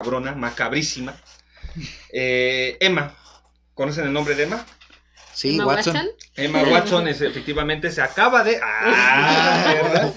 cabrona, 0.00 0.34
macabrísima. 0.34 1.14
Eh, 2.12 2.78
Emma, 2.80 3.14
¿conocen 3.74 4.06
el 4.06 4.12
nombre 4.12 4.34
de 4.34 4.44
Emma? 4.44 4.66
Sí, 5.34 5.54
Emma 5.54 5.66
Watson. 5.66 6.08
Emma 6.34 6.62
Watson 6.62 7.06
es, 7.06 7.20
efectivamente 7.20 7.90
se 7.90 8.00
acaba 8.00 8.42
de... 8.42 8.58
Ah, 8.62 9.74
¿verdad? 9.82 10.14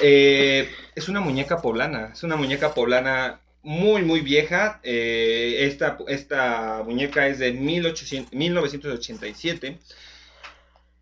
Eh, 0.00 0.68
es 0.94 1.08
una 1.08 1.20
muñeca 1.20 1.60
poblana, 1.60 2.10
es 2.12 2.22
una 2.22 2.36
muñeca 2.36 2.72
poblana 2.74 3.40
muy, 3.62 4.02
muy 4.02 4.20
vieja. 4.20 4.80
Eh, 4.82 5.58
esta, 5.60 5.98
esta 6.08 6.82
muñeca 6.84 7.28
es 7.28 7.38
de 7.38 7.52
1800 7.52 8.32
1987 8.32 9.78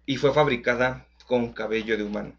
y 0.04 0.16
fue 0.16 0.34
fabricada 0.34 1.06
con 1.26 1.52
cabello 1.52 1.96
de 1.96 2.02
humano. 2.02 2.32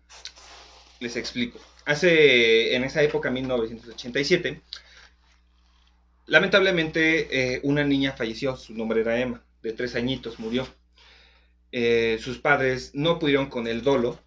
Les 0.99 1.15
explico. 1.15 1.59
Hace, 1.85 2.75
en 2.75 2.83
esa 2.83 3.01
época, 3.01 3.31
1987, 3.31 4.61
lamentablemente 6.31 7.55
eh, 7.55 7.59
una 7.63 7.83
niña 7.83 8.13
falleció, 8.13 8.55
su 8.55 8.73
nombre 8.73 9.01
era 9.01 9.19
Emma, 9.19 9.43
de 9.61 9.73
tres 9.73 9.95
añitos, 9.95 10.39
murió. 10.39 10.65
Eh, 11.73 12.19
sus 12.21 12.39
padres 12.39 12.91
no 12.93 13.19
pudieron 13.19 13.47
con 13.47 13.67
el 13.67 13.81
dolo 13.81 14.17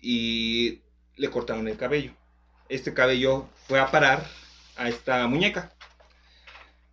y 0.00 0.82
le 1.16 1.30
cortaron 1.30 1.68
el 1.68 1.76
cabello. 1.76 2.12
Este 2.68 2.92
cabello 2.92 3.48
fue 3.68 3.78
a 3.78 3.92
parar 3.92 4.26
a 4.76 4.88
esta 4.88 5.26
muñeca. 5.28 5.72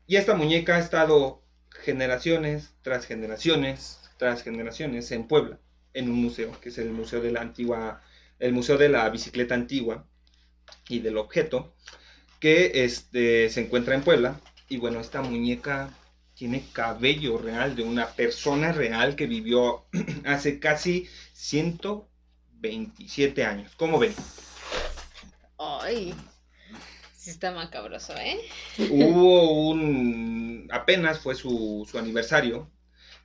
Y 0.05 0.17
esta 0.17 0.35
muñeca 0.35 0.75
ha 0.75 0.79
estado 0.79 1.41
generaciones 1.84 2.75
tras 2.84 3.07
generaciones 3.07 4.01
tras 4.21 4.43
generaciones 4.43 5.12
en 5.12 5.27
Puebla, 5.27 5.57
en 5.95 6.07
un 6.07 6.21
museo, 6.21 6.51
que 6.62 6.70
es 6.70 6.77
el 6.77 6.91
Museo 6.91 7.21
de 7.21 7.31
la 7.31 7.41
Antigua, 7.41 8.03
el 8.37 8.53
Museo 8.53 8.77
de 8.77 8.87
la 8.87 9.09
Bicicleta 9.09 9.55
Antigua 9.55 10.05
y 10.87 10.99
del 10.99 11.17
Objeto, 11.17 11.73
que 12.39 12.84
este, 12.84 13.49
se 13.49 13.62
encuentra 13.62 13.96
en 13.96 14.03
Puebla. 14.03 14.40
Y 14.72 14.77
bueno, 14.77 15.02
esta 15.02 15.22
muñeca 15.22 15.90
tiene 16.34 16.64
cabello 16.72 17.38
real 17.38 17.76
de 17.76 17.84
una 17.84 18.08
persona 18.16 18.72
real 18.72 19.18
que 19.18 19.27
vivió 19.27 19.84
hace 20.26 20.62
casi 20.62 21.10
127 21.34 23.44
años. 23.44 23.74
¿Cómo 23.76 23.99
ven? 23.99 24.14
Ay. 25.58 26.16
Sí 27.18 27.32
está 27.32 27.52
macabroso, 27.52 28.16
¿eh? 28.16 28.40
Hubo 28.90 29.72
un... 29.72 30.70
apenas 30.72 31.20
fue 31.20 31.36
su, 31.36 31.86
su 31.92 31.99
aniversario 31.99 32.72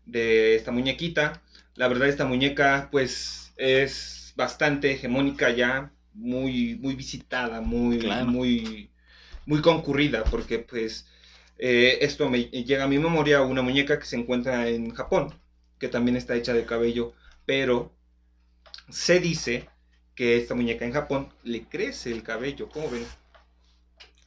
de 0.05 0.57
esta 0.57 0.73
muñequita. 0.73 1.45
La 1.77 1.87
verdad 1.87 2.09
esta 2.09 2.25
muñeca 2.27 2.89
pues 2.91 3.53
es 3.57 4.33
bastante 4.37 4.91
hegemónica 4.91 5.51
ya, 5.51 5.93
muy, 6.13 6.75
muy 6.77 6.97
visitada, 6.97 7.61
muy, 7.61 8.01
Claro. 8.01 8.27
muy, 8.27 8.91
muy 9.47 9.63
concurrida, 9.63 10.25
porque 10.25 10.59
pues 10.59 11.07
eh, 11.59 11.99
esto 12.03 12.29
me 12.29 12.45
llega 12.45 12.85
a 12.85 12.89
mi 12.89 12.99
memoria 12.99 13.43
una 13.43 13.63
muñeca 13.63 13.99
que 13.99 14.07
se 14.07 14.17
encuentra 14.17 14.69
en 14.69 14.91
Japón, 14.93 15.35
que 15.79 15.89
también 15.89 16.17
está 16.17 16.35
hecha 16.35 16.53
de 16.53 16.65
cabello, 16.65 17.15
pero 17.45 17.93
se 18.91 19.21
dice 19.21 19.69
que 20.15 20.37
esta 20.37 20.55
muñeca 20.55 20.85
en 20.85 20.93
Japón 20.93 21.33
le 21.45 21.65
crece 21.65 22.11
el 22.11 22.23
cabello, 22.23 22.69
¿cómo 22.69 22.91
ven? 22.91 23.07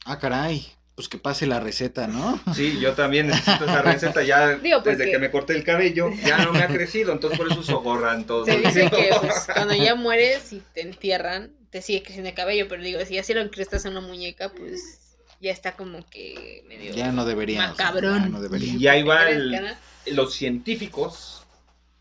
Ah, 0.04 0.18
caray. 0.18 0.66
Pues 0.94 1.08
que 1.08 1.18
pase 1.18 1.46
la 1.46 1.60
receta, 1.60 2.06
¿no? 2.06 2.40
Sí, 2.54 2.78
yo 2.80 2.94
también 2.94 3.28
necesito 3.28 3.64
esa 3.64 3.82
receta 3.82 4.22
ya 4.22 4.56
Digo, 4.56 4.80
desde 4.80 5.10
que 5.10 5.18
me 5.18 5.30
corté 5.30 5.54
el 5.54 5.64
cabello, 5.64 6.10
ya 6.24 6.44
no 6.44 6.52
me 6.52 6.60
ha 6.60 6.68
crecido, 6.68 7.12
entonces 7.12 7.38
por 7.38 7.50
eso 7.50 7.60
uso 7.60 7.80
gorra 7.80 8.14
en 8.14 8.24
todo. 8.24 8.44
Se 8.44 8.58
dice 8.58 8.90
que 8.90 9.10
pues, 9.20 9.46
cuando 9.52 9.74
ya 9.74 9.94
mueres 9.94 10.52
y 10.52 10.62
te 10.74 10.82
entierran, 10.82 11.52
te 11.70 11.80
sigue 11.80 12.02
creciendo 12.02 12.28
el 12.28 12.34
cabello, 12.34 12.66
pero 12.68 12.82
digo, 12.82 13.00
si 13.04 13.14
ya 13.14 13.20
hicieron 13.20 13.48
crestas 13.48 13.86
a 13.86 13.90
una 13.90 14.00
muñeca, 14.00 14.50
pues 14.50 15.09
ya 15.40 15.50
está 15.52 15.76
como 15.76 16.06
que 16.08 16.64
medio... 16.68 16.94
Ya 16.94 17.12
no 17.12 17.24
debería. 17.24 17.72
o 17.72 17.74
sea, 17.74 17.86
Macabrón. 17.86 18.22
ya 18.24 18.28
no 18.28 18.40
debería. 18.42 18.74
Y 18.74 18.86
ahí 18.88 19.02
va 19.02 19.24
Te 19.26 19.32
el- 19.32 19.76
los 20.12 20.34
científicos 20.34 21.44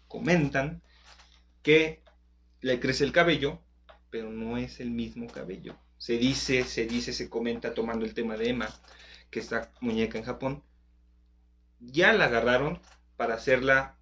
comentan 0.07 0.81
que 1.63 2.03
le 2.61 2.79
crece 2.79 3.03
el 3.05 3.11
cabello, 3.11 3.61
pero 4.09 4.29
no 4.29 4.57
es 4.57 4.79
el 4.79 4.91
mismo 4.91 5.27
cabello. 5.27 5.75
Se 5.97 6.17
dice, 6.17 6.63
se 6.63 6.85
dice, 6.85 7.13
se 7.13 7.29
comenta 7.29 7.73
tomando 7.73 8.05
el 8.05 8.13
tema 8.13 8.35
de 8.37 8.49
Emma, 8.49 8.69
que 9.29 9.39
esta 9.39 9.71
muñeca 9.81 10.17
en 10.17 10.23
Japón, 10.23 10.63
ya 11.79 12.13
la 12.13 12.25
agarraron 12.25 12.79
para 13.17 13.35
hacerla 13.35 13.97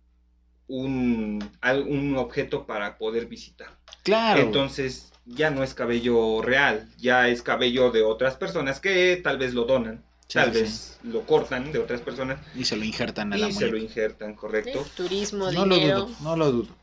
un, 0.67 1.39
un 1.87 2.17
objeto 2.17 2.65
para 2.65 2.97
poder 2.97 3.25
visitar. 3.27 3.77
Claro. 4.03 4.41
Entonces 4.41 5.11
ya 5.27 5.49
no 5.51 5.63
es 5.63 5.73
cabello 5.73 6.41
real, 6.41 6.89
ya 6.97 7.27
es 7.29 7.41
cabello 7.43 7.91
de 7.91 8.03
otras 8.03 8.35
personas 8.37 8.79
que 8.79 9.17
tal 9.23 9.37
vez 9.37 9.53
lo 9.53 9.65
donan, 9.65 10.03
Sí, 10.27 10.33
tal 10.35 10.53
sí, 10.53 10.59
vez 10.61 10.99
lo 11.03 11.25
cortan 11.25 11.71
de 11.71 11.79
otras 11.79 12.01
personas 12.01 12.39
Y 12.53 12.65
se 12.65 12.75
lo 12.75 12.83
injertan 12.83 13.33
a 13.33 13.37
la 13.37 13.47
y 13.47 13.51
se 13.51 13.67
lo 13.67 13.77
muñeca. 13.77 13.77
injertan, 13.77 14.35
correcto. 14.35 14.85
Turismo, 14.95 15.51
No 15.51 15.65
lo 15.65 15.79
dudo, 15.79 16.09
no 16.19 16.35
lo 16.35 16.51
dudo. 16.51 16.77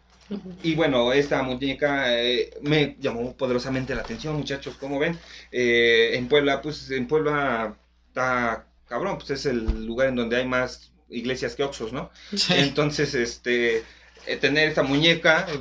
Y 0.62 0.74
bueno, 0.74 1.12
esta 1.12 1.42
muñeca 1.42 2.18
eh, 2.22 2.50
me 2.62 2.96
llamó 2.98 3.36
poderosamente 3.36 3.94
la 3.94 4.02
atención, 4.02 4.36
muchachos, 4.36 4.76
como 4.76 4.98
ven, 4.98 5.18
Eh, 5.52 6.12
en 6.16 6.28
Puebla, 6.28 6.62
pues 6.62 6.90
en 6.90 7.06
Puebla 7.06 7.78
está 8.08 8.66
cabrón, 8.86 9.18
pues 9.18 9.30
es 9.30 9.46
el 9.46 9.84
lugar 9.86 10.08
en 10.08 10.16
donde 10.16 10.36
hay 10.36 10.46
más 10.46 10.92
iglesias 11.08 11.54
que 11.54 11.62
oxos, 11.64 11.92
¿no? 11.92 12.10
Sí. 12.34 12.54
Entonces, 12.54 13.14
este, 13.14 13.88
eh, 14.26 14.36
tener 14.40 14.68
esta 14.68 14.82
muñeca 14.82 15.46
eh, 15.48 15.58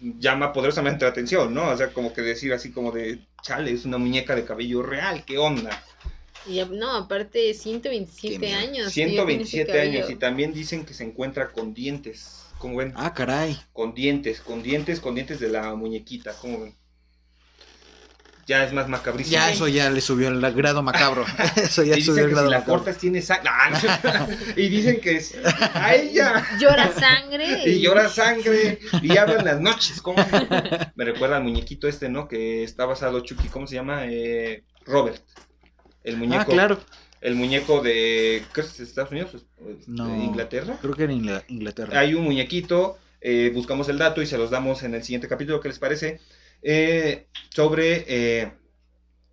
pues, 0.00 0.14
llama 0.18 0.52
poderosamente 0.52 1.04
la 1.04 1.10
atención, 1.10 1.52
¿no? 1.54 1.68
O 1.70 1.76
sea, 1.76 1.92
como 1.92 2.12
que 2.12 2.22
decir 2.22 2.52
así 2.52 2.70
como 2.72 2.92
de, 2.92 3.20
chale, 3.42 3.72
es 3.72 3.84
una 3.84 3.98
muñeca 3.98 4.34
de 4.34 4.44
cabello 4.44 4.82
real, 4.82 5.24
¿qué 5.24 5.38
onda? 5.38 5.82
Y 6.46 6.62
no, 6.64 6.90
aparte 6.96 7.52
127 7.52 8.38
Qué 8.38 8.38
miedo. 8.38 8.58
años. 8.58 8.92
127 8.92 9.64
tiene 9.70 9.86
ese 9.88 9.96
años 9.98 10.10
y 10.10 10.16
también 10.16 10.52
dicen 10.54 10.84
que 10.84 10.94
se 10.94 11.04
encuentra 11.04 11.52
con 11.52 11.74
dientes, 11.74 12.46
como 12.58 12.76
ven, 12.76 12.92
Ah, 12.96 13.12
caray. 13.12 13.58
con 13.72 13.94
dientes, 13.94 14.40
con 14.40 14.62
dientes, 14.62 15.00
con 15.00 15.14
dientes 15.14 15.40
de 15.40 15.48
la 15.50 15.74
muñequita, 15.74 16.32
como 16.34 16.60
ven. 16.60 16.74
Ya 18.48 18.64
es 18.64 18.72
más 18.72 18.88
macabrísimo. 18.88 19.32
Ya 19.34 19.50
eso 19.52 19.68
ya 19.68 19.90
le 19.90 20.00
subió 20.00 20.28
el 20.28 20.40
grado 20.54 20.82
macabro. 20.82 21.24
Eso 21.56 21.84
ya 21.84 21.96
y 21.98 22.02
subió 22.02 22.24
dicen 22.24 22.24
el 22.24 22.28
que 22.30 22.32
grado 22.34 22.46
si 22.48 22.50
la 22.52 22.58
macabro. 22.60 22.78
cortas 22.82 22.98
tiene 22.98 23.20
sangre. 23.22 23.50
y 24.56 24.68
dicen 24.70 25.00
que 25.02 25.16
es 25.16 25.34
a 25.74 25.94
ella. 25.94 26.46
Llora 26.58 26.90
sangre. 26.92 27.62
Y 27.68 27.80
llora 27.80 28.08
sangre 28.08 28.78
y 29.02 29.16
habla 29.18 29.34
en 29.40 29.44
las 29.44 29.60
noches. 29.60 30.00
¿cómo? 30.00 30.24
Me 30.96 31.04
recuerda 31.04 31.36
al 31.36 31.44
muñequito 31.44 31.86
este, 31.88 32.08
¿no? 32.08 32.26
Que 32.26 32.64
está 32.64 32.86
basado 32.86 33.20
Chucky, 33.20 33.48
¿cómo 33.48 33.66
se 33.66 33.74
llama? 33.74 34.06
Eh, 34.06 34.64
Robert. 34.86 35.22
El 36.02 36.16
muñeco. 36.16 36.40
Ah, 36.40 36.46
claro. 36.46 36.80
El 37.20 37.34
muñeco 37.34 37.82
de. 37.82 38.42
¿Qué 38.54 38.62
es? 38.62 38.80
¿Estados 38.80 39.10
Unidos? 39.10 39.32
¿De 39.58 39.76
No. 39.88 40.08
Inglaterra? 40.24 40.78
Creo 40.80 40.94
que 40.94 41.02
era 41.04 41.12
Ingla- 41.12 41.44
Inglaterra. 41.48 41.98
Hay 42.00 42.14
un 42.14 42.24
muñequito. 42.24 42.96
eh, 43.20 43.50
buscamos 43.52 43.88
el 43.88 43.98
dato 43.98 44.22
y 44.22 44.26
se 44.26 44.38
los 44.38 44.48
damos 44.50 44.84
en 44.84 44.94
el 44.94 45.02
siguiente 45.02 45.26
capítulo. 45.28 45.60
¿Qué 45.60 45.68
les 45.68 45.78
parece? 45.80 46.20
Eh, 46.62 47.26
sobre. 47.50 48.04
eh, 48.08 48.52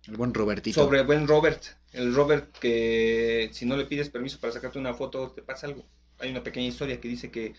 El 0.06 0.16
buen 0.16 0.32
Robertito. 0.34 0.82
sobre 0.82 1.00
el 1.00 1.06
buen 1.06 1.26
Robert. 1.26 1.62
El 1.92 2.14
Robert 2.14 2.56
que 2.58 3.50
si 3.52 3.64
no 3.66 3.76
le 3.76 3.86
pides 3.86 4.10
permiso 4.10 4.38
para 4.38 4.52
sacarte 4.52 4.78
una 4.78 4.94
foto, 4.94 5.30
te 5.30 5.42
pasa 5.42 5.66
algo. 5.66 5.84
Hay 6.18 6.30
una 6.30 6.42
pequeña 6.42 6.66
historia 6.66 7.00
que 7.00 7.08
dice 7.08 7.30
que 7.30 7.54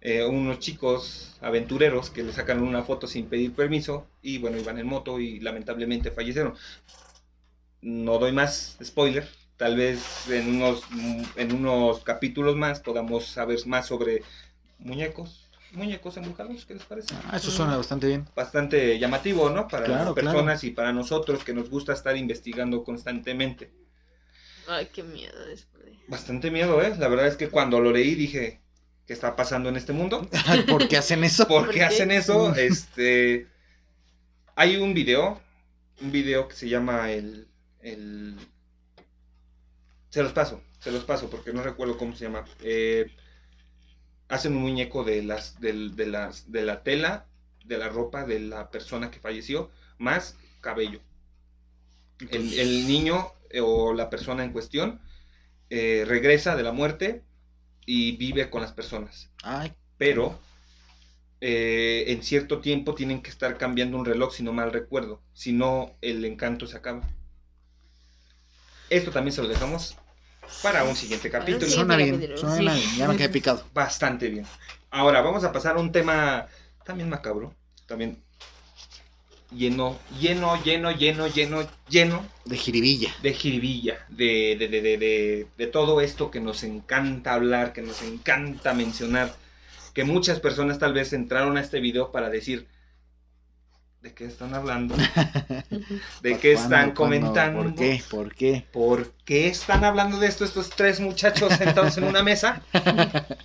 eh, 0.00 0.24
unos 0.24 0.58
chicos 0.60 1.36
aventureros 1.40 2.10
que 2.10 2.22
le 2.22 2.32
sacan 2.32 2.62
una 2.62 2.82
foto 2.82 3.06
sin 3.06 3.26
pedir 3.26 3.52
permiso 3.52 4.06
y 4.22 4.38
bueno, 4.38 4.58
iban 4.58 4.78
en 4.78 4.86
moto 4.86 5.20
y 5.20 5.40
lamentablemente 5.40 6.10
fallecieron. 6.10 6.54
No 7.82 8.18
doy 8.18 8.32
más 8.32 8.78
spoiler. 8.82 9.26
Tal 9.56 9.76
vez 9.76 10.28
en 10.30 10.56
unos, 10.56 10.82
en 11.36 11.52
unos 11.54 12.00
capítulos 12.02 12.56
más 12.56 12.80
podamos 12.80 13.26
saber 13.26 13.58
más 13.66 13.86
sobre 13.86 14.22
muñecos. 14.78 15.39
Muñecos 15.72 16.16
embrujados, 16.16 16.64
¿qué 16.66 16.74
les 16.74 16.84
parece? 16.84 17.14
Ah, 17.24 17.36
eso 17.36 17.50
suena 17.50 17.76
bastante 17.76 18.06
bien. 18.08 18.28
bastante 18.34 18.98
llamativo, 18.98 19.50
¿no? 19.50 19.68
Para 19.68 19.84
Claro, 19.84 20.04
las 20.06 20.12
personas 20.12 20.64
y 20.64 20.70
para 20.72 20.92
nosotros 20.92 21.44
que 21.44 21.54
nos 21.54 21.70
gusta 21.70 21.92
estar 21.92 22.16
investigando 22.16 22.82
constantemente. 22.84 23.72
Ay, 24.66 24.86
qué 24.92 25.02
miedo 25.02 25.44
después. 25.46 25.98
Bastante 26.06 26.50
miedo, 26.50 26.82
¿eh? 26.82 26.94
La 26.98 27.08
verdad 27.08 27.26
es 27.26 27.36
que 27.36 27.48
cuando 27.50 27.80
lo 27.80 27.92
leí 27.92 28.14
dije, 28.14 28.60
¿qué 29.06 29.12
está 29.12 29.36
pasando 29.36 29.68
en 29.68 29.76
este 29.76 29.92
mundo? 29.92 30.28
¿Por 30.68 30.88
qué 30.88 30.96
hacen 30.96 31.24
eso? 31.24 31.46
¿Por 31.46 31.66
¿Por 31.66 31.70
qué 31.70 31.78
qué? 31.78 31.84
hacen 31.84 32.10
eso? 32.10 32.54
Este, 32.54 33.46
hay 34.54 34.76
un 34.76 34.94
video, 34.94 35.40
un 36.00 36.12
video 36.12 36.48
que 36.48 36.56
se 36.56 36.68
llama 36.68 37.10
el, 37.12 37.48
el, 37.80 38.36
se 40.08 40.22
los 40.22 40.32
paso, 40.32 40.62
se 40.78 40.90
los 40.90 41.04
paso 41.04 41.30
porque 41.30 41.52
no 41.52 41.62
recuerdo 41.62 41.96
cómo 41.96 42.14
se 42.14 42.24
llama. 42.24 42.44
Eh, 42.60 43.06
hacen 44.30 44.56
un 44.56 44.62
muñeco 44.62 45.04
de 45.04 45.22
las, 45.22 45.60
del- 45.60 45.96
de 45.96 46.06
las, 46.06 46.50
de 46.52 46.64
la 46.64 46.82
tela, 46.84 47.26
de 47.64 47.78
la 47.78 47.88
ropa 47.90 48.24
de 48.26 48.40
la 48.40 48.70
persona 48.70 49.10
que 49.10 49.20
falleció, 49.20 49.70
más 49.98 50.38
cabello. 50.60 51.00
El, 52.30 52.52
el 52.54 52.86
niño 52.86 53.32
eh, 53.50 53.60
o 53.60 53.92
la 53.94 54.10
persona 54.10 54.44
en 54.44 54.52
cuestión 54.52 55.00
eh, 55.70 56.04
regresa 56.06 56.56
de 56.56 56.62
la 56.64 56.72
muerte 56.72 57.24
y 57.86 58.16
vive 58.18 58.50
con 58.50 58.62
las 58.62 58.72
personas 58.72 59.30
Ay, 59.42 59.74
pero 59.98 60.40
eh, 61.40 62.04
en 62.08 62.22
cierto 62.22 62.60
tiempo 62.60 62.94
tienen 62.94 63.22
que 63.22 63.30
estar 63.30 63.58
cambiando 63.58 63.98
un 63.98 64.04
reloj, 64.06 64.32
si 64.34 64.42
no 64.42 64.52
mal 64.52 64.72
recuerdo, 64.72 65.22
si 65.32 65.52
no 65.52 65.96
el 66.02 66.24
encanto 66.24 66.66
se 66.66 66.76
acaba. 66.76 67.08
Esto 68.90 69.10
también 69.10 69.32
se 69.32 69.40
lo 69.40 69.48
dejamos 69.48 69.99
para 70.60 70.84
un 70.84 70.96
siguiente 70.96 71.30
capítulo. 71.30 71.72
Sí, 71.72 71.72
Suena 71.72 71.96
bien, 71.96 72.28
capítulo, 72.28 72.34
suena 72.34 72.74
sí. 72.74 72.74
bien, 72.74 72.96
ya 72.96 73.08
me 73.08 73.16
quedé 73.16 73.28
picado. 73.30 73.64
Bastante 73.72 74.28
bien. 74.28 74.50
Ahora 74.90 75.22
vamos 75.22 75.44
a 75.44 75.52
pasar 75.52 75.76
a 75.76 75.80
un 75.80 75.92
tema 75.92 76.48
también 76.84 77.08
macabro. 77.08 77.56
También 77.86 78.24
lleno, 79.50 80.04
lleno, 80.08 80.56
lleno, 80.62 80.90
lleno, 80.92 81.26
lleno, 81.28 81.68
lleno 81.88 82.32
De 82.44 82.56
jiribilla. 82.58 83.14
de 83.16 83.34
jiribilla, 83.34 84.06
de, 84.08 84.56
de, 84.58 84.68
de, 84.68 84.80
de, 84.82 84.98
de, 84.98 85.52
de 85.56 85.66
todo 85.66 86.00
esto 86.00 86.30
que 86.30 86.40
nos 86.40 86.62
encanta 86.64 87.34
hablar, 87.34 87.72
que 87.72 87.82
nos 87.82 88.02
encanta 88.02 88.74
mencionar, 88.74 89.38
que 89.94 90.04
muchas 90.04 90.40
personas 90.40 90.78
tal 90.78 90.94
vez 90.94 91.12
entraron 91.12 91.56
a 91.56 91.60
este 91.60 91.80
video 91.80 92.12
para 92.12 92.30
decir, 92.30 92.68
¿de 94.00 94.14
qué 94.14 94.24
están 94.26 94.54
hablando? 94.54 94.96
¿De 96.20 96.38
qué 96.38 96.52
están 96.52 96.92
¿Cuándo, 96.92 96.94
cuándo? 96.94 96.94
comentando? 96.94 97.50
¿Por 97.50 97.74
qué? 97.74 98.04
¿Por 98.08 98.34
qué? 98.34 98.66
¿Por 98.72 99.12
qué 99.24 99.48
están 99.48 99.84
hablando 99.84 100.18
de 100.18 100.26
esto 100.28 100.44
estos 100.44 100.70
tres 100.70 101.00
muchachos 101.00 101.54
sentados 101.54 101.96
en 101.98 102.04
una 102.04 102.22
mesa? 102.22 102.62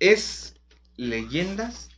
Es 0.00 0.54
leyendas 0.96 1.92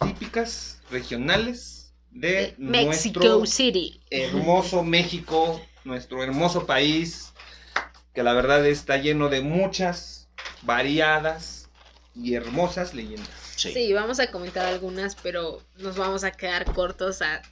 típicas 0.00 0.82
regionales 0.90 1.94
de 2.10 2.54
Mexico 2.58 3.20
nuestro 3.20 3.46
City. 3.46 4.00
hermoso 4.10 4.82
México, 4.82 5.60
nuestro 5.84 6.22
hermoso 6.22 6.66
país, 6.66 7.32
que 8.14 8.22
la 8.22 8.34
verdad 8.34 8.66
está 8.66 8.96
lleno 8.98 9.28
de 9.28 9.40
muchas 9.42 10.28
variadas 10.62 11.70
y 12.14 12.34
hermosas 12.34 12.94
leyendas. 12.94 13.49
Sí. 13.60 13.72
Sí, 13.72 13.92
vamos 13.92 14.20
a 14.20 14.30
comentar 14.30 14.66
algunas, 14.66 15.16
pero 15.16 15.62
nos 15.76 15.96
vamos 15.96 16.24
a 16.24 16.30
quedar 16.30 16.64
cortos 16.72 17.20
a 17.22 17.42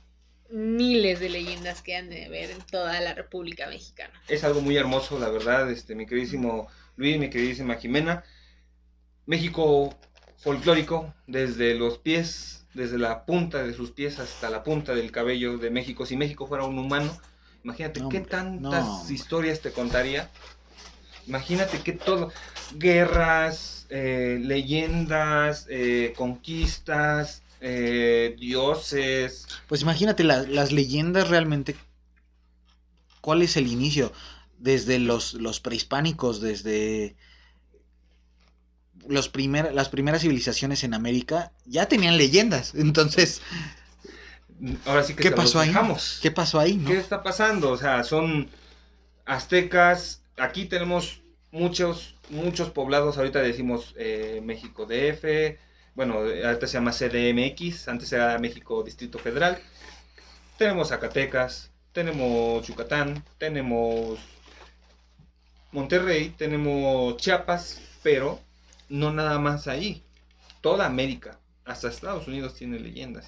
miles 0.51 1.21
de 1.21 1.29
leyendas 1.29 1.83
que 1.83 1.97
han 1.97 2.09
de 2.09 2.25
haber 2.25 2.51
en 2.51 2.63
toda 2.63 3.01
la 3.01 3.15
República 3.15 3.69
Mexicana. 3.69 4.15
Es 4.29 4.45
algo 4.45 4.63
muy 4.63 4.77
hermoso, 4.77 5.19
la 5.19 5.29
verdad, 5.29 5.71
este, 5.71 5.95
mi 5.95 6.07
queridísimo 6.07 6.69
Luis, 6.97 7.19
mi 7.19 7.29
queridísima 7.29 7.77
Jimena. 7.77 8.25
México 9.27 9.95
folclórico, 10.39 11.13
desde 11.27 11.75
los 11.75 11.99
pies, 11.99 12.67
desde 12.73 12.97
la 12.97 13.27
punta 13.27 13.63
de 13.63 13.75
sus 13.75 13.91
pies 13.91 14.19
hasta 14.19 14.49
la 14.49 14.63
punta 14.63 14.95
del 14.95 15.13
cabello 15.13 15.59
de 15.59 15.71
México. 15.71 16.07
Si 16.07 16.17
México 16.17 16.47
fuera 16.47 16.65
un 16.65 16.79
humano, 16.79 17.15
imagínate 17.63 18.01
No, 18.01 18.09
qué 18.09 18.21
tantas 18.21 18.87
no, 18.87 19.11
historias 19.11 19.61
te 19.61 19.73
contaría. 19.73 20.31
Imagínate 21.29 21.79
que 21.83 21.93
todo, 21.93 22.33
guerras, 22.79 23.87
eh, 23.91 24.39
leyendas, 24.43 25.67
eh, 25.69 26.15
conquistas, 26.17 27.43
eh, 27.61 28.35
dioses. 28.39 29.47
Pues 29.69 29.83
imagínate 29.83 30.25
la- 30.25 30.43
las 30.43 30.73
leyendas 30.73 31.29
realmente. 31.29 31.77
¿Cuál 33.21 33.43
es 33.43 33.57
el 33.57 33.67
inicio? 33.67 34.13
Desde 34.59 34.99
los, 34.99 35.35
los 35.35 35.61
prehispánicos, 35.61 36.41
desde 36.41 37.15
los 39.07 39.29
primer, 39.29 39.73
las 39.75 39.89
primeras 39.89 40.23
civilizaciones 40.23 40.85
en 40.85 40.95
América, 40.95 41.53
ya 41.67 41.87
tenían 41.87 42.17
leyendas. 42.19 42.75
Entonces, 42.75 43.41
Ahora 44.87 45.05
sí 45.05 45.15
que 45.15 45.23
¿Qué 45.23 45.31
pasó 45.31 45.61
ahí? 45.61 45.73
¿qué 46.21 46.31
pasó 46.31 46.59
ahí? 46.59 46.77
no? 46.77 46.91
¿Qué 46.91 46.99
está 46.99 47.23
pasando? 47.23 47.71
O 47.71 47.77
sea, 47.77 48.03
son 48.03 48.49
aztecas. 49.27 50.23
Aquí 50.39 50.67
tenemos 50.67 51.21
muchos, 51.51 52.15
muchos 52.31 52.71
poblados. 52.71 53.19
Ahorita 53.19 53.41
decimos 53.41 53.95
eh, 53.99 54.41
México 54.45 54.87
DF. 54.87 55.59
Bueno, 55.95 56.15
ahorita 56.19 56.67
se 56.67 56.75
llama 56.75 56.93
CDMX. 56.93 57.89
Antes 57.89 58.13
era 58.13 58.39
México 58.39 58.83
Distrito 58.83 59.19
Federal. 59.19 59.59
Tenemos 60.57 60.89
Zacatecas. 60.89 61.71
Tenemos 61.93 62.67
Yucatán. 62.67 63.25
Tenemos 63.39 64.19
Monterrey. 65.73 66.31
Tenemos 66.37 67.17
Chiapas. 67.17 67.81
Pero 68.03 68.41
no 68.89 69.13
nada 69.13 69.39
más 69.39 69.67
ahí. 69.67 70.03
Toda 70.61 70.87
América. 70.87 71.39
Hasta 71.65 71.89
Estados 71.89 72.27
Unidos 72.29 72.55
tiene 72.55 72.79
leyendas. 72.79 73.27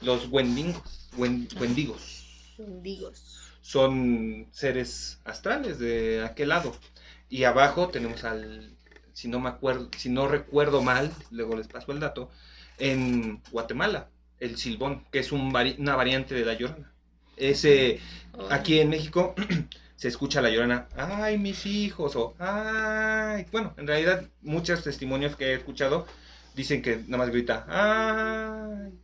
Los 0.00 0.28
Wendigos. 0.30 1.08
Wen- 1.16 1.48
Wendigos 1.60 2.18
Digos. 2.58 3.41
Son 3.62 4.48
seres 4.52 5.20
astrales 5.24 5.78
de 5.80 6.24
aquel 6.24 6.50
lado. 6.50 6.76
Y 7.30 7.44
abajo 7.44 7.88
tenemos 7.90 8.24
al, 8.24 8.76
si 9.14 9.28
no 9.28 9.40
me 9.40 9.48
acuerdo, 9.50 9.90
si 9.96 10.10
no 10.10 10.28
recuerdo 10.28 10.82
mal, 10.82 11.12
luego 11.30 11.56
les 11.56 11.68
paso 11.68 11.92
el 11.92 12.00
dato, 12.00 12.30
en 12.78 13.42
Guatemala, 13.50 14.10
el 14.40 14.58
silbón, 14.58 15.06
que 15.12 15.20
es 15.20 15.32
un 15.32 15.52
vari- 15.52 15.78
una 15.78 15.96
variante 15.96 16.34
de 16.34 16.44
la 16.44 16.54
llorona. 16.54 16.92
Ese, 17.36 18.00
aquí 18.48 18.80
en 18.80 18.90
México 18.90 19.34
se 19.96 20.08
escucha 20.08 20.42
la 20.42 20.50
llorona, 20.50 20.88
ay 20.96 21.38
mis 21.38 21.66
hijos, 21.66 22.16
o 22.16 22.34
ay, 22.38 23.46
bueno, 23.52 23.74
en 23.78 23.86
realidad 23.86 24.30
muchos 24.42 24.82
testimonios 24.84 25.36
que 25.36 25.46
he 25.52 25.54
escuchado 25.54 26.06
dicen 26.54 26.82
que 26.82 26.96
nada 26.98 27.18
más 27.18 27.30
grita, 27.30 27.64
ay. 27.68 29.01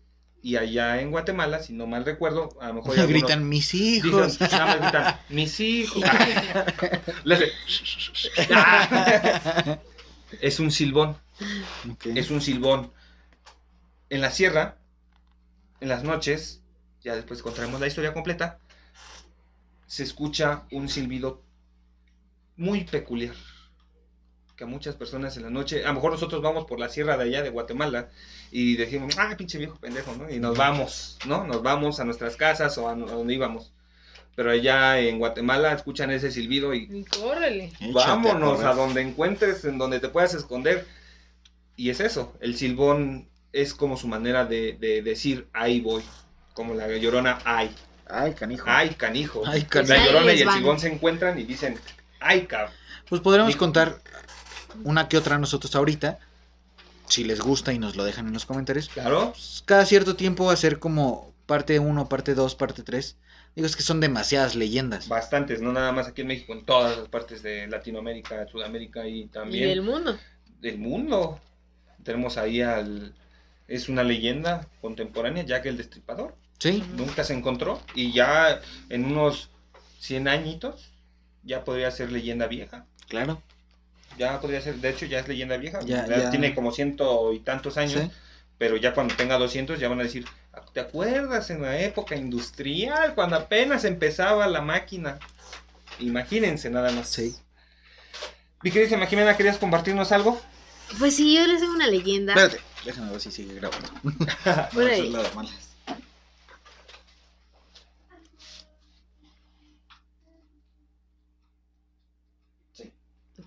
Y 0.48 0.56
allá 0.56 1.02
en 1.02 1.10
Guatemala, 1.10 1.62
si 1.62 1.74
no 1.74 1.86
mal 1.86 2.06
recuerdo, 2.06 2.48
a 2.62 2.68
lo 2.68 2.74
mejor... 2.76 2.92
algunos- 2.98 3.20
Gritan 3.20 3.46
mis 3.50 3.74
hijos. 3.74 4.38
gritan, 4.38 5.20
mis 5.28 5.60
hijos. 5.60 6.02
Es 10.40 10.60
un 10.60 10.70
silbón, 10.70 11.16
es 12.14 12.30
un 12.30 12.40
silbón. 12.40 12.92
En 14.10 14.20
la 14.22 14.30
sierra, 14.30 14.78
en 15.80 15.88
las 15.88 16.02
noches, 16.02 16.62
ya 17.02 17.14
después 17.14 17.42
contaremos 17.42 17.78
la 17.80 17.86
historia 17.86 18.12
completa, 18.14 18.58
se 19.86 20.02
escucha 20.02 20.64
un 20.70 20.88
silbido 20.88 21.42
muy 22.56 22.84
peculiar. 22.84 23.34
Que 24.58 24.64
a 24.64 24.66
muchas 24.66 24.96
personas 24.96 25.36
en 25.36 25.44
la 25.44 25.50
noche, 25.50 25.84
a 25.84 25.88
lo 25.88 25.94
mejor 25.94 26.10
nosotros 26.10 26.42
vamos 26.42 26.64
por 26.66 26.80
la 26.80 26.88
sierra 26.88 27.16
de 27.16 27.24
allá 27.24 27.42
de 27.42 27.50
Guatemala 27.50 28.08
y 28.50 28.74
decimos, 28.74 29.14
ah, 29.16 29.32
pinche 29.38 29.56
viejo 29.56 29.76
pendejo, 29.76 30.16
¿no? 30.16 30.28
Y 30.28 30.40
nos 30.40 30.58
vamos, 30.58 31.16
¿no? 31.26 31.44
Nos 31.44 31.62
vamos 31.62 32.00
a 32.00 32.04
nuestras 32.04 32.34
casas 32.34 32.76
o 32.76 32.88
a, 32.88 32.92
a 32.92 32.96
donde 32.96 33.34
íbamos. 33.34 33.72
Pero 34.34 34.50
allá 34.50 34.98
en 34.98 35.18
Guatemala 35.20 35.72
escuchan 35.72 36.10
ese 36.10 36.32
silbido 36.32 36.74
y 36.74 36.88
Y 36.90 37.04
córrele. 37.04 37.72
Vámonos 37.92 38.60
a 38.64 38.72
donde 38.74 39.00
encuentres, 39.02 39.64
en 39.64 39.78
donde 39.78 40.00
te 40.00 40.08
puedas 40.08 40.34
esconder. 40.34 40.84
Y 41.76 41.90
es 41.90 42.00
eso, 42.00 42.34
el 42.40 42.56
silbón 42.56 43.28
es 43.52 43.74
como 43.74 43.96
su 43.96 44.08
manera 44.08 44.44
de, 44.44 44.72
de 44.80 45.02
decir, 45.02 45.46
ahí 45.52 45.80
voy. 45.80 46.02
Como 46.52 46.74
la 46.74 46.88
llorona, 46.96 47.38
ay, 47.44 47.70
Ay, 48.08 48.32
canijo. 48.34 48.64
ay, 48.66 48.88
canijo. 48.90 49.42
Ay, 49.46 49.60
la 49.60 49.66
canijo. 49.68 49.92
Ahí 49.94 50.06
llorona 50.06 50.32
y 50.34 50.40
el 50.40 50.50
silbón 50.50 50.80
se 50.80 50.88
encuentran 50.92 51.38
y 51.38 51.44
dicen, 51.44 51.78
ay, 52.18 52.46
cabrón. 52.46 52.72
Pues 53.08 53.20
podremos 53.20 53.48
Digo- 53.48 53.60
contar 53.60 54.00
una 54.84 55.08
que 55.08 55.16
otra 55.16 55.38
nosotros 55.38 55.74
ahorita. 55.74 56.18
Si 57.06 57.24
les 57.24 57.40
gusta 57.40 57.72
y 57.72 57.78
nos 57.78 57.96
lo 57.96 58.04
dejan 58.04 58.26
en 58.26 58.34
los 58.34 58.44
comentarios. 58.44 58.88
Claro, 58.90 59.30
Pues, 59.32 59.62
cada 59.64 59.86
cierto 59.86 60.14
tiempo 60.14 60.50
hacer 60.50 60.78
como 60.78 61.32
parte 61.46 61.78
1, 61.78 62.08
parte 62.08 62.34
2, 62.34 62.54
parte 62.54 62.82
3. 62.82 63.16
Digo, 63.56 63.66
es 63.66 63.76
que 63.76 63.82
son 63.82 63.98
demasiadas 64.00 64.54
leyendas. 64.54 65.08
bastantes, 65.08 65.60
no 65.62 65.72
nada 65.72 65.90
más 65.92 66.06
aquí 66.08 66.20
en 66.20 66.28
México, 66.28 66.52
en 66.52 66.64
todas 66.64 66.98
las 66.98 67.08
partes 67.08 67.42
de 67.42 67.66
Latinoamérica, 67.66 68.46
Sudamérica 68.46 69.06
y 69.08 69.22
Y 69.22 69.26
también 69.28 69.68
del 69.70 69.82
mundo. 69.82 70.18
del 70.60 70.78
mundo. 70.78 71.40
Tenemos 72.04 72.36
ahí 72.36 72.60
al... 72.60 73.14
Es 73.66 73.88
una 73.88 74.02
leyenda 74.04 74.66
contemporánea, 74.80 75.44
Jack 75.44 75.66
el 75.66 75.76
Destripador. 75.76 76.36
Sí, 76.58 76.82
nunca 76.96 77.24
se 77.24 77.34
encontró 77.34 77.80
y 77.94 78.12
ya 78.12 78.60
en 78.88 79.04
unos 79.06 79.50
100 80.00 80.28
añitos 80.28 80.90
ya 81.42 81.64
podría 81.64 81.90
ser 81.90 82.12
leyenda 82.12 82.46
vieja. 82.46 82.86
claro. 83.08 83.42
Ya 84.18 84.40
podría 84.40 84.60
ser, 84.60 84.76
de 84.76 84.90
hecho 84.90 85.06
ya 85.06 85.20
es 85.20 85.28
leyenda 85.28 85.56
vieja. 85.56 85.80
Ya- 85.84 86.06
Ya 86.06 86.18
ya. 86.24 86.30
Tiene 86.30 86.54
como 86.54 86.72
ciento 86.72 87.32
y 87.32 87.40
tantos 87.40 87.76
años, 87.78 88.02
Sí. 88.02 88.10
pero 88.58 88.76
ya 88.76 88.92
cuando 88.92 89.14
tenga 89.14 89.38
200 89.38 89.78
ya 89.78 89.88
van 89.88 90.00
a 90.00 90.02
decir, 90.02 90.24
"Ah, 90.52 90.62
¿te 90.72 90.80
acuerdas 90.80 91.50
en 91.50 91.62
la 91.62 91.78
época 91.80 92.16
industrial 92.16 93.14
cuando 93.14 93.36
apenas 93.36 93.84
empezaba 93.84 94.46
la 94.48 94.60
máquina? 94.60 95.18
Imagínense 96.00 96.68
nada 96.70 96.90
más. 96.92 97.08
Sí. 97.08 97.34
Mi 98.62 98.70
querida 98.72 99.06
Jimena, 99.06 99.36
¿querías 99.36 99.56
compartirnos 99.58 100.10
algo? 100.12 100.40
Pues 100.98 101.14
sí, 101.16 101.36
yo 101.36 101.46
les 101.46 101.60
tengo 101.60 101.74
una 101.74 101.86
leyenda. 101.86 102.34
Espérate, 102.34 102.60
déjame 102.84 103.10
ver 103.12 103.20
si 103.20 103.30
sigue 103.30 103.54
grabando. 103.54 103.88
Por 104.74 104.84
No, 104.84 104.90
ahí. 104.90 105.12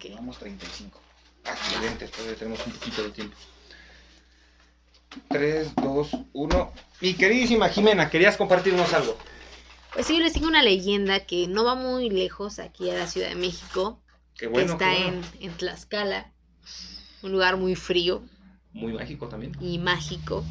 Ok. 0.02 0.10
Llevamos 0.10 0.38
35. 0.40 1.00
Excelente, 1.46 2.08
todavía 2.08 2.36
tenemos 2.36 2.66
un 2.66 2.72
poquito 2.74 3.04
de 3.04 3.10
tiempo. 3.12 3.38
3, 5.30 5.76
2, 5.76 6.10
1. 6.34 6.74
Mi 7.02 7.14
queridísima 7.14 7.70
Jimena, 7.70 8.10
¿querías 8.10 8.38
compartirnos 8.38 8.94
algo? 8.94 9.18
Pues 9.94 10.08
sí, 10.08 10.16
yo 10.18 10.24
les 10.24 10.34
tengo 10.34 10.48
una 10.48 10.64
leyenda 10.64 11.26
que 11.26 11.48
no 11.48 11.64
va 11.66 11.76
muy 11.76 12.10
lejos 12.10 12.60
aquí 12.60 12.90
a 12.90 12.94
la 12.94 13.08
Ciudad 13.08 13.30
de 13.30 13.36
México. 13.36 14.02
Qué 14.36 14.46
que 14.46 14.48
bueno. 14.48 14.74
está 14.74 14.90
qué 14.90 15.04
bueno. 15.04 15.22
en, 15.40 15.50
en 15.52 15.58
Tlaxcala. 15.58 16.32
Un 17.22 17.32
lugar 17.34 17.58
muy 17.58 17.76
frío 17.76 18.24
Muy 18.74 18.94
mágico 18.94 19.28
también. 19.28 19.52
y 19.60 19.78
mágico. 19.78 20.44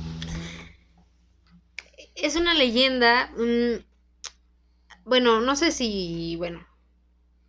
Es 2.14 2.36
una 2.36 2.54
leyenda. 2.54 3.32
bueno, 5.04 5.40
no 5.40 5.56
sé 5.56 5.72
si. 5.72 6.36
Bueno, 6.36 6.64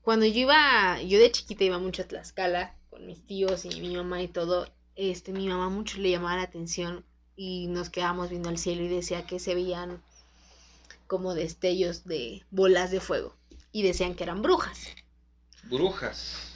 cuando 0.01 0.25
yo 0.25 0.39
iba, 0.41 1.01
yo 1.01 1.19
de 1.19 1.31
chiquita 1.31 1.63
iba 1.63 1.79
mucho 1.79 2.01
a 2.03 2.07
Tlaxcala 2.07 2.75
con 2.89 3.05
mis 3.05 3.25
tíos 3.25 3.65
y 3.65 3.79
mi 3.81 3.95
mamá 3.95 4.21
y 4.21 4.27
todo, 4.27 4.67
este, 4.95 5.31
mi 5.31 5.47
mamá 5.47 5.69
mucho 5.69 5.97
le 5.99 6.11
llamaba 6.11 6.37
la 6.37 6.43
atención 6.43 7.05
y 7.35 7.67
nos 7.67 7.89
quedábamos 7.89 8.29
viendo 8.29 8.49
al 8.49 8.57
cielo 8.57 8.83
y 8.83 8.87
decía 8.89 9.25
que 9.25 9.39
se 9.39 9.55
veían 9.55 10.01
como 11.07 11.35
destellos 11.35 12.05
de 12.05 12.43
bolas 12.49 12.89
de 12.91 12.99
fuego 13.01 13.35
y 13.71 13.83
decían 13.83 14.15
que 14.15 14.23
eran 14.23 14.41
brujas. 14.41 14.87
Brujas. 15.63 16.51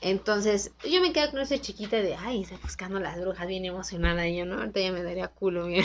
Entonces, 0.00 0.72
yo 0.84 1.00
me 1.00 1.12
quedé 1.12 1.30
con 1.30 1.40
esa 1.40 1.58
chiquita 1.58 1.96
de, 1.96 2.14
ay, 2.14 2.42
está 2.42 2.58
buscando 2.58 3.00
las 3.00 3.18
brujas, 3.18 3.46
bien 3.46 3.64
emocionada. 3.64 4.28
Y 4.28 4.36
yo, 4.36 4.44
no, 4.44 4.56
ahorita 4.58 4.80
ya 4.80 4.92
me 4.92 5.02
daría 5.02 5.28
culo 5.28 5.66
bien 5.68 5.84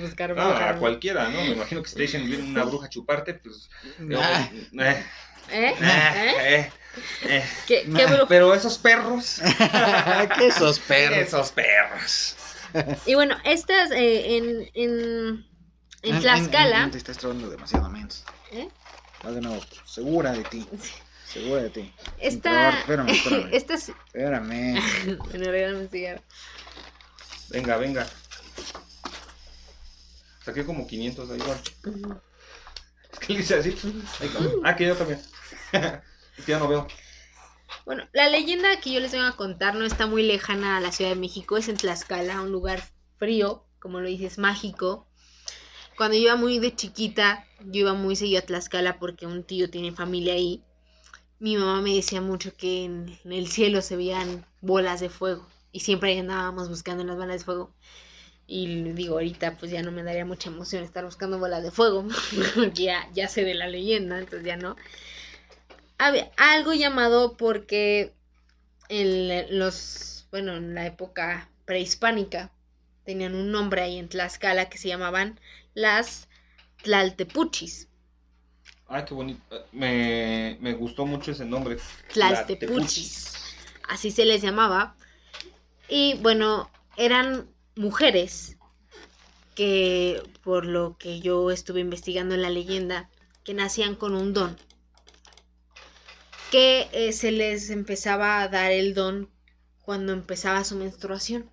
buscar 0.00 0.34
Ah, 0.34 0.34
brujas. 0.34 0.76
a 0.76 0.78
cualquiera, 0.78 1.28
¿no? 1.28 1.44
Me 1.44 1.52
imagino 1.52 1.82
que 1.82 1.88
si 1.88 1.96
te 1.96 2.02
dicen 2.02 2.26
viene 2.26 2.44
una 2.44 2.64
bruja 2.64 2.86
a 2.86 2.90
chuparte, 2.90 3.34
pues. 3.34 3.68
Ah. 4.14 4.50
eh, 4.54 4.68
¿Eh? 4.78 5.04
Eh, 5.52 5.74
¿Eh? 5.80 6.36
eh, 6.40 6.72
eh. 7.22 7.44
¿Qué, 7.66 7.82
qué 7.94 8.06
bruja? 8.06 8.26
Pero 8.28 8.54
esos 8.54 8.78
perros. 8.78 9.40
¿Qué 10.38 10.46
esos 10.48 10.78
perros? 10.80 11.18
Esos 11.18 11.50
perros. 11.52 12.36
Y 13.06 13.14
bueno, 13.14 13.36
estas 13.44 13.90
en, 13.90 13.98
en, 13.98 14.68
en 14.74 15.46
En- 16.02 16.14
en- 16.14 16.20
Tlaxcala. 16.20 16.84
en- 16.84 16.90
Te 16.90 16.98
estás 16.98 17.18
trabando 17.18 17.48
demasiado 17.50 17.88
menso. 17.90 18.24
¿eh? 18.52 18.68
Vas 19.22 19.34
de 19.34 19.40
nuevo. 19.40 19.60
Segura 19.84 20.32
de 20.32 20.44
ti. 20.44 20.68
Segura 21.26 21.62
de 21.62 21.70
ti. 21.70 21.92
Esta, 22.20 22.70
Espérame, 22.80 23.10
espérame. 23.10 23.48
estas, 23.52 23.88
Espérame. 23.88 24.80
bueno, 25.30 25.50
regálame 25.50 25.80
un 25.84 25.88
cigarro. 25.88 26.22
Venga, 27.50 27.76
venga. 27.76 28.06
Saqué 30.44 30.64
como 30.64 30.86
500 30.86 31.30
ahí, 31.30 31.38
igual. 31.38 31.58
Es 33.12 33.18
que 33.18 33.32
le 33.34 33.40
hice 33.40 33.54
así. 33.56 33.76
Ahí. 34.20 34.30
Ah, 34.64 34.74
que 34.76 34.86
yo 34.86 34.96
también. 34.96 35.20
Ya 36.46 36.58
no 36.58 36.68
veo. 36.68 36.86
Bueno, 37.84 38.08
la 38.12 38.28
leyenda 38.28 38.80
que 38.80 38.92
yo 38.92 39.00
les 39.00 39.12
vengo 39.12 39.26
a 39.26 39.36
contar 39.36 39.74
no 39.74 39.84
está 39.84 40.06
muy 40.06 40.22
lejana 40.22 40.76
a 40.76 40.80
la 40.80 40.92
Ciudad 40.92 41.10
de 41.10 41.16
México, 41.16 41.56
es 41.56 41.68
en 41.68 41.76
Tlaxcala, 41.76 42.42
un 42.42 42.52
lugar 42.52 42.82
frío, 43.18 43.64
como 43.78 44.00
lo 44.00 44.08
dices, 44.08 44.38
mágico. 44.38 45.06
Cuando 45.96 46.16
yo 46.16 46.24
iba 46.24 46.36
muy 46.36 46.58
de 46.58 46.74
chiquita, 46.74 47.46
yo 47.60 47.80
iba 47.82 47.94
muy 47.94 48.16
seguido 48.16 48.40
a 48.40 48.46
Tlaxcala 48.46 48.98
porque 48.98 49.26
un 49.26 49.44
tío 49.44 49.70
tiene 49.70 49.92
familia 49.92 50.34
ahí. 50.34 50.62
Mi 51.38 51.56
mamá 51.56 51.80
me 51.80 51.94
decía 51.94 52.20
mucho 52.20 52.56
que 52.56 52.84
en, 52.84 53.18
en 53.24 53.32
el 53.32 53.48
cielo 53.48 53.82
se 53.82 53.96
veían 53.96 54.44
bolas 54.60 55.00
de 55.00 55.10
fuego 55.10 55.46
y 55.72 55.80
siempre 55.80 56.18
andábamos 56.18 56.68
buscando 56.68 57.04
las 57.04 57.16
bolas 57.16 57.40
de 57.40 57.44
fuego. 57.44 57.74
Y 58.46 58.66
digo, 58.92 59.14
ahorita 59.14 59.56
pues 59.58 59.70
ya 59.70 59.82
no 59.82 59.92
me 59.92 60.02
daría 60.02 60.24
mucha 60.24 60.50
emoción 60.50 60.82
estar 60.82 61.04
buscando 61.04 61.38
bolas 61.38 61.62
de 61.62 61.70
fuego, 61.70 62.04
ya, 62.74 63.08
ya 63.14 63.28
sé 63.28 63.44
de 63.44 63.54
la 63.54 63.68
leyenda, 63.68 64.18
entonces 64.18 64.46
ya 64.46 64.56
no 64.56 64.76
algo 66.36 66.72
llamado 66.72 67.36
porque 67.36 68.14
en 68.88 69.58
los, 69.58 70.26
bueno, 70.30 70.56
en 70.56 70.74
la 70.74 70.86
época 70.86 71.50
prehispánica 71.64 72.50
tenían 73.04 73.34
un 73.34 73.52
nombre 73.52 73.82
ahí 73.82 73.98
en 73.98 74.08
Tlaxcala 74.08 74.68
que 74.68 74.78
se 74.78 74.88
llamaban 74.88 75.38
las 75.74 76.28
Tlaltepuchis. 76.82 77.88
Ay, 78.88 79.04
qué 79.04 79.14
bonito. 79.14 79.42
Me, 79.72 80.56
me 80.60 80.72
gustó 80.72 81.06
mucho 81.06 81.30
ese 81.30 81.44
nombre. 81.44 81.76
Tlaltepuchis. 82.12 83.34
Así 83.88 84.10
se 84.10 84.24
les 84.24 84.42
llamaba. 84.42 84.96
Y 85.88 86.14
bueno, 86.14 86.70
eran 86.96 87.48
mujeres 87.76 88.56
que, 89.54 90.22
por 90.42 90.64
lo 90.64 90.96
que 90.98 91.20
yo 91.20 91.50
estuve 91.50 91.80
investigando 91.80 92.34
en 92.34 92.42
la 92.42 92.50
leyenda, 92.50 93.10
que 93.44 93.54
nacían 93.54 93.94
con 93.94 94.14
un 94.14 94.32
don. 94.32 94.56
Que 96.50 96.88
eh, 96.92 97.12
se 97.12 97.30
les 97.32 97.70
empezaba 97.70 98.42
a 98.42 98.48
dar 98.48 98.72
el 98.72 98.94
don 98.94 99.30
cuando 99.82 100.12
empezaba 100.12 100.64
su 100.64 100.76
menstruación. 100.76 101.48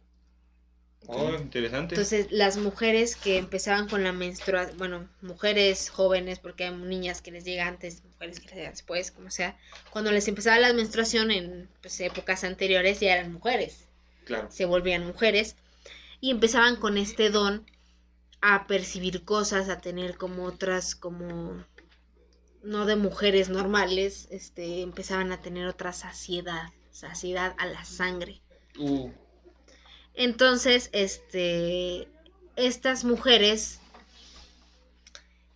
Oh, 1.09 1.33
interesante. 1.33 1.95
Entonces, 1.95 2.27
las 2.31 2.57
mujeres 2.57 3.15
que 3.15 3.37
empezaban 3.37 3.87
con 3.87 4.03
la 4.03 4.11
menstruación, 4.11 4.77
bueno, 4.77 5.09
mujeres 5.21 5.89
jóvenes, 5.89 6.39
porque 6.39 6.65
hay 6.65 6.75
niñas 6.75 7.21
que 7.21 7.31
les 7.31 7.45
llega 7.45 7.65
antes, 7.65 8.03
mujeres 8.03 8.39
que 8.41 8.47
les 8.47 8.55
llega 8.55 8.69
después, 8.71 9.11
como 9.11 9.31
sea, 9.31 9.57
cuando 9.89 10.11
les 10.11 10.27
empezaba 10.27 10.59
la 10.59 10.73
menstruación 10.73 11.31
en 11.31 11.69
pues, 11.81 11.99
épocas 12.01 12.43
anteriores 12.43 12.99
ya 12.99 13.13
eran 13.13 13.31
mujeres, 13.31 13.85
claro. 14.25 14.51
se 14.51 14.65
volvían 14.65 15.07
mujeres 15.07 15.55
y 16.19 16.31
empezaban 16.31 16.75
con 16.75 16.97
este 16.97 17.29
don 17.29 17.65
a 18.41 18.67
percibir 18.67 19.23
cosas, 19.23 19.69
a 19.69 19.79
tener 19.79 20.17
como 20.17 20.43
otras, 20.43 20.93
como 20.93 21.63
no 22.63 22.85
de 22.85 22.95
mujeres 22.95 23.49
normales, 23.49 24.27
este, 24.31 24.81
empezaban 24.81 25.31
a 25.31 25.41
tener 25.41 25.67
otra 25.67 25.93
saciedad, 25.93 26.69
saciedad 26.91 27.55
a 27.57 27.65
la 27.65 27.85
sangre. 27.85 28.41
Uh, 28.77 29.11
Entonces, 30.13 30.89
este, 30.93 32.07
estas 32.55 33.03
mujeres 33.03 33.79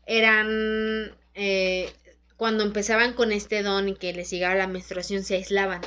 eran, 0.05 1.15
eh, 1.35 1.91
cuando 2.37 2.63
empezaban 2.63 3.13
con 3.13 3.31
este 3.31 3.63
don 3.63 3.89
y 3.89 3.95
que 3.95 4.13
les 4.13 4.29
llegaba 4.29 4.55
la 4.55 4.67
menstruación, 4.67 5.23
se 5.23 5.35
aislaban. 5.35 5.81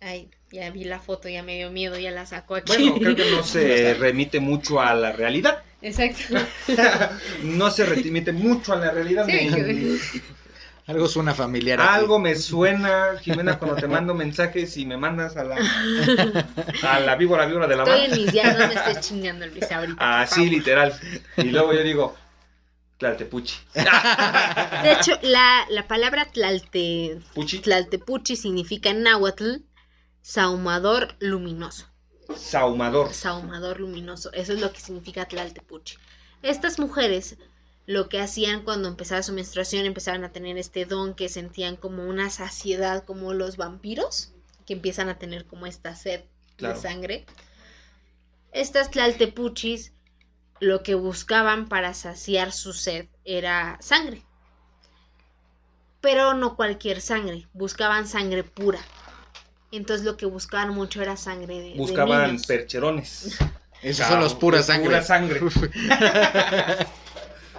Ay, 0.00 0.30
ya 0.50 0.70
vi 0.70 0.84
la 0.84 0.98
foto, 0.98 1.28
ya 1.28 1.42
me 1.42 1.56
dio 1.56 1.70
miedo, 1.70 1.98
ya 1.98 2.10
la 2.10 2.26
saco 2.26 2.56
aquí. 2.56 2.72
bueno, 2.76 2.94
creo 2.98 3.16
que 3.16 3.30
no 3.30 3.42
se 3.44 3.94
remite 3.94 4.40
mucho 4.40 4.80
a 4.80 4.94
la 4.94 5.12
realidad. 5.12 5.62
Exacto. 5.82 6.22
No 7.42 7.70
se 7.70 7.84
remite 7.84 8.32
mucho 8.32 8.72
a 8.72 8.76
la 8.76 8.90
realidad. 8.90 9.26
Sí, 9.26 9.32
me- 9.50 9.56
que- 9.56 9.98
Algo 10.86 11.06
suena 11.08 11.34
familiar. 11.34 11.80
aquí. 11.80 11.88
Algo 11.92 12.18
me 12.18 12.34
suena, 12.34 13.16
Jimena, 13.20 13.58
cuando 13.58 13.76
te 13.76 13.86
mando 13.86 14.14
mensajes 14.14 14.76
y 14.76 14.84
me 14.86 14.96
mandas 14.96 15.36
a 15.36 15.44
la, 15.44 15.56
a 16.82 17.00
la 17.00 17.14
víbora, 17.16 17.46
víbora 17.46 17.66
de 17.68 17.76
la 17.76 17.84
Estoy 17.84 18.00
mar. 18.00 18.10
en 18.10 18.22
mis 18.24 18.32
días, 18.32 18.58
no 18.58 18.66
me 18.68 18.74
estés 18.74 19.00
chingando 19.00 19.46
Luis 19.46 19.70
ahorita. 19.70 20.20
Así, 20.22 20.34
favor. 20.36 20.50
literal. 20.50 21.00
Y 21.36 21.44
luego 21.50 21.72
yo 21.72 21.82
digo, 21.84 22.16
Tlaltepuchi. 22.98 23.54
De 23.74 24.92
hecho, 24.92 25.18
la, 25.22 25.66
la 25.70 25.86
palabra 25.88 26.26
tlalte, 26.26 27.18
Puchi, 27.34 27.58
tlaltepuchi 27.60 28.36
significa 28.36 28.90
en 28.90 29.02
náhuatl 29.02 29.58
saumador 30.20 31.14
luminoso. 31.20 31.86
Saumador. 32.36 33.12
Saumador 33.12 33.80
luminoso. 33.80 34.32
Eso 34.32 34.52
es 34.52 34.60
lo 34.60 34.72
que 34.72 34.80
significa 34.80 35.26
Tlaltepuchi. 35.26 35.96
Estas 36.42 36.78
mujeres 36.78 37.36
lo 37.86 38.08
que 38.08 38.20
hacían 38.20 38.62
cuando 38.62 38.88
empezaba 38.88 39.22
su 39.22 39.32
menstruación 39.32 39.86
empezaban 39.86 40.24
a 40.24 40.32
tener 40.32 40.56
este 40.56 40.84
don 40.84 41.14
que 41.14 41.28
sentían 41.28 41.76
como 41.76 42.04
una 42.04 42.30
saciedad 42.30 43.04
como 43.04 43.32
los 43.34 43.56
vampiros 43.56 44.32
que 44.66 44.74
empiezan 44.74 45.08
a 45.08 45.18
tener 45.18 45.46
como 45.46 45.66
esta 45.66 45.94
sed 45.96 46.22
Claro. 46.56 46.74
de 46.76 46.80
sangre. 46.80 47.26
Estas 48.52 48.90
Tlaltepuchis 48.90 49.92
lo 50.60 50.82
que 50.84 50.94
buscaban 50.94 51.68
para 51.68 51.92
saciar 51.94 52.52
su 52.52 52.72
sed 52.72 53.06
era 53.24 53.78
sangre. 53.80 54.22
Pero 56.00 56.34
no 56.34 56.54
cualquier 56.56 57.00
sangre, 57.00 57.48
buscaban 57.52 58.06
sangre 58.06 58.44
pura. 58.44 58.80
Entonces 59.72 60.04
lo 60.06 60.16
que 60.16 60.26
buscaban 60.26 60.70
mucho 60.72 61.02
era 61.02 61.16
sangre 61.16 61.60
de, 61.60 61.80
de 61.80 61.80
Buscaban 61.80 62.22
niños. 62.26 62.46
percherones. 62.46 63.36
Esos 63.82 64.06
son 64.06 64.20
los 64.20 64.34
pura 64.34 64.62
sangre. 64.62 64.88
Pura 64.88 65.02
sangre. 65.02 65.40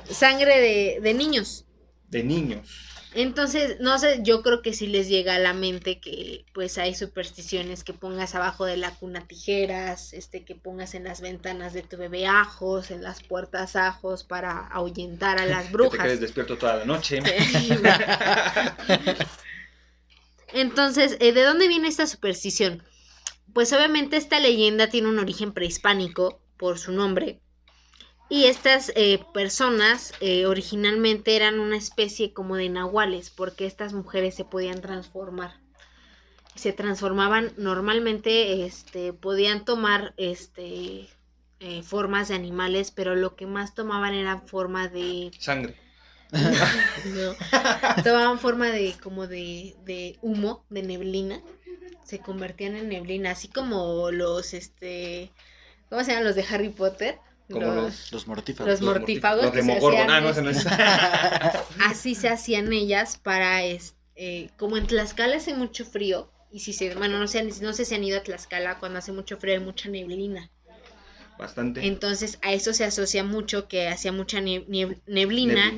sangre 0.10 0.60
de, 0.62 1.00
de 1.02 1.14
niños. 1.14 1.66
De 2.10 2.24
niños. 2.24 2.70
Entonces, 3.16 3.78
no 3.80 4.00
sé, 4.00 4.22
yo 4.24 4.42
creo 4.42 4.62
que 4.64 4.74
sí 4.74 4.88
les 4.88 5.08
llega 5.08 5.36
a 5.36 5.40
la 5.40 5.54
mente 5.54 6.00
que 6.00 6.46
pues 6.52 6.78
hay 6.80 6.96
supersticiones 6.96 7.84
que 7.84 7.94
pongas 7.94 8.34
abajo 8.34 8.66
de 8.66 8.76
la 8.78 8.96
cuna 8.96 9.28
tijeras, 9.28 10.14
este 10.14 10.44
que 10.44 10.56
pongas 10.56 10.96
en 10.96 11.04
las 11.04 11.22
ventanas 11.22 11.74
de 11.74 11.84
tu 11.84 11.98
bebé 11.98 12.26
ajos, 12.26 12.90
en 12.90 13.04
las 13.04 13.22
puertas 13.22 13.76
ajos 13.76 14.24
para 14.24 14.66
ahuyentar 14.68 15.38
a 15.40 15.46
las 15.46 15.70
Que 15.80 15.90
te 15.90 15.98
brujas. 15.98 16.00
quedes 16.00 16.20
despierto 16.22 16.58
toda 16.58 16.78
la 16.78 16.86
noche. 16.86 17.22
Entonces, 20.54 21.18
eh, 21.20 21.34
¿de 21.34 21.44
dónde 21.44 21.68
viene 21.68 21.88
esta 21.88 22.08
superstición? 22.08 22.84
Pues 23.54 23.74
obviamente 23.74 24.18
esta 24.18 24.40
leyenda 24.40 24.88
tiene 24.88 25.10
un 25.10 25.20
origen 25.20 25.52
prehispánico 25.52 26.40
por 26.58 26.80
su 26.80 26.92
nombre. 26.92 27.42
Y 28.30 28.46
estas 28.46 28.92
eh, 28.96 29.20
personas 29.34 30.14
eh, 30.20 30.46
originalmente 30.46 31.36
eran 31.36 31.60
una 31.60 31.78
especie 31.78 32.34
como 32.34 32.56
de 32.56 32.70
nahuales, 32.70 33.30
porque 33.30 33.66
estas 33.66 33.94
mujeres 33.94 34.36
se 34.36 34.46
podían 34.46 34.82
transformar. 34.82 35.60
Se 36.56 36.72
transformaban 36.72 37.54
normalmente, 37.58 38.66
este, 38.66 39.12
podían 39.14 39.66
tomar 39.66 40.14
este, 40.18 41.10
eh, 41.60 41.84
formas 41.84 42.30
de 42.30 42.36
animales, 42.36 42.92
pero 42.92 43.16
lo 43.16 43.36
que 43.36 43.46
más 43.46 43.76
tomaban 43.76 44.14
era 44.14 44.42
forma 44.42 44.88
de 44.88 45.32
Sangre. 45.40 45.76
no. 47.06 47.36
Tomaban 48.04 48.40
forma 48.40 48.68
de 48.70 48.94
como 49.02 49.28
de, 49.28 49.76
de 49.86 50.18
humo, 50.22 50.66
de 50.70 50.84
neblina. 50.84 51.42
Se 52.04 52.20
convertían 52.20 52.76
en 52.76 52.90
neblina, 52.90 53.32
así 53.32 53.48
como 53.48 54.12
los 54.12 54.54
este 54.54 55.32
¿cómo 55.90 56.04
se 56.04 56.12
llaman 56.12 56.26
los 56.26 56.36
de 56.36 56.46
Harry 56.50 56.70
Potter? 56.70 57.20
Como 57.50 57.72
los- 57.74 58.12
Los 58.12 58.28
mortífagos. 58.28 58.72
Los 58.72 58.82
mortífagos 58.82 59.44
Los 59.46 59.54
que 59.54 59.62
se 59.62 59.72
Demogorgon. 59.72 60.02
hacían 60.02 60.10
Ah, 60.10 60.22
no, 60.22 60.30
ese 60.30 60.42
no 60.42 60.50
es. 60.50 60.66
así 61.80 62.16
se 62.16 62.30
hacían 62.30 62.72
ellas 62.74 63.18
para 63.22 63.64
este 63.64 63.98
eh, 64.16 64.50
como 64.58 64.78
en 64.78 64.86
Tlaxcala 64.86 65.38
hace 65.38 65.56
mucho 65.56 65.86
frío, 65.86 66.30
y 66.52 66.60
si 66.60 66.72
se, 66.72 66.94
bueno, 66.94 67.18
no 67.18 67.28
sé, 67.28 67.44
no 67.62 67.74
sé 67.74 67.84
si 67.84 67.96
han 67.96 68.04
ido 68.04 68.20
a 68.20 68.24
Tlaxcala, 68.24 68.78
cuando 68.78 69.00
hace 69.00 69.12
mucho 69.12 69.38
frío 69.38 69.56
hay 69.56 69.60
mucha 69.60 69.90
neblina. 69.90 70.52
Bastante. 71.40 71.86
Entonces 71.86 72.38
a 72.44 72.54
eso 72.54 72.74
se 72.74 72.86
asocia 72.86 73.24
mucho 73.24 73.68
que 73.68 73.88
hacía 73.88 74.12
mucha 74.12 74.40
neblina. 74.40 75.74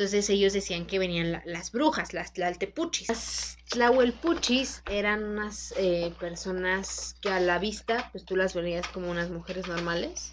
Entonces 0.00 0.30
ellos 0.30 0.54
decían 0.54 0.86
que 0.86 0.98
venían 0.98 1.30
la- 1.30 1.42
las 1.44 1.72
brujas, 1.72 2.14
las 2.14 2.32
tlaltepuchis. 2.32 3.10
Las 3.10 3.58
tlahuelpuchis 3.68 4.82
eran 4.90 5.22
unas 5.22 5.74
eh, 5.76 6.14
personas 6.18 7.16
que 7.20 7.28
a 7.28 7.38
la 7.38 7.58
vista, 7.58 8.08
pues 8.10 8.24
tú 8.24 8.34
las 8.34 8.54
verías 8.54 8.86
como 8.86 9.10
unas 9.10 9.28
mujeres 9.28 9.68
normales, 9.68 10.32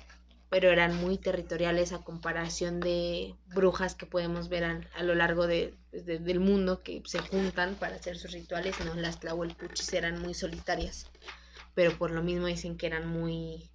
pero 0.49 0.69
eran 0.71 0.95
muy 0.95 1.17
territoriales 1.17 1.91
a 1.91 2.01
comparación 2.01 2.79
de 2.79 3.35
brujas 3.47 3.93
que 3.95 4.05
podemos 4.05 4.47
ver 4.47 4.63
a, 4.63 4.79
a 4.95 5.03
lo 5.03 5.15
largo 5.15 5.47
de- 5.47 5.73
de- 5.91 6.19
del 6.19 6.39
mundo 6.39 6.81
que 6.81 7.03
se 7.05 7.19
juntan 7.19 7.75
para 7.75 7.97
hacer 7.97 8.17
sus 8.17 8.31
rituales. 8.31 8.79
No, 8.85 8.95
las 8.95 9.19
tlahuelpuchis 9.19 9.91
eran 9.91 10.21
muy 10.21 10.33
solitarias, 10.33 11.07
pero 11.75 11.97
por 11.97 12.11
lo 12.11 12.23
mismo 12.23 12.47
dicen 12.47 12.77
que 12.77 12.87
eran 12.87 13.05
muy, 13.05 13.69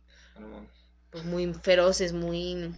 pues, 1.11 1.25
muy 1.27 1.53
feroces, 1.53 2.15
muy, 2.15 2.75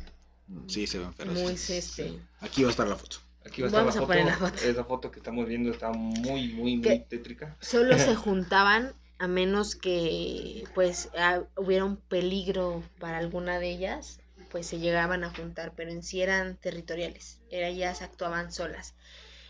Sí, 0.67 0.87
se 0.87 0.99
ven 0.99 1.13
feroces. 1.15 1.45
muy, 1.45 1.53
este... 1.79 2.21
Aquí 2.41 2.63
va 2.63 2.69
a 2.69 2.71
estar 2.71 2.87
la 2.89 2.97
foto. 2.97 3.17
Aquí 3.45 3.63
va 3.63 3.67
a 3.67 3.69
estar 3.69 3.83
Vamos 3.83 3.95
la 3.95 3.97
a 3.97 4.01
foto. 4.01 4.13
poner 4.13 4.27
la 4.27 4.37
foto. 4.39 4.63
Esa 4.65 4.85
foto 4.85 5.11
que 5.11 5.19
estamos 5.19 5.47
viendo 5.47 5.71
está 5.71 5.93
muy, 5.93 6.49
muy, 6.55 6.77
muy 6.77 6.99
tétrica. 7.01 7.57
solo 7.61 7.99
se 7.99 8.15
juntaban 8.17 8.95
a 9.19 9.27
menos 9.29 9.75
que 9.77 10.65
pues 10.75 11.09
ah, 11.17 11.43
hubiera 11.57 11.85
un 11.85 11.97
peligro 11.97 12.83
para 12.99 13.19
alguna 13.19 13.59
de 13.59 13.71
ellas, 13.71 14.21
pues 14.51 14.67
se 14.67 14.79
llegaban 14.79 15.25
a 15.25 15.31
juntar, 15.31 15.73
pero 15.77 15.91
en 15.91 16.03
sí 16.03 16.21
eran 16.23 16.57
territoriales, 16.57 17.41
era- 17.51 17.69
ellas 17.69 18.03
actuaban 18.03 18.53
solas. 18.53 18.95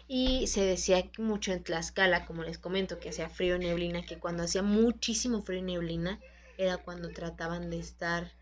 Y 0.08 0.46
se 0.48 0.62
decía 0.64 1.10
que 1.10 1.22
mucho 1.22 1.52
en 1.52 1.62
Tlaxcala, 1.64 2.26
como 2.26 2.42
les 2.44 2.58
comento, 2.58 3.00
que 3.00 3.10
hacía 3.10 3.28
frío 3.30 3.56
y 3.56 3.60
neblina, 3.60 4.02
que 4.06 4.18
cuando 4.18 4.44
hacía 4.44 4.62
muchísimo 4.62 5.42
frío 5.42 5.60
y 5.60 5.62
neblina 5.62 6.20
era 6.58 6.78
cuando 6.78 7.12
trataban 7.12 7.70
de 7.70 7.78
estar... 7.80 8.32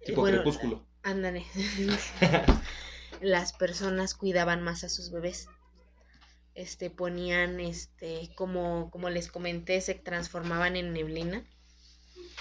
eh, 0.00 0.04
Tipo 0.06 0.20
bueno, 0.20 0.38
crepúsculo. 0.42 0.86
Ándale. 1.02 1.44
las 3.20 3.52
personas 3.52 4.14
cuidaban 4.14 4.62
más 4.62 4.84
a 4.84 4.88
sus 4.88 5.10
bebés. 5.10 5.48
Este, 6.54 6.90
ponían, 6.90 7.60
este, 7.60 8.30
como, 8.34 8.90
como 8.90 9.08
les 9.08 9.30
comenté, 9.30 9.80
se 9.80 9.94
transformaban 9.94 10.76
en 10.76 10.92
neblina. 10.92 11.44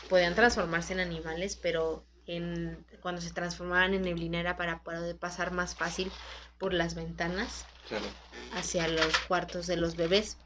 Podían 0.10 0.36
transformarse 0.36 0.94
en 0.94 1.00
animales, 1.00 1.56
pero 1.56 2.06
en, 2.26 2.86
cuando 3.02 3.22
se 3.22 3.32
transformaban 3.32 3.94
en 3.94 4.02
neblina 4.02 4.40
era 4.40 4.58
para 4.58 4.84
poder 4.84 5.18
pasar 5.18 5.52
más 5.52 5.76
fácil 5.76 6.12
por 6.58 6.74
las 6.74 6.96
ventanas 6.96 7.66
Claro. 7.88 8.06
hacia 8.54 8.88
los 8.88 9.18
cuartos 9.28 9.68
de 9.68 9.78
los 9.78 9.96
bebés. 9.96 10.38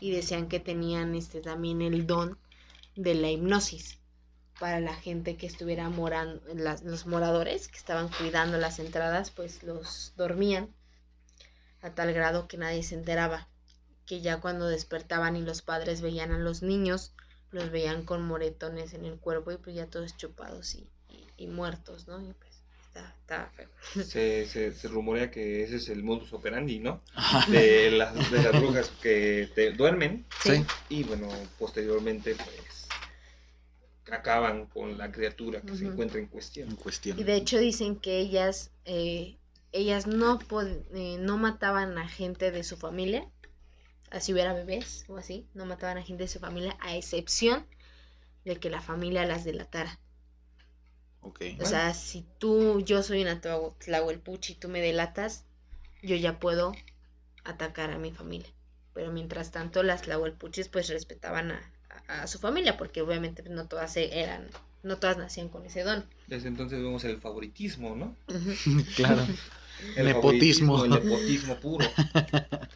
Y 0.00 0.12
decían 0.12 0.48
que 0.48 0.60
tenían 0.60 1.14
este 1.14 1.40
también 1.40 1.82
el 1.82 2.06
don 2.06 2.38
de 2.96 3.14
la 3.14 3.30
hipnosis 3.30 3.99
para 4.60 4.78
la 4.78 4.94
gente 4.94 5.36
que 5.36 5.46
estuviera 5.46 5.88
morando, 5.88 6.40
las- 6.54 6.82
los 6.84 7.06
moradores 7.06 7.66
que 7.68 7.78
estaban 7.78 8.08
cuidando 8.10 8.58
las 8.58 8.78
entradas, 8.78 9.30
pues 9.32 9.62
los 9.64 10.12
dormían 10.16 10.68
a 11.82 11.90
tal 11.94 12.12
grado 12.12 12.46
que 12.46 12.58
nadie 12.58 12.82
se 12.82 12.94
enteraba, 12.94 13.48
que 14.06 14.20
ya 14.20 14.40
cuando 14.40 14.68
despertaban 14.68 15.34
y 15.36 15.42
los 15.42 15.62
padres 15.62 16.00
veían 16.02 16.30
a 16.32 16.38
los 16.38 16.62
niños, 16.62 17.12
los 17.52 17.70
veían 17.70 18.04
con 18.04 18.22
moretones 18.22 18.92
en 18.94 19.04
el 19.06 19.16
cuerpo 19.18 19.50
y 19.50 19.56
pues 19.56 19.74
ya 19.74 19.86
todos 19.86 20.16
chupados 20.16 20.74
y, 20.74 20.86
y- 21.08 21.26
y 21.44 21.46
muertos, 21.46 22.06
¿no? 22.06 22.20
Y 22.20 22.32
pues 22.34 22.50
está, 22.86 23.14
está 23.18 23.50
feo. 23.56 23.68
Se, 24.04 24.46
se, 24.46 24.72
se 24.72 24.88
rumorea 24.88 25.30
que 25.30 25.62
ese 25.64 25.76
es 25.76 25.88
el 25.88 26.02
modus 26.04 26.32
operandi, 26.34 26.78
¿no? 26.80 27.00
De 27.48 27.90
las, 27.92 28.30
de 28.30 28.42
las 28.42 28.60
brujas 28.60 28.90
que 29.02 29.48
te 29.54 29.70
duermen 29.72 30.26
Sí. 30.42 30.62
y, 30.90 31.02
bueno, 31.04 31.28
posteriormente, 31.58 32.34
pues, 32.34 32.79
acaban 34.12 34.66
con 34.66 34.98
la 34.98 35.10
criatura 35.12 35.60
que 35.62 35.76
se 35.76 35.86
encuentra 35.86 36.18
en 36.18 36.26
cuestión. 36.26 36.68
En 36.70 36.76
cuestión. 36.76 37.18
Y 37.18 37.24
de 37.24 37.36
hecho 37.36 37.58
dicen 37.58 37.96
que 37.96 38.18
ellas, 38.18 38.70
eh, 38.84 39.36
ellas 39.72 40.06
no, 40.06 40.38
eh, 40.94 41.16
no 41.20 41.38
mataban 41.38 41.96
a 41.98 42.08
gente 42.08 42.50
de 42.50 42.64
su 42.64 42.76
familia, 42.76 43.28
así 44.10 44.32
hubiera 44.32 44.54
bebés 44.54 45.04
o 45.08 45.16
así, 45.16 45.46
no 45.54 45.66
mataban 45.66 45.98
a 45.98 46.02
gente 46.02 46.24
de 46.24 46.28
su 46.28 46.40
familia, 46.40 46.76
a 46.80 46.96
excepción 46.96 47.66
de 48.44 48.56
que 48.58 48.70
la 48.70 48.82
familia 48.82 49.26
las 49.26 49.44
delatara. 49.44 50.00
O 51.60 51.64
sea, 51.64 51.94
si 51.94 52.26
tú, 52.38 52.80
yo 52.80 53.02
soy 53.04 53.22
una 53.22 53.40
Tlahu- 53.40 53.76
Tlahuelpuchi 53.78 54.54
y 54.54 54.56
tú 54.56 54.68
me 54.68 54.80
delatas, 54.80 55.44
yo 56.02 56.16
ya 56.16 56.40
puedo 56.40 56.72
atacar 57.44 57.90
a 57.92 57.98
mi 57.98 58.12
familia. 58.12 58.50
Pero 58.94 59.12
mientras 59.12 59.50
tanto, 59.52 59.82
las 59.82 60.02
Tlahuelpuchis 60.02 60.68
pues 60.68 60.88
respetaban 60.88 61.52
a, 61.52 61.72
a- 62.08 62.22
a 62.22 62.26
su 62.26 62.38
familia, 62.38 62.76
porque 62.76 63.02
obviamente 63.02 63.42
no 63.48 63.66
todas 63.66 63.92
se- 63.92 64.20
eran, 64.20 64.48
no 64.82 64.96
todas 64.98 65.16
nacían 65.18 65.48
con 65.48 65.64
ese 65.66 65.82
don. 65.82 66.04
Desde 66.26 66.48
entonces 66.48 66.80
vemos 66.80 67.04
el 67.04 67.18
favoritismo, 67.18 67.96
¿no? 67.96 68.14
Claro. 68.96 69.26
El 69.96 70.04
Nepotismo. 70.06 70.84
El 70.84 70.90
nepotismo 70.90 71.56
puro. 71.56 71.86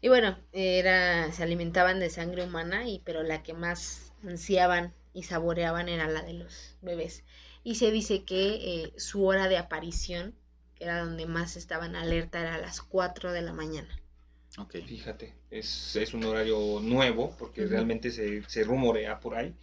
Y 0.00 0.08
bueno, 0.08 0.36
era, 0.52 1.30
se 1.32 1.42
alimentaban 1.44 2.00
de 2.00 2.10
sangre 2.10 2.42
humana, 2.44 2.88
y, 2.88 3.00
pero 3.04 3.22
la 3.22 3.42
que 3.42 3.54
más 3.54 4.12
ansiaban 4.26 4.92
y 5.14 5.22
saboreaban 5.22 5.88
era 5.88 6.08
la 6.08 6.22
de 6.22 6.32
los 6.34 6.76
bebés. 6.82 7.22
Y 7.62 7.76
se 7.76 7.92
dice 7.92 8.24
que 8.24 8.54
eh, 8.84 8.92
su 8.96 9.24
hora 9.24 9.46
de 9.48 9.58
aparición, 9.58 10.34
que 10.74 10.84
era 10.84 11.04
donde 11.04 11.26
más 11.26 11.56
estaban 11.56 11.94
alerta, 11.94 12.40
era 12.40 12.56
a 12.56 12.58
las 12.58 12.82
4 12.82 13.30
de 13.32 13.42
la 13.42 13.52
mañana. 13.52 13.96
Ok. 14.58 14.76
Fíjate, 14.86 15.34
es, 15.50 15.96
es 15.96 16.12
un 16.14 16.24
horario 16.24 16.80
nuevo 16.80 17.34
porque 17.38 17.66
realmente 17.66 18.10
se, 18.10 18.42
se 18.48 18.64
rumorea 18.64 19.18
por 19.20 19.34
ahí 19.34 19.54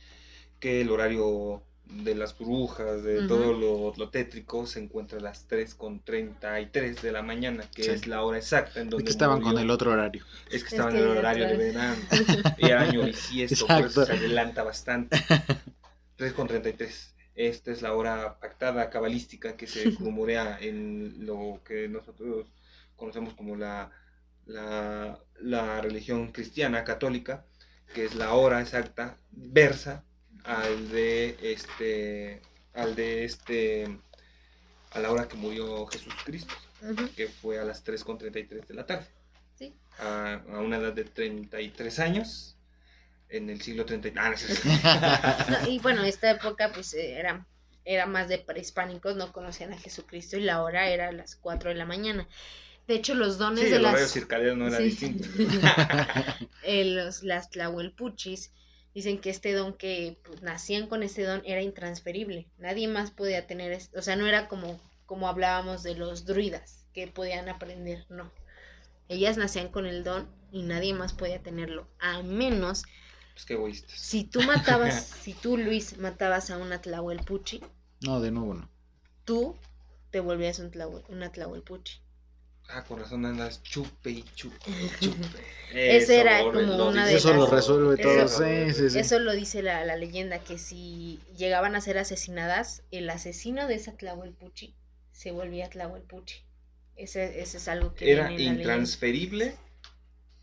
que 0.60 0.82
el 0.82 0.89
horario 0.91 1.63
de 1.86 2.13
las 2.15 2.38
brujas, 2.38 3.04
de 3.04 3.28
todo 3.28 3.54
lo, 3.54 3.93
lo 3.97 4.10
tétrico, 4.10 4.65
se 4.67 4.80
encuentra 4.80 5.17
a 5.19 5.21
las 5.21 5.47
3 5.47 5.73
con 5.75 6.04
33 6.04 7.02
de 7.02 7.12
la 7.12 7.23
mañana, 7.23 7.63
que 7.73 7.84
Sí. 7.84 7.91
es 7.91 8.08
la 8.08 8.23
hora 8.23 8.38
exacta 8.38 8.80
en 8.80 8.88
Es 8.88 8.91
donde 8.91 9.06
que 9.06 9.12
estaban 9.12 9.41
con 9.41 9.58
el 9.58 9.69
otro 9.71 9.91
horario. 9.91 10.23
Es 10.52 10.63
que 10.63 10.69
Es 10.69 10.73
estaban 10.73 10.93
que 10.93 10.99
en 10.99 11.10
el 11.10 11.17
horario 11.17 11.47
de 11.47 11.58
verano. 11.58 12.02
Y 12.58 12.71
año 12.71 13.04
bisiesto, 13.06 13.65
por 13.67 13.86
eso 13.86 14.06
se 14.06 14.13
adelanta 14.13 14.63
bastante. 14.63 15.17
3 16.15 16.34
con 16.34 16.47
33. 16.47 17.15
Esta 17.36 17.71
es 17.71 17.82
la 17.82 17.93
hora 17.93 18.39
pactada 18.39 18.89
cabalística 18.89 19.56
que 19.56 19.65
se 19.67 19.89
rumorea 19.99 20.58
en 20.62 21.25
lo 21.25 21.62
que 21.65 21.88
nosotros 21.88 22.47
conocemos 22.95 23.34
como 23.34 23.56
la, 23.56 23.91
la, 24.49 25.19
la 25.39 25.81
religión 25.81 26.31
cristiana 26.31 26.83
católica, 26.83 27.45
que 27.93 28.05
es 28.05 28.15
la 28.15 28.33
hora 28.33 28.62
exacta, 28.62 29.17
versa 29.31 30.03
al 30.43 30.89
de 30.89 31.38
este, 31.41 32.41
al 32.73 32.95
de 32.95 33.25
este, 33.25 33.99
a 34.91 34.99
la 34.99 35.12
hora 35.12 35.27
que 35.27 35.38
murió 35.38 35.85
Jesús 35.88 36.13
Cristo 36.25 36.53
que 37.15 37.27
fue 37.27 37.59
a 37.59 37.65
las 37.65 37.85
3.33 37.85 38.65
de 38.65 38.73
la 38.73 38.85
tarde. 38.85 39.07
Sí. 39.55 39.75
A, 39.99 40.35
a 40.35 40.59
una 40.59 40.77
edad 40.77 40.93
de 40.93 41.03
33 41.03 41.99
años, 41.99 42.57
en 43.27 43.49
el 43.49 43.62
siglo 43.62 43.85
30. 43.85 44.09
Ah, 44.15 44.29
no, 44.29 44.38
sí, 44.38 44.55
sí. 44.55 44.69
No, 45.49 45.69
y 45.69 45.79
bueno, 45.83 46.03
esta 46.03 46.31
época 46.31 46.71
pues 46.73 46.93
eh, 46.93 47.19
era, 47.19 47.45
era 47.85 48.05
más 48.05 48.29
de 48.29 48.39
prehispánicos, 48.39 49.15
no 49.15 49.31
conocían 49.31 49.73
a 49.73 49.77
Jesucristo 49.77 50.38
y 50.38 50.41
la 50.41 50.63
hora 50.63 50.88
era 50.89 51.09
a 51.09 51.12
las 51.12 51.35
4 51.35 51.69
de 51.69 51.75
la 51.75 51.85
mañana. 51.85 52.27
De 52.89 52.95
hecho, 52.95 53.13
los 53.13 53.38
dones 53.38 53.65
Sí, 53.65 53.69
de 53.69 53.75
el 53.78 53.86
horario 53.86 54.02
las... 54.02 54.12
circadiano 54.12 54.56
no 54.58 54.67
era 54.67 54.78
Sí. 54.78 54.84
distinto. 54.86 55.28
eh, 56.63 56.86
los, 56.86 57.23
las 57.23 57.49
tlahuelpuchis 57.52 58.52
dicen 58.95 59.19
que 59.21 59.30
este 59.30 59.54
don 59.54 59.73
que 59.73 60.17
pues, 60.25 60.41
nacían 60.41 60.88
con 60.88 61.04
ese 61.04 61.23
don 61.23 61.41
era 61.45 61.62
intransferible. 61.62 62.47
Nadie 62.58 62.88
más 62.88 63.12
podía 63.12 63.45
tener, 63.47 63.71
es- 63.71 63.91
o 63.95 64.02
sea, 64.02 64.15
no 64.15 64.25
era 64.28 64.47
como, 64.47 64.80
como 65.06 65.28
hablábamos 65.28 65.84
de 65.84 65.93
los 65.95 66.25
druidas, 66.25 66.84
que 66.93 67.06
podían 67.08 67.47
aprender, 67.47 68.06
no. 68.10 68.32
Ellas 69.08 69.38
nacían 69.38 69.69
con 69.69 69.86
el 69.86 70.04
don 70.04 70.28
y 70.52 70.63
nadie 70.63 70.93
más 70.95 71.13
podía 71.13 71.39
tenerlo, 71.43 71.88
a 71.99 72.23
menos 72.23 72.84
pues 73.34 73.45
qué 73.45 73.54
egoístas. 73.54 73.91
si 73.99 74.23
tú 74.23 74.41
matabas, 74.41 75.06
si 75.23 75.34
tú 75.34 75.58
Luis 75.58 75.97
matabas 75.99 76.49
a 76.49 76.58
una 76.58 76.82
tlahuelpuchi, 76.82 77.62
No, 78.02 78.19
de 78.19 78.32
nuevo 78.32 78.56
no. 78.56 78.67
tú 79.25 79.56
te 80.12 80.19
volvías 80.21 80.58
un 80.60 80.71
tlahuel- 80.71 81.04
una 81.10 81.32
tlahuelpuchi. 81.32 82.02
Ah, 82.71 82.84
con 82.84 82.99
razón 82.99 83.25
andas 83.25 83.63
chupe 83.63 84.12
y 84.12 84.23
chupe 84.36 84.69
y 84.69 85.05
chupe. 85.05 85.39
Ese 85.73 86.19
era 86.21 86.39
como 86.39 86.53
lo 86.62 86.88
una 86.89 87.01
dice 87.03 87.12
de 87.13 87.17
Eso 87.17 87.34
lo 87.34 87.47
resuelve 87.47 87.95
eso- 87.99 88.03
todo. 88.03 88.25
Eso- 88.25 88.43
Sí, 88.43 88.73
sí, 88.79 88.89
sí. 88.91 88.99
Eso 88.99 89.19
lo 89.19 89.34
dice 89.34 89.62
la, 89.63 89.84
la 89.86 89.95
leyenda, 89.95 90.39
que 90.39 90.58
si 90.60 91.19
llegaban 91.36 91.75
a 91.75 91.82
ser 91.82 91.97
asesinadas, 91.97 92.84
el 92.91 93.10
asesino 93.10 93.67
de 93.67 93.75
esa 93.75 93.93
Tlahuelpuchi 93.97 94.75
se 95.12 95.32
volvía 95.32 95.69
Tlahuelpuchi. 95.69 96.43
Ese, 96.95 97.41
ese 97.41 97.58
es 97.58 97.67
algo 97.67 97.95
que 97.95 98.12
Era 98.12 98.27
viene 98.27 98.36
en 98.43 98.47
la 98.49 98.53
leyenda. 98.53 98.62
intransferible 98.62 99.55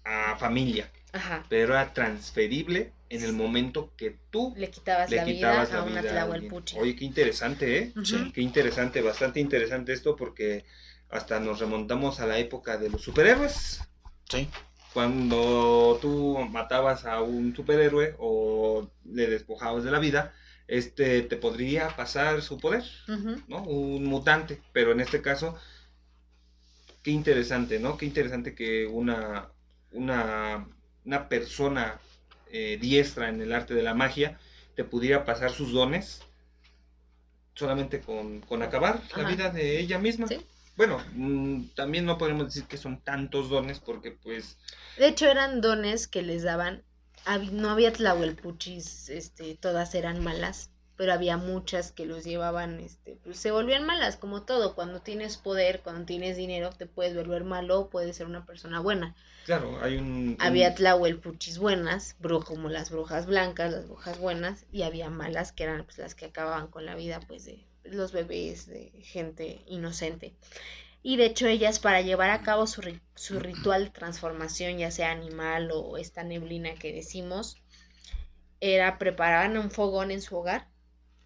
a 0.04 0.36
familia, 0.36 0.90
Ajá. 1.12 1.44
pero 1.48 1.74
era 1.74 1.92
transferible 1.92 2.92
en 3.08 3.22
el 3.22 3.32
momento 3.34 3.92
que 3.96 4.16
tú 4.30 4.52
Le 4.56 4.70
quitabas 4.70 5.10
le 5.10 5.16
la 5.16 5.24
quitabas 5.24 5.68
vida 5.68 5.76
la 5.78 5.82
a 5.82 5.86
una 5.86 6.00
vida 6.02 6.10
a 6.20 6.22
alguien. 6.24 6.38
Tlahuelpuchi. 6.50 6.78
Oye, 6.78 6.96
qué 6.96 7.04
interesante, 7.04 7.78
¿eh? 7.78 7.92
Sí. 8.04 8.32
Qué 8.34 8.40
interesante, 8.40 9.00
bastante 9.00 9.38
interesante 9.40 9.92
esto 9.92 10.16
porque 10.16 10.64
hasta 11.10 11.40
nos 11.40 11.60
remontamos 11.60 12.20
a 12.20 12.26
la 12.26 12.38
época 12.38 12.78
de 12.78 12.90
los 12.90 13.02
superhéroes. 13.02 13.82
Sí. 14.28 14.48
cuando 14.92 15.98
tú 16.00 16.38
matabas 16.50 17.04
a 17.04 17.20
un 17.20 17.54
superhéroe 17.54 18.16
o 18.18 18.90
le 19.04 19.28
despojabas 19.28 19.84
de 19.84 19.90
la 19.90 19.98
vida, 20.00 20.34
este 20.68 21.22
te 21.22 21.36
podría 21.36 21.94
pasar 21.94 22.42
su 22.42 22.58
poder. 22.58 22.84
¿no? 23.46 23.62
Un 23.62 24.04
mutante, 24.04 24.60
pero 24.72 24.92
en 24.92 25.00
este 25.00 25.22
caso, 25.22 25.56
qué 27.02 27.10
interesante, 27.10 27.78
¿no? 27.78 27.96
Qué 27.96 28.06
interesante 28.06 28.54
que 28.54 28.86
una, 28.86 29.48
una, 29.92 30.66
una 31.04 31.28
persona 31.28 32.00
eh, 32.50 32.78
diestra 32.80 33.28
en 33.28 33.40
el 33.40 33.52
arte 33.52 33.74
de 33.74 33.82
la 33.82 33.94
magia 33.94 34.38
te 34.74 34.84
pudiera 34.84 35.24
pasar 35.24 35.50
sus 35.50 35.72
dones 35.72 36.22
solamente 37.54 38.00
con, 38.00 38.40
con 38.40 38.62
acabar 38.62 39.00
la 39.16 39.28
vida 39.28 39.50
de 39.50 39.78
ella 39.78 39.98
misma. 39.98 40.26
Sí. 40.26 40.44
Bueno, 40.76 41.02
mm, 41.14 41.68
también 41.74 42.04
no 42.04 42.18
podemos 42.18 42.46
decir 42.46 42.64
que 42.64 42.76
son 42.76 43.00
tantos 43.00 43.48
dones 43.48 43.80
porque 43.80 44.10
pues 44.10 44.58
De 44.98 45.08
hecho, 45.08 45.26
eran 45.26 45.60
dones 45.60 46.06
que 46.06 46.22
les 46.22 46.42
daban. 46.42 46.82
No 47.50 47.70
había 47.70 47.92
tlahuelpuchis, 47.92 49.08
este, 49.08 49.56
todas 49.56 49.94
eran 49.96 50.22
malas, 50.22 50.70
pero 50.96 51.12
había 51.12 51.36
muchas 51.38 51.90
que 51.90 52.06
los 52.06 52.24
llevaban, 52.24 52.78
este, 52.78 53.18
pues 53.24 53.38
se 53.38 53.50
volvían 53.50 53.84
malas, 53.84 54.16
como 54.16 54.42
todo. 54.42 54.74
Cuando 54.74 55.00
tienes 55.00 55.36
poder, 55.36 55.80
cuando 55.82 56.04
tienes 56.04 56.36
dinero, 56.36 56.70
te 56.70 56.86
puedes 56.86 57.16
volver 57.16 57.42
malo 57.42 57.80
o 57.80 57.90
puedes 57.90 58.16
ser 58.16 58.26
una 58.26 58.46
persona 58.46 58.78
buena. 58.80 59.16
claro, 59.44 59.78
hay 59.82 59.96
un... 59.96 60.36
Había 60.38 60.74
tlahuelpuchis 60.74 61.58
buenas, 61.58 62.16
como 62.44 62.68
las 62.68 62.90
brujas 62.90 63.26
blancas, 63.26 63.72
las 63.72 63.86
brujas 63.88 64.18
buenas, 64.18 64.64
y 64.70 64.82
había 64.82 65.10
malas 65.10 65.52
que 65.52 65.64
eran 65.64 65.84
pues, 65.84 65.98
las 65.98 66.14
que 66.14 66.26
acababan 66.26 66.68
con 66.68 66.86
la 66.86 66.94
vida 66.94 67.20
pues 67.26 67.44
de 67.44 67.66
los 67.90 68.12
bebés, 68.12 68.66
de 68.66 68.90
gente 69.02 69.62
inocente. 69.66 70.34
Y 71.02 71.16
de 71.16 71.26
hecho 71.26 71.46
ellas 71.48 71.78
para 71.80 72.02
llevar 72.02 72.30
a 72.30 72.42
cabo 72.42 72.66
su, 72.66 72.82
ri- 72.82 73.00
su 73.16 73.40
ritual 73.40 73.84
de 73.86 73.90
transformación, 73.90 74.78
ya 74.78 74.90
sea 74.90 75.12
animal 75.12 75.70
o 75.72 75.98
esta 75.98 76.24
neblina 76.24 76.74
que 76.74 76.92
decimos, 76.92 77.58
era 78.60 78.98
preparaban 78.98 79.56
un 79.56 79.70
fogón 79.70 80.10
en 80.10 80.20
su 80.20 80.36
hogar, 80.36 80.68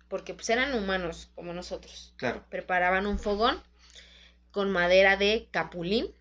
porque 0.08 0.34
pues 0.34 0.50
eran 0.50 0.74
humanos 0.74 1.30
como 1.34 1.52
nosotros 1.54 2.14
Claro, 2.16 2.44
preparaban 2.50 3.06
un 3.06 3.18
fogón 3.18 3.62
con 4.52 4.70
madera 4.70 5.16
de 5.16 5.48
capulín, 5.52 6.14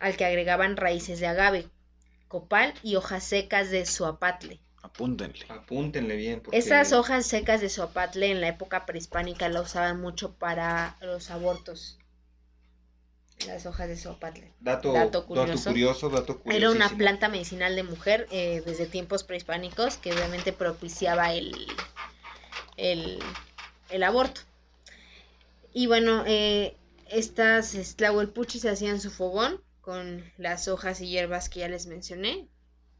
al 0.00 0.16
que 0.16 0.24
agregaban 0.24 0.76
raíces 0.76 1.20
de 1.20 1.28
agave, 1.28 1.68
copal 2.28 2.74
y 2.82 2.96
hojas 2.96 3.24
secas 3.24 3.70
de 3.70 3.86
suapatle. 3.86 4.60
Apúntenle. 4.82 5.44
apúntenle 5.48 6.16
bien. 6.16 6.40
Porque... 6.40 6.56
Esas 6.58 6.92
hojas 6.92 7.26
secas 7.26 7.60
de 7.60 7.68
suapatle 7.68 8.30
en 8.30 8.40
la 8.40 8.48
época 8.48 8.86
prehispánica 8.86 9.48
la 9.48 9.60
usaban 9.60 10.00
mucho 10.00 10.34
para 10.34 10.96
los 11.00 11.30
abortos. 11.30 11.98
Las 13.46 13.66
hojas 13.66 13.88
de 13.88 13.96
suapatle. 13.96 14.52
Dato, 14.60 14.92
Dato 14.92 15.20
dato 15.20 15.26
curioso. 15.26 16.08
dato 16.10 16.40
curioso. 16.40 16.50
Era 16.56 16.70
una 16.70 16.88
planta 16.96 17.28
medicinal 17.28 17.76
de 17.76 17.84
mujer 17.84 18.26
eh, 18.32 18.62
desde 18.66 18.86
tiempos 18.86 19.22
prehispánicos 19.22 19.96
que 19.96 20.12
obviamente 20.12 20.52
propiciaba 20.52 21.32
el, 21.32 21.54
el, 22.76 23.20
el 23.90 24.02
aborto. 24.02 24.40
Y 25.72 25.86
bueno, 25.86 26.24
eh, 26.26 26.76
estas 27.10 27.74
es- 27.74 27.94
tlahuelpuchis 27.94 28.64
hacían 28.64 29.00
su 29.00 29.10
fogón 29.10 29.60
con 29.82 30.24
las 30.36 30.66
hojas 30.66 31.00
y 31.00 31.08
hierbas 31.08 31.48
que 31.48 31.60
ya 31.60 31.68
les 31.68 31.86
mencioné, 31.86 32.48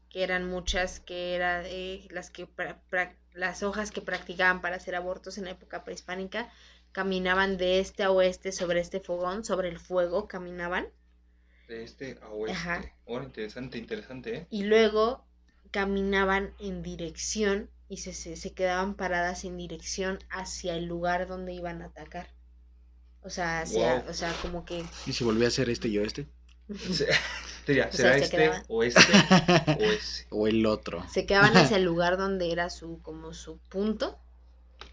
que 0.09 0.23
eran 0.23 0.47
muchas, 0.47 0.99
que 0.99 1.35
eran 1.35 1.65
las, 2.09 2.29
que 2.31 2.47
pra- 2.47 2.79
pra- 2.91 3.15
las 3.33 3.63
hojas 3.63 3.91
que 3.91 4.01
practicaban 4.01 4.61
para 4.61 4.75
hacer 4.77 4.95
abortos 4.95 5.37
en 5.37 5.45
la 5.45 5.51
época 5.51 5.83
prehispánica. 5.83 6.49
Caminaban 6.91 7.57
de 7.57 7.79
este 7.79 8.03
a 8.03 8.11
oeste 8.11 8.51
sobre 8.51 8.79
este 8.79 8.99
fogón, 8.99 9.45
sobre 9.45 9.69
el 9.69 9.79
fuego, 9.79 10.27
caminaban. 10.27 10.87
De 11.67 11.83
este 11.83 12.17
a 12.23 12.29
oeste. 12.29 12.57
Ajá. 12.57 12.93
Ahora, 13.07 13.25
interesante, 13.25 13.77
interesante, 13.77 14.35
¿eh? 14.37 14.47
y 14.49 14.63
luego 14.63 15.23
caminaban 15.71 16.53
en 16.59 16.81
dirección 16.81 17.69
y 17.87 17.97
se, 17.97 18.13
se, 18.13 18.35
se 18.35 18.53
quedaban 18.53 18.95
paradas 18.95 19.43
en 19.43 19.55
dirección 19.57 20.17
hacia 20.31 20.75
el 20.75 20.85
lugar 20.85 21.27
donde 21.27 21.53
iban 21.53 21.81
a 21.83 21.85
atacar. 21.85 22.27
O 23.21 23.29
sea, 23.29 23.61
hacia, 23.61 23.99
Wow. 23.99 24.09
o 24.09 24.13
sea, 24.13 24.33
como 24.41 24.65
que 24.65 24.83
¿Y 25.05 25.13
si 25.13 25.23
volví 25.23 25.45
a 25.45 25.49
hacer 25.49 25.69
este 25.69 25.89
y 25.89 25.97
este? 25.99 26.25
Se- 27.65 27.71
Diría, 27.73 27.89
O 27.91 27.91
sea, 27.91 28.13
¿será 28.13 28.17
se 28.17 28.25
este 28.25 28.37
o 28.67 28.83
este 28.83 29.01
o 29.73 29.91
ese? 29.91 30.25
o 30.29 30.47
el 30.47 30.65
otro. 30.65 31.03
se 31.07 31.25
quedaban 31.25 31.55
hacia 31.57 31.77
el 31.77 31.83
lugar 31.85 32.17
donde 32.17 32.51
era 32.51 32.69
su, 32.69 33.01
como 33.01 33.33
su 33.33 33.57
punto 33.69 34.17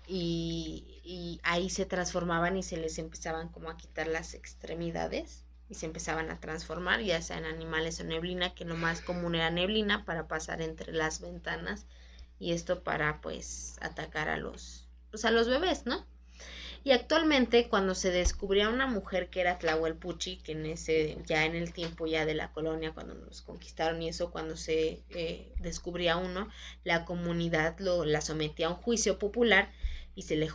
y, 0.07 1.01
y 1.05 1.41
ahí 1.43 1.71
se 1.71 1.87
transformaban 1.87 2.57
y 2.57 2.63
se 2.63 2.77
les 2.77 2.99
empezaban 2.99 3.49
como 3.49 3.71
a 3.71 3.77
quitar 3.77 4.07
las 4.09 4.35
extremidades 4.35 5.45
y 5.69 5.75
se 5.75 5.87
empezaban 5.87 6.31
a 6.31 6.41
transformar, 6.41 7.01
ya 7.01 7.21
sea 7.23 7.39
en 7.39 7.45
animales 7.45 8.01
o 8.01 8.05
neblina, 8.05 8.55
que 8.55 8.65
lo 8.65 8.77
más 8.77 9.01
común 9.01 9.35
era 9.35 9.51
neblina 9.51 10.05
para 10.05 10.29
pasar 10.29 10.63
entre 10.63 10.93
las 10.93 11.21
ventanas 11.21 11.87
y 12.39 12.53
esto 12.53 12.83
para 12.85 13.21
pues 13.21 13.77
atacar 13.81 14.29
a 14.29 14.37
los 14.37 14.87
pues 15.11 15.25
a 15.25 15.31
los 15.31 15.49
bebés, 15.49 15.87
¿no? 15.87 16.07
Y 16.87 16.93
actualmente 16.93 17.69
cuando 17.69 17.97
se 17.97 18.13
descubría 18.13 18.69
una 18.69 18.87
mujer 18.87 19.29
que 19.29 19.41
era 19.41 19.59
Tlahuelpuchi, 19.59 20.37
que 20.39 20.53
en 20.53 20.67
ese 20.67 21.19
ya 21.27 21.45
en 21.45 21.57
el 21.57 21.73
tiempo 21.73 22.07
ya 22.07 22.25
de 22.25 22.35
la 22.35 22.53
colonia 22.53 22.93
cuando 22.95 23.15
nos 23.15 23.43
conquistaron 23.43 24.01
y 24.03 24.09
eso 24.09 24.31
cuando 24.31 24.57
se 24.57 25.03
eh, 25.11 25.53
descubría 25.59 26.17
uno, 26.17 26.49
la 26.85 27.05
comunidad 27.05 27.77
lo 27.81 28.05
la 28.05 28.21
sometía 28.21 28.69
a 28.69 28.71
un 28.71 28.77
juicio 28.77 29.19
popular 29.19 29.73
y 30.15 30.23
se 30.23 30.37
le, 30.37 30.49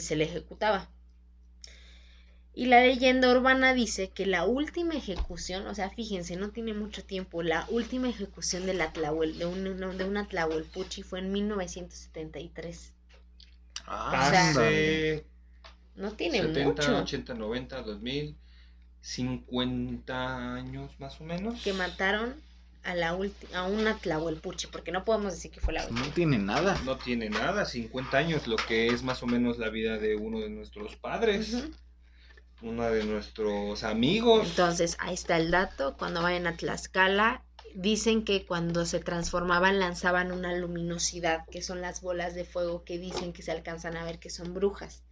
se 0.00 0.16
le 0.16 0.24
ejecutaba. 0.24 0.90
Y 2.54 2.66
la 2.66 2.80
leyenda 2.80 3.30
urbana 3.30 3.72
dice 3.72 4.10
que 4.10 4.26
la 4.26 4.44
última 4.44 4.94
ejecución, 4.94 5.66
o 5.68 5.74
sea, 5.76 5.90
fíjense, 5.90 6.34
no 6.34 6.50
tiene 6.50 6.74
mucho 6.74 7.04
tiempo, 7.04 7.44
la 7.44 7.64
última 7.70 8.08
ejecución 8.08 8.66
de, 8.66 8.74
la 8.74 8.92
Tlahuel, 8.92 9.38
de, 9.38 9.46
un- 9.46 9.96
de 9.98 10.04
una 10.04 10.26
Tlahuelpuchi 10.26 11.02
fue 11.04 11.20
en 11.20 11.30
1973. 11.30 12.92
Ah, 13.86 14.28
sea, 14.30 14.50
Hace 14.50 15.24
No 15.96 16.12
tiene 16.12 16.40
70, 16.42 16.68
mucho. 16.82 16.98
80, 16.98 17.34
90, 17.34 17.82
2000, 17.82 18.36
50 19.00 20.54
años 20.54 20.90
más 20.98 21.20
o 21.20 21.24
menos. 21.24 21.62
Que 21.62 21.72
mataron 21.72 22.34
a 22.84 22.94
la 22.94 23.16
ulti- 23.16 23.52
a 23.54 23.64
una 23.64 23.96
Tlahuelpuchi, 23.98 24.68
porque 24.68 24.92
no 24.92 25.04
podemos 25.04 25.32
decir 25.34 25.50
que 25.50 25.60
fue 25.60 25.74
la 25.74 25.82
última. 25.82 26.00
no 26.06 26.12
tiene 26.12 26.38
nada. 26.38 26.80
No 26.84 26.96
tiene 26.98 27.30
nada, 27.30 27.64
50 27.64 28.18
años, 28.18 28.46
lo 28.46 28.56
que 28.56 28.88
es 28.88 29.02
más 29.02 29.22
o 29.22 29.26
menos 29.26 29.58
la 29.58 29.70
vida 29.70 29.98
de 29.98 30.16
uno 30.16 30.40
de 30.40 30.50
nuestros 30.50 30.96
padres, 30.96 31.64
uno 32.62 32.84
de 32.84 33.04
nuestros 33.04 33.82
amigos. 33.82 34.46
Entonces, 34.48 34.96
ahí 35.00 35.14
está 35.14 35.36
el 35.36 35.50
dato. 35.50 35.96
Cuando 35.96 36.22
vayan 36.22 36.46
a 36.46 36.56
Tlaxcala, 36.56 37.42
dicen 37.74 38.24
que 38.24 38.46
cuando 38.46 38.86
se 38.86 39.00
transformaban 39.00 39.78
lanzaban 39.78 40.30
una 40.32 40.54
luminosidad, 40.54 41.44
que 41.50 41.62
son 41.62 41.80
las 41.80 42.00
bolas 42.02 42.34
de 42.34 42.44
fuego 42.44 42.84
que 42.84 42.98
dicen 42.98 43.32
que 43.32 43.42
se 43.42 43.50
alcanzan 43.52 43.96
a 43.96 44.04
ver 44.04 44.18
que 44.18 44.30
son 44.30 44.54
brujas. 44.54 45.02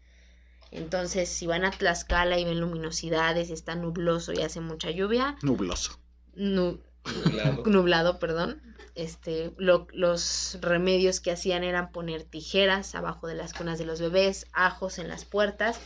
Entonces, 0.75 1.29
si 1.29 1.47
van 1.47 1.65
a 1.65 1.71
Tlaxcala 1.71 2.39
y 2.39 2.45
ven 2.45 2.61
luminosidades, 2.61 3.51
está 3.51 3.75
nubloso 3.77 4.33
y 4.33 4.43
hace 4.43 4.61
mucha 4.61 4.91
lluvia, 4.91 5.37
Nubloso. 5.43 5.99
nu- 6.35 6.81
nublado. 7.07 7.63
nublado, 7.67 8.19
perdón. 8.19 8.61
Este, 8.95 9.53
lo- 9.57 9.87
los 9.93 10.59
remedios 10.61 11.21
que 11.21 11.33
hacían 11.33 11.65
eran 11.65 11.91
poner 11.93 12.23
tijeras 12.25 12.95
abajo 12.95 13.27
de 13.27 13.35
las 13.35 13.53
cunas 13.55 13.79
de 13.79 13.85
los 13.87 14.01
bebés, 14.01 14.47
ajos 14.53 14.99
en 14.99 15.09
las 15.09 15.25
puertas 15.25 15.81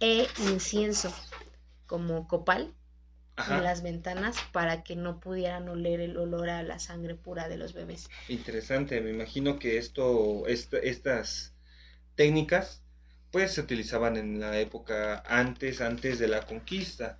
e 0.00 0.26
incienso 0.52 1.12
como 1.86 2.28
copal 2.28 2.62
en 2.62 2.72
Ajá, 3.36 3.62
las 3.62 3.82
ventanas 3.82 4.36
para 4.52 4.82
que 4.84 4.96
no 4.96 5.20
pudieran 5.20 5.68
oler 5.68 6.00
el 6.00 6.16
olor 6.18 6.50
a 6.50 6.62
la 6.62 6.78
sangre 6.78 7.14
pura 7.14 7.48
de 7.48 7.56
los 7.56 7.72
bebés. 7.72 8.08
interesante. 8.28 9.00
Me 9.00 9.10
imagino 9.10 9.58
que 9.58 9.78
esto, 9.78 10.46
esta- 10.46 10.78
estas 10.78 11.54
técnicas, 12.16 12.82
pues 13.30 13.52
se 13.52 13.60
utilizaban 13.60 14.16
en 14.16 14.40
la 14.40 14.58
época 14.58 15.22
antes, 15.26 15.80
antes 15.80 16.18
de 16.18 16.28
la 16.28 16.46
conquista. 16.46 17.18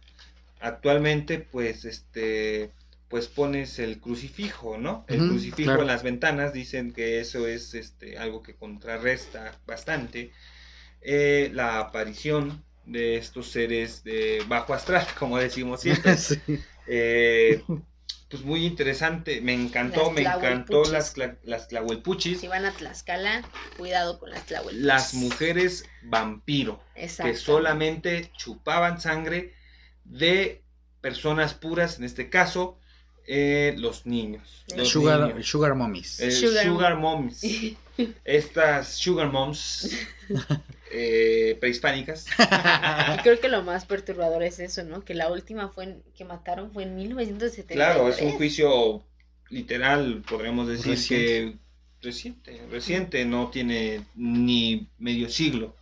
Actualmente, 0.60 1.38
pues, 1.38 1.84
este, 1.84 2.70
pues 3.08 3.28
pones 3.28 3.78
el 3.78 4.00
crucifijo, 4.00 4.78
¿no? 4.78 5.04
El 5.08 5.28
crucifijo 5.28 5.68
claro. 5.68 5.82
en 5.82 5.88
las 5.88 6.02
ventanas, 6.02 6.52
dicen 6.52 6.92
que 6.92 7.20
eso 7.20 7.46
es, 7.46 7.74
este, 7.74 8.18
algo 8.18 8.42
que 8.42 8.54
contrarresta 8.54 9.58
bastante 9.66 10.32
eh, 11.00 11.50
la 11.54 11.78
aparición 11.78 12.62
de 12.84 13.16
estos 13.16 13.50
seres 13.50 14.04
de 14.04 14.42
bajo 14.48 14.74
astral, 14.74 15.06
como 15.18 15.38
decimos 15.38 15.80
siempre. 15.80 16.16
Sí. 16.16 16.38
Eh, 16.86 17.62
pues 18.28 18.42
muy 18.44 18.64
interesante, 18.64 19.40
me 19.40 19.52
encantó, 19.54 20.04
Las 20.04 20.12
me 20.12 20.22
encantó 20.22 20.84
las, 20.84 21.14
las 21.42 21.68
tlahuelpuchis, 21.68 22.40
Si 22.40 22.48
van 22.48 22.64
a 22.64 22.72
Tlaxcala, 22.72 23.42
cuidado 23.76 24.18
con 24.18 24.30
las 24.30 24.46
tlahuelpuchis. 24.46 24.84
las 24.86 25.14
mujeres 25.14 25.84
vampiro, 26.02 26.80
Exacto. 26.94 27.32
que 27.32 27.38
solamente 27.38 28.30
chupaban 28.36 29.00
sangre 29.00 29.54
de 30.04 30.62
personas 31.00 31.54
puras, 31.54 31.98
en 31.98 32.04
este 32.04 32.30
caso, 32.30 32.78
eh, 33.26 33.74
los 33.78 34.06
niños. 34.06 34.64
El 34.68 34.78
los 34.78 34.88
Sugar, 34.88 35.20
niños. 35.28 35.46
sugar 35.46 35.74
mommies. 35.74 36.20
Eh, 36.20 36.30
Sugar 36.30 36.64
sugar. 36.64 36.94
Estas 38.24 38.88
sugar 38.94 39.30
moms 39.30 39.90
eh, 40.90 41.56
prehispánicas. 41.60 42.26
Y 43.14 43.22
creo 43.22 43.40
que 43.40 43.48
lo 43.48 43.62
más 43.62 43.84
perturbador 43.86 44.42
es 44.42 44.58
eso, 44.58 44.84
¿no? 44.84 45.04
Que 45.04 45.14
la 45.14 45.30
última 45.30 45.68
fue 45.68 45.84
en- 45.84 46.02
que 46.16 46.24
mataron 46.24 46.72
fue 46.72 46.82
en 46.84 46.94
1973. 46.96 47.76
Claro, 47.76 48.08
es 48.08 48.20
un 48.20 48.32
juicio 48.32 49.04
literal, 49.48 50.22
podríamos 50.28 50.68
decir 50.68 50.92
Reciente. 50.92 51.26
que 51.26 51.58
reciente, 52.02 52.66
reciente, 52.70 53.24
no 53.24 53.50
tiene 53.50 54.04
ni 54.14 54.88
medio 54.98 55.28
siglo. 55.28 55.76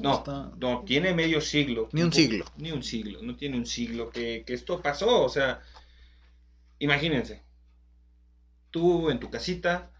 No, 0.00 0.18
está- 0.18 0.50
no, 0.58 0.82
tiene 0.84 1.14
medio 1.14 1.40
siglo. 1.40 1.88
Ni 1.92 2.02
un 2.02 2.12
siglo. 2.12 2.44
Ni 2.56 2.70
un 2.70 2.82
siglo, 2.82 3.20
no 3.22 3.34
tiene 3.36 3.56
un 3.56 3.66
siglo 3.66 4.10
que, 4.10 4.44
que 4.46 4.54
esto 4.54 4.80
pasó. 4.82 5.22
O 5.24 5.28
sea, 5.28 5.60
imagínense, 6.78 7.42
tú 8.70 9.10
en 9.10 9.18
tu 9.20 9.30
casita, 9.30 9.90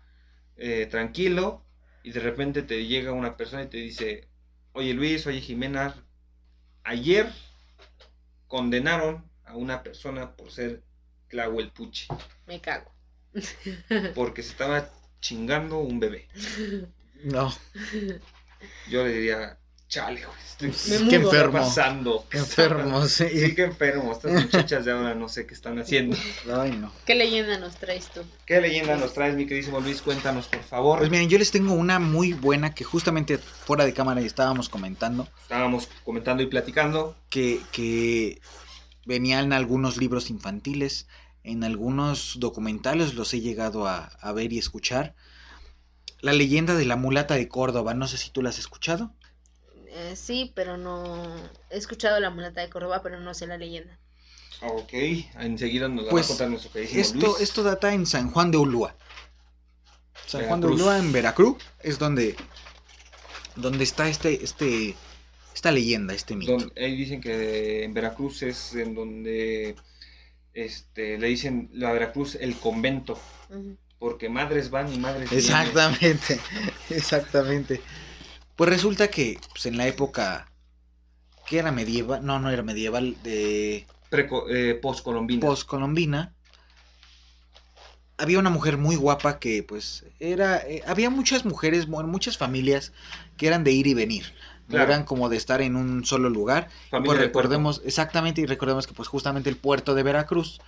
eh, 0.56 0.86
tranquilo, 0.90 1.64
y 2.02 2.12
de 2.12 2.20
repente 2.20 2.62
te 2.62 2.86
llega 2.86 3.12
una 3.12 3.36
persona 3.36 3.62
y 3.62 3.68
te 3.68 3.76
dice, 3.76 4.28
oye 4.72 4.94
Luis, 4.94 5.26
oye 5.26 5.40
Jimena, 5.40 5.94
ayer 6.82 7.30
condenaron 8.48 9.24
a 9.44 9.54
una 9.54 9.82
persona 9.82 10.36
por 10.36 10.50
ser 10.50 10.82
Tlahuelpuche, 11.28 12.08
Me 12.46 12.60
cago. 12.60 12.92
porque 14.14 14.42
se 14.42 14.50
estaba 14.50 14.90
chingando 15.20 15.78
un 15.78 16.00
bebé. 16.00 16.26
No, 17.22 17.52
Yo 18.88 19.04
le 19.04 19.12
diría, 19.12 19.59
chale, 19.90 20.24
güey, 20.24 20.38
estoy- 20.46 20.70
qué 20.70 20.98
mudo. 20.98 21.10
¿qué 21.10 21.16
está 21.16 21.26
enfermo. 21.36 21.52
pasando? 21.58 22.26
Qué 22.30 22.38
enfermo, 22.38 23.04
sí. 23.08 23.28
Sí, 23.28 23.54
qué 23.54 23.64
enfermo. 23.64 24.12
Estas 24.12 24.32
muchachas 24.32 24.84
de 24.84 24.92
ahora 24.92 25.14
no 25.14 25.28
sé 25.28 25.46
qué 25.46 25.52
están 25.52 25.78
haciendo. 25.80 26.16
Ay, 26.56 26.70
no. 26.72 26.92
¿Qué 27.04 27.14
leyenda 27.16 27.58
nos 27.58 27.76
traes 27.76 28.06
tú? 28.10 28.20
¿Qué 28.46 28.60
leyenda 28.60 28.96
nos 28.96 29.12
traes, 29.12 29.34
mi 29.34 29.46
queridísimo 29.46 29.80
Luis? 29.80 30.00
Cuéntanos, 30.00 30.46
por 30.46 30.62
favor. 30.62 30.98
Pues 31.00 31.10
miren, 31.10 31.28
yo 31.28 31.38
les 31.38 31.50
tengo 31.50 31.74
una 31.74 31.98
muy 31.98 32.32
buena 32.32 32.72
que 32.74 32.84
justamente 32.84 33.36
fuera 33.36 33.84
de 33.84 33.92
cámara 33.92 34.20
estábamos 34.20 34.68
comentando, 34.68 35.28
Estábamos 35.42 35.88
comentando 36.04 36.42
y 36.42 36.46
platicando. 36.46 37.16
que, 37.28 37.60
que 37.72 38.40
venían 39.04 39.52
algunos 39.52 39.96
libros 39.96 40.30
infantiles, 40.30 41.08
en 41.42 41.64
algunos 41.64 42.36
documentales 42.38 43.14
los 43.14 43.34
he 43.34 43.40
llegado 43.40 43.88
a, 43.88 44.04
a 44.20 44.32
ver 44.32 44.52
y 44.52 44.58
escuchar. 44.58 45.14
La 46.20 46.32
leyenda 46.32 46.74
de 46.74 46.84
la 46.84 46.96
mulata 46.96 47.34
de 47.34 47.48
Córdoba, 47.48 47.94
no 47.94 48.06
sé 48.06 48.18
si 48.18 48.30
tú 48.30 48.40
la 48.42 48.50
has 48.50 48.58
escuchado. 48.58 49.12
Eh, 49.92 50.14
sí, 50.16 50.52
pero 50.54 50.76
no... 50.76 51.24
He 51.70 51.76
escuchado 51.76 52.20
la 52.20 52.30
mulata 52.30 52.60
de 52.60 52.70
Córdoba, 52.70 53.02
pero 53.02 53.18
no 53.20 53.34
sé 53.34 53.46
la 53.46 53.58
leyenda. 53.58 53.98
Ok, 54.62 54.92
enseguida 55.40 55.88
nos 55.88 56.04
la 56.04 56.10
Pues, 56.10 56.22
va 56.24 56.26
a 56.26 56.28
contar 56.28 56.48
nuestro 56.50 56.72
queridísimo 56.72 57.02
Esto, 57.02 57.26
Luis. 57.26 57.40
esto 57.40 57.62
data 57.62 57.92
en 57.94 58.06
San 58.06 58.30
Juan 58.30 58.50
de 58.50 58.58
Ulúa. 58.58 58.94
San 60.26 60.46
Juan 60.46 60.60
de. 60.60 60.66
Ulúa 60.68 60.98
en 60.98 61.12
Veracruz 61.12 61.56
es 61.82 61.98
donde, 61.98 62.36
donde 63.56 63.84
está 63.84 64.08
este, 64.08 64.44
este, 64.44 64.94
esta 65.54 65.72
leyenda, 65.72 66.14
este 66.14 66.36
mito. 66.36 66.52
Don- 66.52 66.72
ahí 66.76 66.94
dicen 66.96 67.20
que 67.20 67.84
en 67.84 67.94
Veracruz 67.94 68.42
es 68.42 68.74
en 68.74 68.94
donde 68.94 69.76
este, 70.54 71.18
le 71.18 71.26
dicen 71.28 71.70
la 71.72 71.92
Veracruz 71.92 72.36
el 72.36 72.54
convento. 72.56 73.18
Porque 73.98 74.28
madres 74.28 74.70
van 74.70 74.92
y 74.92 74.98
madres 74.98 75.28
vienen. 75.30 75.46
Exactamente, 75.46 76.40
exactamente. 76.90 77.80
Pues 78.60 78.68
resulta 78.68 79.08
que 79.08 79.38
pues, 79.54 79.64
en 79.64 79.78
la 79.78 79.86
época 79.86 80.46
que 81.46 81.58
era 81.58 81.72
medieval, 81.72 82.22
no, 82.22 82.38
no 82.38 82.50
era 82.50 82.62
medieval, 82.62 83.16
de 83.22 83.86
Preco- 84.10 84.44
eh, 84.50 84.74
postcolombina. 84.74 85.40
postcolombina, 85.40 86.34
había 88.18 88.38
una 88.38 88.50
mujer 88.50 88.76
muy 88.76 88.96
guapa 88.96 89.38
que 89.38 89.62
pues 89.62 90.04
era, 90.18 90.58
eh, 90.58 90.82
había 90.86 91.08
muchas 91.08 91.46
mujeres, 91.46 91.88
muchas 91.88 92.36
familias 92.36 92.92
que 93.38 93.46
eran 93.46 93.64
de 93.64 93.72
ir 93.72 93.86
y 93.86 93.94
venir, 93.94 94.26
no 94.68 94.72
Claro. 94.72 94.92
eran 94.92 95.04
como 95.04 95.30
de 95.30 95.38
estar 95.38 95.62
en 95.62 95.74
un 95.74 96.04
solo 96.04 96.28
lugar. 96.28 96.68
Pues 96.90 97.18
recordemos, 97.18 97.80
exactamente, 97.86 98.42
y 98.42 98.46
recordemos 98.46 98.86
que 98.86 98.92
pues 98.92 99.08
justamente 99.08 99.48
el 99.48 99.56
puerto 99.56 99.94
de 99.94 100.02
Veracruz 100.02 100.60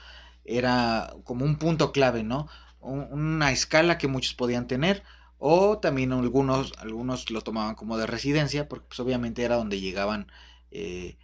era 0.47 1.13
como 1.25 1.45
un 1.45 1.59
punto 1.59 1.93
clave, 1.93 2.23
¿no? 2.23 2.49
Un- 2.81 3.07
una 3.13 3.53
escala 3.53 3.99
que 3.99 4.09
muchos 4.09 4.33
podían 4.33 4.67
tener, 4.67 5.03
o 5.45 5.79
también 5.79 6.13
algunos, 6.13 6.73
algunos 6.79 7.29
lo 7.31 7.41
tomaban 7.43 7.75
como 7.75 7.99
de 7.99 8.07
residencia, 8.07 8.69
porque 8.69 8.87
pues 8.89 9.01
obviamente 9.01 9.43
era 9.43 9.57
donde 9.57 9.81
llegaban 9.81 10.31
eh, 10.71 11.19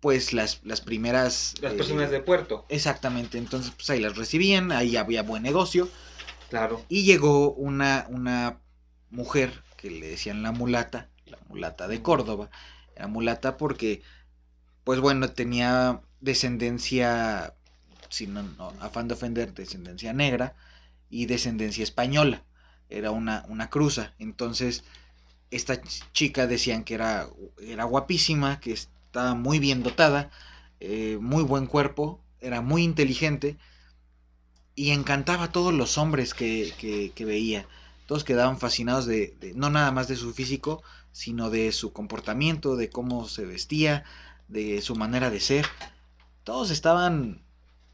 pues 0.00 0.32
las, 0.32 0.60
las 0.64 0.80
primeras... 0.80 1.54
Las 1.60 1.74
eh, 1.74 1.76
personas 1.76 2.10
de 2.10 2.20
puerto. 2.20 2.66
Exactamente, 2.68 3.36
entonces 3.36 3.72
pues 3.72 3.90
ahí 3.90 4.00
las 4.00 4.16
recibían, 4.16 4.72
ahí 4.72 4.96
había 4.96 5.22
buen 5.24 5.42
negocio, 5.42 5.88
Claro. 6.48 6.84
y 6.88 7.04
llegó 7.04 7.52
una, 7.52 8.06
una 8.10 8.60
mujer 9.10 9.64
que 9.76 9.90
le 9.90 10.08
decían 10.08 10.42
la 10.42 10.52
mulata, 10.52 11.10
la 11.26 11.38
mulata 11.48 11.88
de 11.88 12.02
Córdoba. 12.02 12.50
Era 12.94 13.08
mulata 13.08 13.56
porque, 13.56 14.02
pues 14.84 15.00
bueno, 15.00 15.32
tenía 15.32 16.02
descendencia, 16.20 17.56
sin 18.08 18.34
no, 18.34 18.42
no, 18.42 18.72
afán 18.80 19.08
de 19.08 19.14
ofender, 19.14 19.54
descendencia 19.54 20.12
negra 20.12 20.56
y 21.08 21.26
descendencia 21.26 21.82
española. 21.84 22.44
Era 22.90 23.10
una, 23.12 23.44
una 23.48 23.70
cruza. 23.70 24.14
Entonces, 24.18 24.84
esta 25.50 25.82
ch- 25.82 26.04
chica 26.12 26.46
decían 26.46 26.84
que 26.84 26.94
era, 26.94 27.28
era 27.60 27.84
guapísima, 27.84 28.60
que 28.60 28.72
estaba 28.72 29.34
muy 29.34 29.58
bien 29.60 29.82
dotada, 29.82 30.30
eh, 30.80 31.18
muy 31.20 31.44
buen 31.44 31.66
cuerpo, 31.66 32.20
era 32.40 32.60
muy 32.62 32.82
inteligente 32.84 33.58
y 34.74 34.90
encantaba 34.90 35.44
a 35.44 35.52
todos 35.52 35.74
los 35.74 35.98
hombres 35.98 36.34
que, 36.34 36.74
que- 36.78 37.12
que 37.14 37.24
veía. 37.24 37.66
Todos 38.06 38.24
quedaban 38.24 38.58
fascinados 38.58 39.06
de, 39.06 39.36
de- 39.40 39.54
no 39.54 39.70
nada 39.70 39.92
más 39.92 40.08
de 40.08 40.16
su 40.16 40.32
físico, 40.32 40.82
sino 41.12 41.50
de 41.50 41.72
su 41.72 41.92
comportamiento, 41.92 42.76
de 42.76 42.90
cómo 42.90 43.28
se 43.28 43.44
vestía, 43.44 44.04
de 44.48 44.80
su 44.80 44.96
manera 44.96 45.30
de 45.30 45.40
ser. 45.40 45.66
Todos 46.44 46.70
estaban 46.70 47.42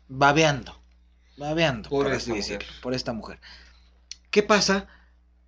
babeando, 0.08 0.80
babeando, 1.36 1.90
Por 1.90 2.06
por, 2.06 2.12
esta 2.12 2.28
así 2.28 2.32
mujer. 2.34 2.58
decirlo, 2.60 2.66
por 2.80 2.94
esta 2.94 3.12
mujer. 3.12 3.40
¿Qué 4.36 4.42
pasa? 4.42 4.86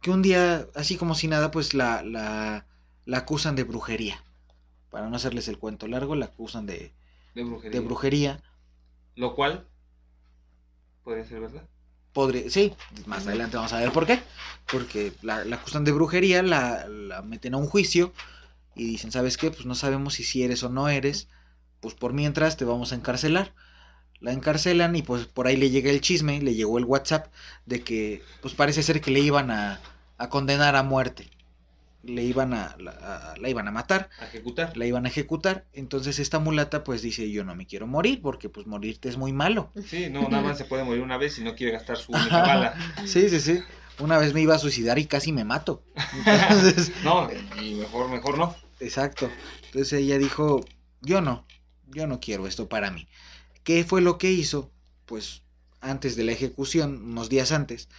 Que 0.02 0.10
un 0.10 0.22
día, 0.22 0.68
así 0.74 0.96
como 0.96 1.14
si 1.14 1.28
nada, 1.28 1.50
pues 1.50 1.74
la, 1.74 2.02
la, 2.02 2.66
la 3.04 3.18
acusan 3.18 3.56
de 3.56 3.64
brujería. 3.64 4.24
Para 4.90 5.08
no 5.10 5.16
hacerles 5.16 5.48
el 5.48 5.58
cuento 5.58 5.88
largo, 5.88 6.16
la 6.16 6.26
acusan 6.26 6.66
de, 6.66 6.94
De 7.34 7.42
brujería. 7.42 7.70
de 7.72 7.80
brujería. 7.80 8.42
Lo 9.16 9.34
cual 9.34 9.68
podría 11.02 11.24
ser 11.24 11.40
verdad. 11.40 11.68
Podría, 12.12 12.50
sí, 12.50 12.74
más 13.06 13.26
adelante 13.26 13.56
vamos 13.56 13.72
a 13.72 13.78
ver 13.80 13.92
por 13.92 14.06
qué. 14.06 14.20
Porque 14.70 15.12
la, 15.22 15.44
la 15.44 15.56
acusan 15.56 15.84
de 15.84 15.92
brujería, 15.92 16.42
la, 16.42 16.86
la 16.88 17.22
meten 17.22 17.54
a 17.54 17.58
un 17.58 17.66
juicio 17.66 18.12
y 18.74 18.84
dicen, 18.86 19.12
¿sabes 19.12 19.36
qué? 19.38 19.50
Pues 19.50 19.66
no 19.66 19.74
sabemos 19.74 20.14
si 20.14 20.24
si 20.24 20.42
eres 20.44 20.62
o 20.64 20.70
no 20.70 20.88
eres. 20.88 21.28
Pues 21.80 21.94
por 21.94 22.14
mientras 22.14 22.56
te 22.56 22.64
vamos 22.64 22.92
a 22.92 22.96
encarcelar. 22.96 23.54
La 24.20 24.32
encarcelan 24.32 24.96
y 24.96 25.02
pues 25.02 25.26
por 25.26 25.46
ahí 25.46 25.56
le 25.56 25.70
llega 25.70 25.90
el 25.90 26.00
chisme, 26.00 26.40
le 26.42 26.54
llegó 26.54 26.78
el 26.78 26.84
WhatsApp 26.84 27.32
de 27.66 27.82
que 27.84 28.22
pues 28.42 28.54
parece 28.54 28.82
ser 28.82 29.00
que 29.00 29.10
le 29.12 29.20
iban 29.20 29.50
a, 29.50 29.80
a 30.18 30.28
condenar 30.28 30.76
a 30.76 30.82
muerte. 30.82 31.30
Le 32.02 32.22
iban 32.22 32.54
a 32.54 32.76
la, 32.78 32.92
a- 32.92 33.36
la 33.36 33.48
iban 33.48 33.66
a 33.68 33.72
matar, 33.72 34.08
A 34.20 34.24
ejecutar. 34.26 34.76
la 34.76 34.86
iban 34.86 35.04
a 35.04 35.08
ejecutar. 35.08 35.64
Entonces 35.72 36.18
esta 36.18 36.38
mulata 36.38 36.84
pues 36.84 37.02
dice, 37.02 37.30
yo 37.30 37.44
no 37.44 37.54
me 37.54 37.66
quiero 37.66 37.86
morir 37.86 38.20
porque 38.22 38.48
pues 38.48 38.66
morirte 38.66 39.08
es 39.08 39.16
muy 39.16 39.32
malo. 39.32 39.70
Sí, 39.86 40.08
no, 40.10 40.28
nada 40.28 40.42
más 40.42 40.58
se 40.58 40.64
puede 40.64 40.84
morir 40.84 41.02
una 41.02 41.16
vez 41.18 41.38
y 41.38 41.44
no 41.44 41.54
quiere 41.54 41.72
gastar 41.72 41.96
su 41.96 42.12
única 42.12 42.42
bala. 42.42 42.74
Sí, 43.06 43.28
sí, 43.28 43.40
sí. 43.40 43.60
Una 44.00 44.18
vez 44.18 44.32
me 44.32 44.40
iba 44.40 44.54
a 44.54 44.58
suicidar 44.58 44.98
y 44.98 45.06
casi 45.06 45.32
me 45.32 45.44
mato. 45.44 45.82
Entonces, 46.12 46.92
No, 47.04 47.28
y 47.60 47.74
mejor, 47.74 48.08
mejor 48.08 48.38
no. 48.38 48.54
exacto. 48.80 49.28
Entonces 49.66 49.92
ella 49.94 50.18
dijo, 50.18 50.60
yo 51.02 51.20
no, 51.20 51.44
yo 51.88 52.06
no 52.06 52.20
quiero 52.20 52.46
esto 52.46 52.68
para 52.68 52.90
mí. 52.90 53.08
¿Qué 53.68 53.84
fue 53.84 54.00
lo 54.00 54.16
que 54.16 54.32
hizo? 54.32 54.70
Pues 55.04 55.42
antes 55.82 56.16
de 56.16 56.24
la 56.24 56.32
ejecución, 56.32 57.02
unos 57.04 57.28
días 57.28 57.52
antes, 57.52 57.90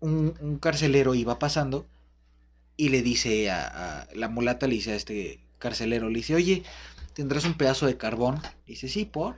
un, 0.00 0.34
un 0.40 0.58
carcelero 0.58 1.14
iba 1.14 1.38
pasando 1.38 1.86
y 2.76 2.90
le 2.90 3.00
dice 3.00 3.50
a, 3.50 4.02
a- 4.02 4.08
la 4.14 4.28
mulata, 4.28 4.66
le 4.66 4.74
dice 4.74 4.92
a 4.92 4.96
este 4.96 5.40
carcelero, 5.58 6.10
le 6.10 6.16
dice, 6.18 6.34
oye, 6.34 6.64
¿tendrás 7.14 7.46
un 7.46 7.54
pedazo 7.54 7.86
de 7.86 7.96
carbón? 7.96 8.42
Dice, 8.66 8.88
sí, 8.88 9.06
¿por? 9.06 9.36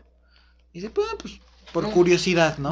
Dice, 0.75 0.91
pues, 0.91 1.07
pues 1.23 1.41
por 1.73 1.89
curiosidad, 1.93 2.59
¿no? 2.59 2.71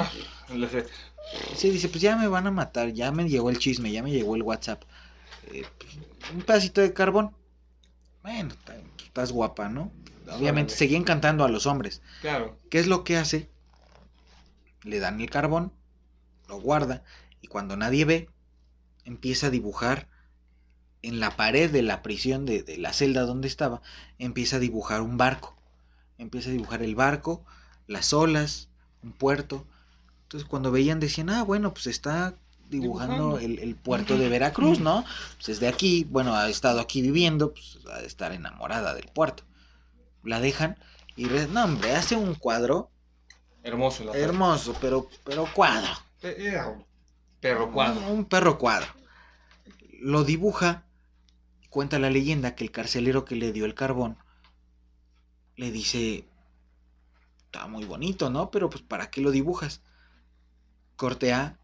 Sí, 1.56 1.70
dice, 1.70 1.88
pues 1.88 2.02
ya 2.02 2.16
me 2.16 2.26
van 2.26 2.48
a 2.48 2.50
matar, 2.50 2.92
ya 2.92 3.12
me 3.12 3.28
llegó 3.28 3.50
el 3.50 3.60
chisme, 3.60 3.92
ya 3.92 4.02
me 4.02 4.10
llegó 4.10 4.34
el 4.34 4.42
WhatsApp. 4.42 4.82
Eh, 5.52 5.64
pues, 5.78 5.92
un 6.34 6.42
pedacito 6.42 6.80
de 6.80 6.92
carbón. 6.92 7.30
Bueno, 8.22 8.50
está- 8.50 8.76
estás 9.04 9.32
guapa, 9.32 9.68
¿no? 9.68 9.92
Obviamente 10.30 10.72
Órale. 10.72 10.76
seguía 10.78 10.98
encantando 10.98 11.44
a 11.44 11.48
los 11.48 11.66
hombres. 11.66 12.02
Claro. 12.20 12.56
¿Qué 12.70 12.78
es 12.78 12.86
lo 12.86 13.02
que 13.04 13.16
hace? 13.16 13.48
Le 14.82 14.98
dan 14.98 15.20
el 15.20 15.30
carbón, 15.30 15.72
lo 16.48 16.60
guarda, 16.60 17.02
y 17.40 17.48
cuando 17.48 17.76
nadie 17.76 18.04
ve, 18.04 18.28
empieza 19.04 19.46
a 19.46 19.50
dibujar 19.50 20.08
en 21.02 21.20
la 21.20 21.36
pared 21.36 21.70
de 21.70 21.82
la 21.82 22.02
prisión, 22.02 22.44
de, 22.44 22.62
de 22.62 22.76
la 22.76 22.92
celda 22.92 23.22
donde 23.22 23.48
estaba, 23.48 23.80
empieza 24.18 24.56
a 24.56 24.60
dibujar 24.60 25.00
un 25.00 25.16
barco. 25.16 25.56
Empieza 26.18 26.50
a 26.50 26.52
dibujar 26.52 26.82
el 26.82 26.94
barco, 26.94 27.44
las 27.86 28.12
olas, 28.12 28.68
un 29.02 29.12
puerto. 29.12 29.64
Entonces 30.24 30.48
cuando 30.48 30.70
veían 30.72 31.00
decían, 31.00 31.30
ah, 31.30 31.42
bueno, 31.42 31.72
pues 31.72 31.86
está 31.86 32.34
dibujando, 32.70 33.14
Dibujando. 33.14 33.38
El, 33.38 33.58
el 33.58 33.74
puerto 33.76 34.16
de 34.16 34.28
Veracruz, 34.28 34.80
¿no? 34.80 35.04
Pues 35.36 35.48
es 35.50 35.60
de 35.60 35.68
aquí, 35.68 36.04
bueno, 36.04 36.34
ha 36.34 36.48
estado 36.48 36.80
aquí 36.80 37.02
viviendo, 37.02 37.52
pues 37.52 37.78
ha 37.92 38.00
de 38.00 38.06
estar 38.06 38.32
enamorada 38.32 38.94
del 38.94 39.08
puerto. 39.08 39.44
La 40.22 40.40
dejan 40.40 40.78
y, 41.16 41.26
re- 41.26 41.48
no, 41.48 41.64
hombre, 41.64 41.94
hace 41.94 42.16
un 42.16 42.34
cuadro 42.34 42.90
Hermoso 43.62 44.04
la 44.04 44.16
hermoso, 44.16 44.74
pero, 44.80 45.08
pero 45.24 45.46
cuadro. 45.52 45.90
Era 46.22 46.68
un 46.68 46.84
perro 47.40 47.72
cuadro. 47.72 48.00
Un, 48.00 48.18
un 48.18 48.24
perro 48.24 48.58
cuadro. 48.58 48.88
Lo 50.00 50.24
dibuja. 50.24 50.84
Cuenta 51.70 51.98
la 51.98 52.10
leyenda 52.10 52.54
que 52.54 52.64
el 52.64 52.70
carcelero 52.70 53.24
que 53.24 53.36
le 53.36 53.52
dio 53.52 53.64
el 53.66 53.74
carbón 53.74 54.16
le 55.56 55.70
dice: 55.70 56.24
Está 57.46 57.66
muy 57.66 57.84
bonito, 57.84 58.30
¿no? 58.30 58.50
Pero 58.50 58.70
pues, 58.70 58.82
¿para 58.82 59.10
qué 59.10 59.20
lo 59.20 59.30
dibujas? 59.32 59.80
Corte 60.96 61.32
A. 61.32 61.58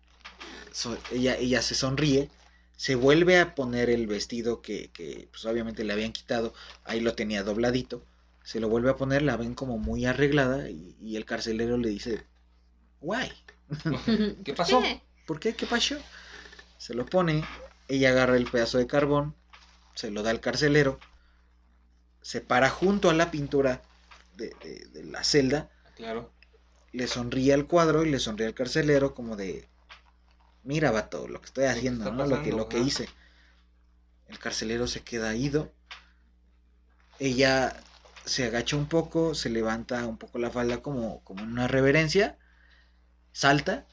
so- 0.74 0.98
ella, 1.12 1.37
ella 1.38 1.62
se 1.62 1.74
sonríe. 1.74 2.30
Se 2.76 2.96
vuelve 2.96 3.38
a 3.40 3.54
poner 3.54 3.90
el 3.90 4.06
vestido 4.08 4.62
que, 4.62 4.90
que, 4.92 5.28
pues, 5.32 5.44
obviamente 5.46 5.84
le 5.84 5.94
habían 5.94 6.12
quitado. 6.12 6.54
Ahí 6.84 7.00
lo 7.00 7.14
tenía 7.14 7.44
dobladito. 7.44 8.04
Se 8.44 8.60
lo 8.60 8.68
vuelve 8.68 8.90
a 8.90 8.96
poner, 8.96 9.22
la 9.22 9.37
ven 9.38 9.54
como 9.54 9.78
muy 9.78 10.06
arreglada. 10.06 10.70
Y, 10.70 10.96
y 11.00 11.16
el 11.16 11.24
carcelero 11.26 11.78
le 11.78 11.88
dice: 11.90 12.24
Guay. 13.00 13.32
¿Qué 14.44 14.54
pasó? 14.54 14.80
¿Qué? 14.82 15.02
¿Por 15.26 15.40
qué? 15.40 15.54
¿Qué 15.54 15.66
pasó? 15.66 15.96
Se 16.78 16.94
lo 16.94 17.06
pone, 17.06 17.44
ella 17.88 18.10
agarra 18.10 18.37
el 18.37 18.50
pedazo 18.50 18.78
de 18.78 18.87
carbón, 18.87 19.34
se 19.94 20.10
lo 20.10 20.22
da 20.22 20.30
al 20.30 20.40
carcelero, 20.40 21.00
se 22.22 22.40
para 22.40 22.70
junto 22.70 23.10
a 23.10 23.14
la 23.14 23.30
pintura 23.30 23.82
de, 24.37 24.50
de- 24.62 24.87
de 24.92 25.04
la 25.04 25.22
celda, 25.24 25.70
Claro. 25.96 26.32
le 26.92 27.06
sonríe 27.08 27.52
al 27.54 27.66
cuadro 27.66 28.04
y 28.04 28.10
le 28.10 28.18
sonríe 28.18 28.46
al 28.46 28.54
carcelero 28.54 29.14
como 29.14 29.37
de, 29.37 29.68
mira 30.64 30.90
vato, 30.90 31.29
lo 31.29 31.40
que 31.40 31.46
estoy 31.46 31.64
que 31.64 31.70
haciendo, 31.70 32.05
está 32.05 32.16
¿no? 32.16 32.27
Lo 32.27 32.42
que, 32.42 32.50
lo 32.50 32.68
que 32.68 32.79
hice. 32.81 33.09
El 34.29 34.38
carcelero 34.38 34.87
se 34.87 35.03
queda 35.03 35.35
ido, 35.35 35.72
ella 37.18 37.77
se 38.24 38.44
agacha 38.44 38.77
un 38.77 38.87
poco, 38.87 39.35
se 39.35 39.50
levanta 39.50 40.07
un 40.07 40.18
poco 40.18 40.38
la 40.38 40.50
falda 40.50 40.83
como, 40.83 41.22
como 41.24 41.42
en 41.42 41.53
una 41.53 41.68
reverencia, 41.68 42.38
salta 43.33 43.87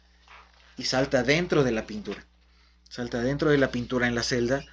y 0.77 0.85
salta 0.85 1.23
dentro 1.23 1.63
de 1.63 1.71
la 1.71 1.85
pintura. 1.87 2.25
Salta 2.89 3.21
dentro 3.21 3.49
de 3.51 3.57
la 3.57 3.71
pintura 3.71 4.07
en 4.07 4.15
la 4.15 4.23
celda 4.23 4.63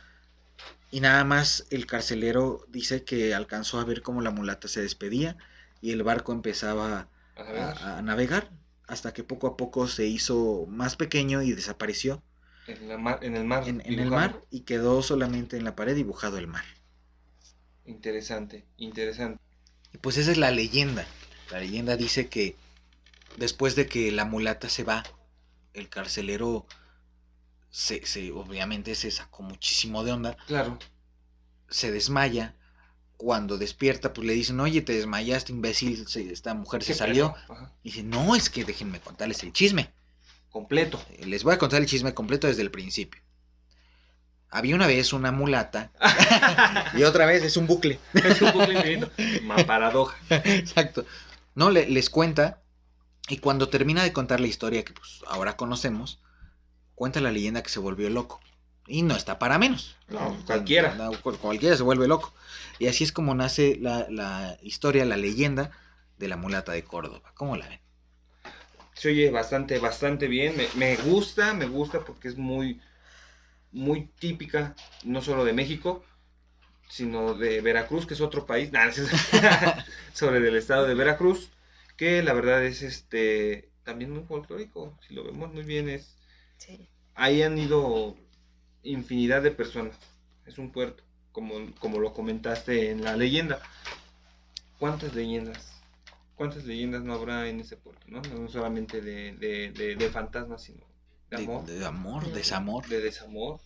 y 0.91 1.01
nada 1.01 1.25
más 1.25 1.67
el 1.71 1.87
carcelero 1.87 2.65
dice 2.69 3.05
que 3.05 3.35
alcanzó 3.35 3.81
a 3.81 3.85
ver 3.85 4.03
cómo 4.03 4.23
la 4.23 4.31
mulata 4.31 4.69
se 4.69 4.83
despedía 4.83 5.37
y 5.81 5.93
el 5.93 6.03
barco 6.03 6.33
empezaba 6.33 7.09
A 7.37 7.43
ver. 7.43 7.63
a, 7.63 7.99
a 7.99 8.03
navegar 8.03 8.51
hasta 8.88 9.12
que 9.12 9.22
poco 9.24 9.46
a 9.46 9.57
poco 9.57 9.87
se 9.87 10.07
hizo 10.07 10.66
más 10.68 10.96
pequeño 10.96 11.42
y 11.42 11.53
desapareció 11.53 12.22
En, 12.66 12.88
la 12.88 12.98
mar- 12.98 13.20
en 13.22 13.37
el 13.37 13.44
mar. 13.44 13.64
en, 13.68 13.83
en 13.87 13.98
el 13.98 14.11
mar 14.11 14.40
y 14.51 14.61
quedó 14.61 15.03
solamente 15.03 15.57
en 15.57 15.64
la 15.64 15.77
pared 15.77 15.94
dibujado 15.94 16.38
el 16.38 16.46
mar. 16.48 16.64
Interesante, 17.87 18.64
interesante. 18.77 19.40
Y 19.92 19.98
pues 19.98 20.16
esa 20.16 20.31
es 20.33 20.38
la 20.38 20.51
leyenda. 20.51 21.07
La 21.51 21.61
leyenda 21.61 21.96
dice 21.96 22.29
que 22.29 22.57
después 23.38 23.77
de 23.77 23.87
que 23.87 24.12
la 24.12 24.24
mulata 24.24 24.68
se 24.68 24.85
va, 24.85 25.05
el 25.74 25.88
carcelero 25.88 26.66
se, 27.70 28.05
se 28.07 28.33
obviamente 28.33 28.94
se 28.94 29.11
sacó 29.11 29.42
muchísimo 29.42 30.05
de 30.05 30.12
onda, 30.12 30.37
Claro. 30.46 30.79
se 31.70 31.90
desmaya. 31.92 32.55
Cuando 33.18 33.59
despierta, 33.59 34.12
pues 34.14 34.26
le 34.26 34.33
dicen, 34.33 34.59
oye, 34.61 34.81
te 34.81 34.94
desmayaste, 34.94 35.52
imbécil, 35.52 36.07
esta 36.31 36.54
mujer 36.54 36.83
se 36.83 36.92
¿Qué 36.92 36.98
salió. 36.98 37.35
Y 37.83 37.90
dice, 37.90 38.02
no, 38.04 38.35
es 38.37 38.48
que 38.48 38.64
déjenme 38.64 39.00
contarles 39.00 39.42
el 39.42 39.52
chisme. 39.52 39.90
Completo. 40.50 40.98
Eh, 41.11 41.26
Les 41.26 41.42
voy 41.42 41.52
a 41.52 41.59
contar 41.59 41.81
el 41.83 41.87
chisme 41.87 42.14
completo 42.14 42.46
desde 42.46 42.62
el 42.62 42.70
principio. 42.70 43.20
Había 44.50 44.74
una 44.76 44.87
vez 44.87 45.12
una 45.12 45.31
mulata 45.31 45.90
y 46.96 47.02
otra 47.02 47.26
vez 47.26 47.42
es 47.42 47.57
un 47.59 47.66
bucle. 47.66 47.98
es 48.14 48.40
un 48.40 48.52
poco 48.52 48.70
infinito. 48.72 49.11
Ma 49.42 49.57
paradoja. 49.66 50.16
Exacto. 50.31 51.04
No, 51.54 51.70
le- 51.70 51.88
les 51.90 52.09
cuenta 52.09 52.62
y 53.28 53.38
cuando 53.38 53.68
termina 53.68 54.02
de 54.04 54.12
contar 54.14 54.40
la 54.40 54.46
historia 54.46 54.85
que 54.85 54.94
pues 54.94 55.20
ahora 55.26 55.57
conocemos, 55.57 56.20
cuenta 56.94 57.20
la 57.20 57.31
leyenda 57.33 57.62
que 57.62 57.68
se 57.68 57.78
volvió 57.81 58.09
loco. 58.09 58.40
Y 58.88 59.03
no 59.03 59.16
está 59.16 59.38
para 59.38 59.59
menos. 59.59 59.96
No, 60.09 60.37
cualquiera. 60.46 60.94
No, 60.96 61.12
cualquiera 61.40 61.77
se 61.77 61.83
vuelve 61.83 62.09
loco. 62.09 62.33
Y 62.79 62.87
así 62.88 63.05
es 63.05 63.12
como 63.12 63.35
nace 63.35 63.77
la, 63.81 64.07
la 64.11 64.59
historia, 64.62 65.05
la 65.05 65.16
leyenda 65.16 65.70
de 66.18 66.29
la 66.29 66.37
mulata 66.37 66.72
de 66.72 66.85
Córdoba. 66.85 67.33
¿Cómo 67.35 67.57
la 67.57 67.68
ven? 67.68 67.81
Se 68.94 69.09
oye 69.11 69.31
bastante, 69.31 69.79
bastante 69.79 70.29
bien. 70.29 70.57
Me, 70.57 70.68
me 70.74 70.96
gusta, 70.96 71.55
me 71.55 71.66
gusta 71.66 72.05
porque 72.05 72.29
es 72.29 72.37
muy, 72.37 72.81
muy 73.72 74.07
típica, 74.18 74.77
no 75.05 75.22
solo 75.22 75.44
de 75.44 75.53
México, 75.55 76.05
sino 76.88 77.35
de 77.35 77.61
Veracruz, 77.62 78.07
que 78.07 78.14
es 78.14 78.20
otro 78.22 78.46
país. 78.46 78.72
Nah, 78.72 78.90
sobre 80.14 80.40
del 80.40 80.57
estado 80.57 80.87
de 80.87 80.94
Veracruz, 80.94 81.51
que 81.96 82.22
la 82.22 82.33
verdad 82.35 82.64
es 82.64 82.83
este 82.83 83.70
también 83.85 84.12
muy 84.12 84.24
folclórico. 84.24 84.98
Si 85.07 85.14
lo 85.14 85.24
vemos 85.24 85.53
muy 85.53 85.64
bien, 85.64 85.88
es 85.88 86.16
Sí. 86.59 86.88
ahí 87.14 87.42
han 87.42 87.59
ido 87.59 88.16
infinidad 88.83 89.43
de 89.43 89.51
personas. 89.53 89.99
Es 90.45 90.59
un 90.59 90.73
puerto, 90.73 91.05
como, 91.33 91.75
como 91.77 91.99
lo 92.01 92.12
comentaste 92.12 92.91
en 92.91 93.05
la 93.05 93.17
leyenda. 93.17 93.61
¿Cuántas 94.79 95.14
leyendas? 95.14 95.85
¿Cuántas 96.35 96.64
leyendas 96.64 97.03
no 97.03 97.12
habrá 97.14 97.49
en 97.49 97.61
ese 97.61 97.77
puerto? 97.77 98.07
No, 98.09 98.25
no 98.25 98.49
solamente 98.49 99.01
de, 99.03 99.35
de, 99.35 99.73
de, 99.73 99.97
de 99.97 100.11
fantasmas, 100.11 100.62
sino 100.62 100.87
de 101.29 101.37
amor, 101.37 101.64
de 101.67 101.85
amor, 101.85 102.31
De 102.33 102.33
desamor. 102.33 102.85
de 102.87 103.01
desamor, 103.01 103.61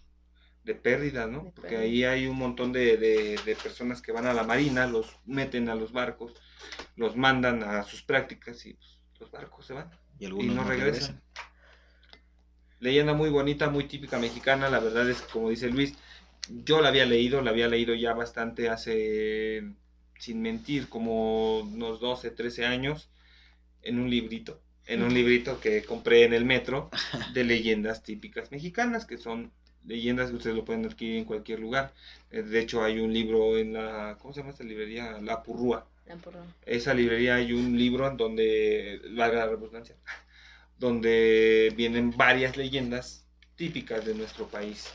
de 0.65 0.75
pérdida, 0.75 1.27
¿no? 1.27 1.45
De 1.45 1.53
Porque 1.55 1.77
pérdida. 1.77 1.79
ahí 1.79 2.05
hay 2.05 2.27
un 2.27 2.37
montón 2.39 2.73
de, 2.73 2.97
de, 2.97 3.41
de 3.45 3.57
personas 3.57 4.03
que 4.03 4.13
van 4.13 4.27
a 4.27 4.35
la 4.35 4.45
marina, 4.45 4.87
los 4.87 5.19
meten 5.25 5.69
a 5.69 5.75
los 5.75 5.93
barcos, 5.93 6.35
los 6.97 7.17
mandan 7.17 7.63
a 7.63 7.83
sus 7.85 8.03
prácticas 8.03 8.65
y 8.67 8.75
pues, 8.75 9.01
los 9.21 9.31
barcos 9.31 9.67
se 9.67 9.75
van 9.75 9.91
Y 10.19 10.27
y 10.39 10.49
no 10.51 10.65
regresan. 10.65 11.23
Leyenda 12.83 13.15
muy 13.15 13.31
bonita, 13.31 13.71
muy 13.71 13.85
típica 13.85 14.19
mexicana, 14.19 14.69
la 14.69 14.81
verdad 14.81 15.09
es 15.09 15.21
que 15.23 15.33
como 15.33 15.51
dice 15.51 15.69
Luis, 15.69 15.95
yo 16.65 16.81
la 16.81 16.89
había 16.89 17.07
leído, 17.07 17.41
la 17.41 17.51
había 17.51 17.69
leído 17.69 17.95
ya 17.95 18.13
bastante 18.13 18.69
hace, 18.69 19.63
sin 20.19 20.43
mentir, 20.43 20.89
como 20.89 21.61
unos 21.61 22.01
12, 22.01 22.33
13 22.33 22.67
años, 22.67 23.09
en 23.83 24.01
un 24.01 24.11
librito, 24.11 24.61
en 24.87 25.05
un 25.05 25.15
librito 25.15 25.61
que 25.61 25.85
compré 25.85 26.25
en 26.25 26.35
el 26.35 26.45
metro 26.45 26.91
de 27.35 27.45
leyendas 27.45 28.03
típicas 28.03 28.51
mexicanas, 28.51 29.07
que 29.07 29.17
son 29.17 29.53
leyendas 29.85 30.31
que 30.31 30.37
ustedes 30.37 30.57
lo 30.57 30.65
pueden 30.65 30.85
adquirir 30.85 31.19
en 31.19 31.25
cualquier 31.25 31.61
lugar. 31.61 31.93
Eh, 32.33 32.43
De 32.43 32.59
hecho 32.59 32.83
hay 32.83 32.99
un 32.99 33.13
libro 33.13 33.59
en 33.59 33.75
la, 33.75 34.17
¿cómo 34.21 34.35
se 34.35 34.41
llama 34.41 34.51
esta 34.51 34.65
librería? 34.65 35.21
La 35.21 35.45
Purrúa 35.45 35.87
La 36.07 36.17
porra. 36.17 36.41
esa 36.67 36.95
librería 36.95 37.37
hay 37.37 37.53
un 37.53 37.79
libro 37.79 38.09
en 38.09 38.17
donde, 38.17 39.01
valga 39.17 39.39
la 39.39 39.47
redundancia, 39.47 39.95
donde 40.79 41.73
vienen 41.77 42.11
varias 42.17 42.57
leyendas 42.57 43.27
típicas 43.57 44.05
de 44.05 44.15
nuestro 44.15 44.49
país. 44.49 44.89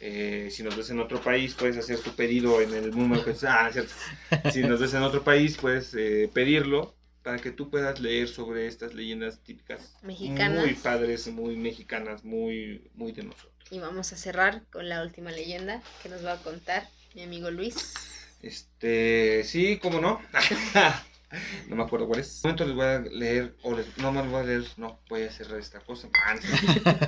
Eh, 0.00 0.48
si 0.50 0.62
nos 0.62 0.76
ves 0.76 0.90
en 0.90 1.00
otro 1.00 1.20
país, 1.20 1.54
puedes 1.54 1.76
hacer 1.76 1.98
tu 2.00 2.10
pedido 2.12 2.60
en 2.60 2.72
el 2.74 2.90
número 2.90 3.24
que 3.24 3.34
ah, 3.46 3.68
es 3.68 3.74
cierto. 3.74 3.92
Si 4.52 4.62
nos 4.62 4.80
ves 4.80 4.94
en 4.94 5.02
otro 5.02 5.22
país, 5.22 5.56
puedes 5.56 5.94
eh, 5.94 6.30
pedirlo 6.32 6.94
para 7.22 7.38
que 7.38 7.50
tú 7.50 7.68
puedas 7.68 8.00
leer 8.00 8.28
sobre 8.28 8.66
estas 8.66 8.94
leyendas 8.94 9.40
típicas. 9.42 9.94
Mexicanas. 10.02 10.64
Muy 10.64 10.74
padres, 10.74 11.26
muy 11.28 11.56
mexicanas, 11.56 12.24
muy, 12.24 12.90
muy 12.94 13.12
de 13.12 13.24
nosotros. 13.24 13.52
Y 13.70 13.78
vamos 13.78 14.12
a 14.12 14.16
cerrar 14.16 14.62
con 14.72 14.88
la 14.88 15.02
última 15.02 15.30
leyenda 15.30 15.82
que 16.02 16.08
nos 16.08 16.24
va 16.24 16.32
a 16.32 16.42
contar 16.42 16.88
mi 17.14 17.22
amigo 17.22 17.50
Luis. 17.50 17.94
Este, 18.42 19.44
sí, 19.44 19.78
cómo 19.78 20.00
no. 20.00 20.20
no 21.68 21.76
me 21.76 21.82
acuerdo 21.82 22.06
cuál 22.06 22.20
es. 22.20 22.44
En 22.44 22.50
momento 22.50 22.66
les 22.66 22.74
voy 22.74 22.84
a 22.84 22.98
leer, 22.98 23.56
o 23.62 23.76
les, 23.76 23.98
no 23.98 24.12
me 24.12 24.22
voy 24.22 24.40
a 24.40 24.44
leer, 24.44 24.64
no, 24.76 25.00
voy 25.08 25.22
a 25.22 25.30
cerrar 25.30 25.58
esta 25.58 25.80
cosa. 25.80 26.08
Ah, 26.24 26.34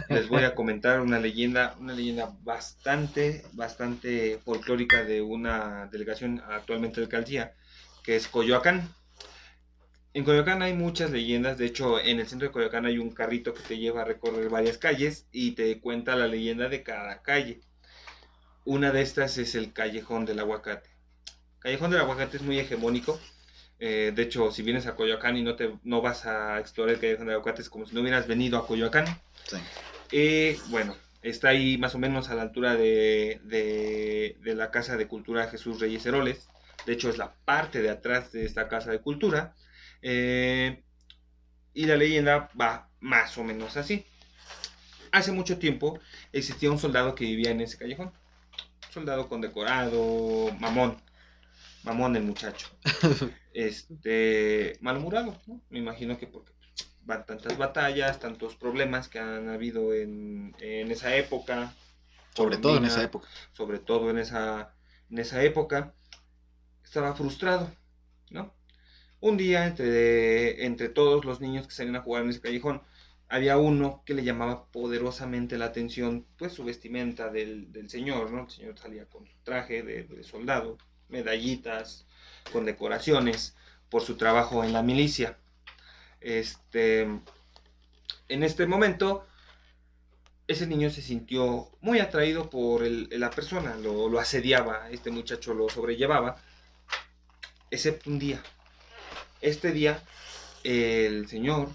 les 0.09 0.29
voy 0.29 0.45
a 0.45 0.55
comentar 0.55 1.01
una 1.01 1.19
leyenda, 1.19 1.77
una 1.81 1.93
leyenda 1.93 2.35
bastante, 2.43 3.45
bastante 3.53 4.39
folclórica 4.45 5.03
de 5.05 5.23
una 5.23 5.89
delegación 5.91 6.43
actualmente 6.49 7.01
de 7.01 7.07
alcaldía, 7.07 7.55
que 8.03 8.17
es 8.17 8.29
Coyoacán. 8.29 8.89
En 10.15 10.25
Coyoacán 10.25 10.63
hay 10.63 10.75
muchas 10.75 11.11
leyendas, 11.11 11.57
de 11.57 11.67
hecho 11.67 11.99
en 11.99 12.21
el 12.21 12.29
centro 12.29 12.49
de 12.49 12.53
Coyoacán 12.53 12.85
hay 12.85 12.99
un 12.99 13.13
carrito 13.13 13.55
que 13.55 13.63
te 13.63 13.79
lleva 13.79 14.03
a 14.03 14.05
recorrer 14.05 14.51
varias 14.51 14.77
calles 14.77 15.27
y 15.33 15.53
te 15.53 15.81
cuenta 15.81 16.17
la 16.17 16.27
leyenda 16.27 16.69
de 16.69 16.83
cada 16.83 17.23
calle. 17.23 17.63
Una 18.65 18.93
de 18.93 19.03
estas 19.03 19.39
es 19.39 19.55
el 19.55 19.73
Callejón 19.73 20.27
del 20.27 20.39
Aguacate. 20.39 20.91
Callejón 21.59 21.91
del 21.91 22.01
Aguacate 22.01 22.37
es 22.37 22.43
muy 22.43 22.59
hegemónico. 22.59 23.19
Eh, 23.85 24.13
de 24.15 24.23
hecho, 24.23 24.53
si 24.53 24.63
vienes 24.63 24.87
a 24.87 24.95
Coyoacán 24.95 25.37
y 25.37 25.43
no, 25.43 25.57
te, 25.57 25.75
no 25.83 26.01
vas 26.01 26.25
a 26.25 26.61
explorar 26.61 26.95
el 26.95 27.01
Callejón 27.01 27.27
del 27.27 27.35
Aguacate, 27.35 27.63
es 27.63 27.69
como 27.69 27.85
si 27.85 27.95
no 27.95 28.01
hubieras 28.01 28.29
venido 28.29 28.57
a 28.59 28.65
Coyoacán. 28.67 29.07
Sí. 29.49 29.57
Eh, 30.13 30.57
bueno, 30.69 30.95
está 31.23 31.49
ahí 31.49 31.79
más 31.79 31.95
o 31.97 31.99
menos 31.99 32.29
a 32.31 32.35
la 32.37 32.43
altura 32.43 32.77
de, 32.77 33.41
de- 33.45 34.37
de 34.41 34.55
la 34.55 34.71
Casa 34.71 34.97
de 34.97 35.09
Cultura 35.09 35.49
Jesús 35.49 35.81
Reyes 35.81 36.07
Heroles. 36.07 36.49
De 36.87 36.93
hecho, 36.93 37.11
es 37.11 37.19
la 37.19 37.35
parte 37.45 37.83
de 37.83 37.91
atrás 37.91 38.31
de 38.33 38.45
esta 38.45 38.69
Casa 38.69 38.91
de 38.93 39.01
Cultura. 39.01 39.55
Eh, 40.01 40.83
y 41.75 41.87
la 41.87 41.97
leyenda 41.97 42.51
va 42.61 42.89
más 43.01 43.37
o 43.39 43.43
menos 43.45 43.77
así. 43.77 44.05
hace 45.11 45.33
mucho 45.33 45.59
tiempo 45.59 45.99
existía 46.33 46.71
un 46.71 46.79
soldado 46.79 47.15
que 47.15 47.25
vivía 47.25 47.51
en 47.51 47.61
ese 47.61 47.79
callejón. 47.79 48.13
Soldado 48.91 49.29
condecorado, 49.29 50.53
mamón. 50.61 50.97
Mamón 51.83 52.15
el 52.17 52.23
muchacho. 52.23 52.69
Este, 53.55 54.79
malhumorado, 54.81 55.37
¿no? 55.47 55.61
Me 55.71 55.79
imagino 55.79 56.19
que 56.19 56.27
porque 56.27 56.53
van 57.05 57.27
tantas 57.27 57.59
batallas, 57.59 58.21
tantos 58.21 58.57
problemas 58.57 59.09
que 59.09 59.19
han 59.19 59.49
habido 59.49 59.93
en, 59.95 60.55
en 60.61 60.91
esa 60.91 61.17
época. 61.17 61.75
Sobre 62.35 62.57
todo 62.57 62.77
en 62.79 62.85
esa 62.85 63.03
época. 63.03 63.29
Sobre 63.53 63.79
todo 63.79 64.11
en 64.11 64.19
esa, 64.19 64.75
en 65.11 65.19
esa 65.19 65.43
época. 65.43 65.95
Estaba 66.85 67.15
frustrado, 67.15 67.71
¿no? 68.31 68.55
Un 69.21 69.37
día, 69.37 69.67
entre, 69.67 70.65
entre 70.67 70.89
todos 70.89 71.25
los 71.25 71.41
niños 71.41 71.67
que 71.67 71.75
salían 71.75 71.97
a 71.97 72.03
jugar 72.03 72.25
en 72.25 72.31
ese 72.31 72.41
callejón, 72.41 72.83
había 73.29 73.57
uno 73.57 74.03
que 74.05 74.15
le 74.15 74.25
llamaba 74.25 74.67
poderosamente 74.71 75.57
la 75.57 75.67
atención, 75.67 76.27
pues 76.37 76.53
su 76.53 76.65
vestimenta 76.65 77.31
del, 77.31 77.73
del 77.73 77.89
señor, 77.89 78.31
¿no? 78.31 78.43
El 78.43 78.51
señor 78.51 78.79
salía 78.79 79.07
con 79.07 79.27
su 79.27 79.39
traje 79.43 79.83
de, 79.83 80.05
de 80.05 80.23
soldado, 80.23 80.77
medallitas, 81.13 82.07
con 82.53 82.65
decoraciones, 82.65 83.55
por 83.91 84.03
su 84.03 84.17
trabajo 84.17 84.65
en 84.65 84.73
la 84.73 84.83
milicia. 84.83 85.39
Este, 86.21 87.03
en 88.29 88.43
este 88.43 88.67
momento, 88.67 89.27
ese 90.49 90.67
niño 90.67 90.91
se 90.91 91.03
sintió 91.03 91.71
muy 91.81 92.01
atraído 92.01 92.51
por 92.51 92.83
el- 92.85 93.09
la 93.13 93.31
persona, 93.31 93.77
lo, 93.77 94.09
lo 94.09 94.19
asediaba, 94.19 94.91
este 94.91 95.11
muchacho 95.11 95.55
lo 95.55 95.69
sobrellevaba, 95.69 96.37
excepto 97.71 98.11
un 98.11 98.19
día. 98.19 98.43
Este 99.41 99.73
día, 99.73 100.03
el 100.65 101.29
señor, 101.29 101.71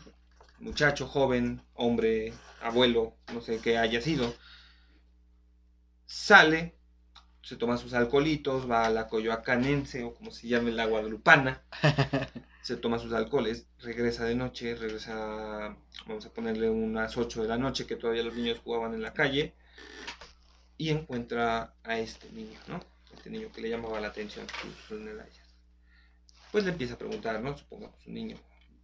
muchacho, 0.60 1.08
joven, 1.08 1.62
hombre, 1.76 2.34
abuelo, 2.62 3.16
no 3.34 3.42
sé 3.42 3.60
qué 3.60 3.78
haya 3.78 4.02
sido, 4.02 4.34
sale, 6.06 6.77
se 7.48 7.56
toma 7.56 7.78
sus 7.78 7.94
alcoholitos, 7.94 8.70
va 8.70 8.86
a 8.86 8.90
la 8.90 9.08
coyoacanense 9.08 10.04
o 10.04 10.14
como 10.14 10.32
se 10.32 10.50
llame 10.50 10.74
la 10.74 10.86
guadalupana, 10.86 11.62
se 12.62 12.76
toma 12.76 13.00
sus 13.00 13.14
alcoholes, 13.14 13.68
regresa 13.80 14.26
de 14.26 14.36
noche, 14.36 14.76
regresa, 14.76 15.74
vamos 16.06 16.26
a 16.26 16.34
ponerle 16.34 16.70
unas 16.70 17.16
8 17.16 17.44
de 17.44 17.48
la 17.48 17.58
noche 17.58 17.88
que 17.88 17.96
todavía 17.96 18.24
los 18.24 18.36
niños 18.36 18.60
jugaban 18.60 18.94
en 18.94 19.02
la 19.02 19.14
calle 19.14 19.54
y 20.78 20.90
encuentra 20.90 21.74
a 21.86 21.98
este 21.98 22.30
niño, 22.34 22.60
¿no? 22.68 22.82
Este 23.16 23.30
niño 23.30 23.50
que 23.54 23.62
le 23.62 23.70
llamaba 23.70 24.02
la 24.02 24.10
atención 24.10 24.46
sus. 24.90 25.00
Pues 26.52 26.66
le 26.66 26.72
empieza 26.72 26.96
a 26.96 26.98
preguntar, 26.98 27.42
¿no? 27.42 27.58
Supongamos 27.58 28.06
un 28.08 28.14
niño 28.14 28.36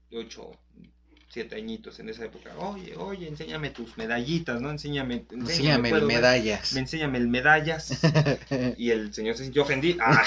de 0.09 0.20
8, 0.20 0.51
7 1.34 1.55
añitos 1.55 1.99
en 1.99 2.09
esa 2.09 2.25
época, 2.25 2.55
oye, 2.59 2.95
oye, 2.95 3.27
enséñame 3.27 3.71
tus 3.71 3.97
medallitas, 3.97 4.61
¿no? 4.61 4.69
Enséñame, 4.69 5.25
Enséñame 5.31 5.89
el 5.89 5.93
puedo 5.95 6.05
ver- 6.07 6.15
medallas. 6.17 6.73
me 6.73 6.81
enséñame 6.81 7.17
el 7.17 7.27
medallas. 7.27 7.99
Y 8.77 8.91
el 8.91 9.11
señor 9.15 9.36
se 9.36 9.43
sintió 9.45 9.63
ofendido. 9.63 9.97
Ah, 10.05 10.21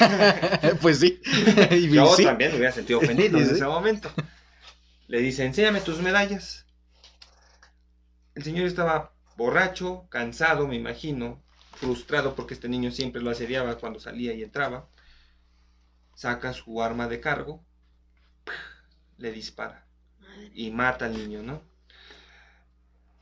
pues 0.83 0.99
sí. 0.99 1.21
Yo 1.93 2.13
sí. 2.17 2.25
también 2.25 2.51
me 2.51 2.57
hubiera 2.57 2.73
sentido 2.73 2.99
ofendido 2.99 3.39
en 3.39 3.47
Sí. 3.47 3.55
ese 3.55 3.65
momento. 3.67 4.11
Le 5.07 5.21
dice, 5.21 5.45
enséñame 5.45 5.81
tus 5.81 6.01
medallas. 6.01 6.67
El 8.35 8.43
señor 8.43 8.67
estaba 8.67 9.13
borracho, 9.37 10.09
cansado, 10.11 10.67
me 10.67 10.75
imagino, 10.75 11.41
frustrado 11.77 12.35
porque 12.35 12.55
este 12.55 12.69
niño 12.69 12.91
siempre 12.91 13.23
lo 13.23 13.31
asediaba 13.31 13.77
cuando 13.79 14.01
salía 14.01 14.35
y 14.35 14.43
entraba. 14.43 14.89
Saca 16.17 16.53
su 16.53 16.83
arma 16.83 17.07
de 17.07 17.21
cargo, 17.21 17.65
le 19.19 19.31
dispara. 19.31 19.86
Y 20.55 20.71
mata 20.71 21.07
al 21.07 21.15
niño, 21.15 21.43
¿no? 21.43 21.63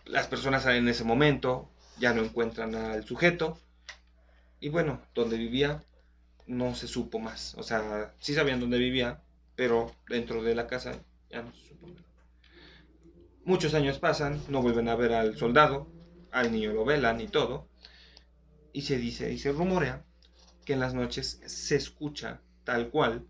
Las 0.05 0.27
personas 0.27 0.67
en 0.67 0.89
ese 0.89 1.05
momento, 1.05 1.71
ya 1.99 2.13
no 2.13 2.23
encuentran 2.23 2.75
al 2.75 3.05
sujeto 3.05 3.59
y 4.61 4.69
bueno, 4.69 5.01
donde 5.15 5.37
vivía 5.37 5.83
no 6.47 6.75
se 6.75 6.89
supo 6.89 7.19
más. 7.19 7.55
O 7.57 7.63
sea, 7.63 8.15
sí 8.21 8.35
sabían 8.35 8.61
dónde 8.61 8.79
vivía, 8.79 9.23
pero 9.57 9.95
dentro 10.09 10.43
de 10.43 10.55
la 10.55 10.67
casa 10.67 11.01
ya 11.31 11.43
no 11.43 11.53
se 11.53 11.69
supo. 11.69 11.89
Muchos 13.45 13.75
años 13.75 13.99
pasan, 13.99 14.41
no 14.49 14.63
vuelven 14.63 14.89
a 14.89 14.97
ver 14.97 15.13
al 15.13 15.37
soldado, 15.37 15.91
al 16.31 16.51
niño 16.51 16.73
lo 16.73 16.85
velan 16.85 17.21
y 17.21 17.29
todo, 17.29 17.69
y 18.73 18.83
se 18.83 18.97
dice 18.99 19.33
y 19.33 19.39
se 19.39 19.53
rumorea 19.53 20.05
que 20.65 20.73
en 20.73 20.81
las 20.81 20.95
noches 20.95 21.41
se 21.47 21.77
escucha 21.77 22.41
tal 22.65 22.89
cual 22.89 23.27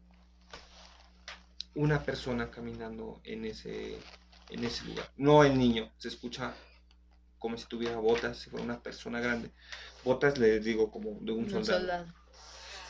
una 1.74 2.02
persona 2.02 2.50
caminando 2.50 3.20
en 3.24 3.44
ese, 3.44 3.98
en 4.50 4.64
ese 4.64 4.84
lugar. 4.84 5.10
No 5.16 5.44
el 5.44 5.58
niño, 5.58 5.90
se 5.98 6.08
escucha 6.08 6.54
como 7.38 7.58
si 7.58 7.66
tuviera 7.66 7.96
botas, 7.98 8.38
si 8.38 8.50
fuera 8.50 8.64
una 8.64 8.80
persona 8.82 9.20
grande. 9.20 9.50
Botas, 10.04 10.38
les 10.38 10.64
digo, 10.64 10.90
como 10.90 11.10
de 11.20 11.32
un, 11.32 11.44
Un 11.44 11.50
soldado. 11.50 11.78
soldado. 11.80 12.06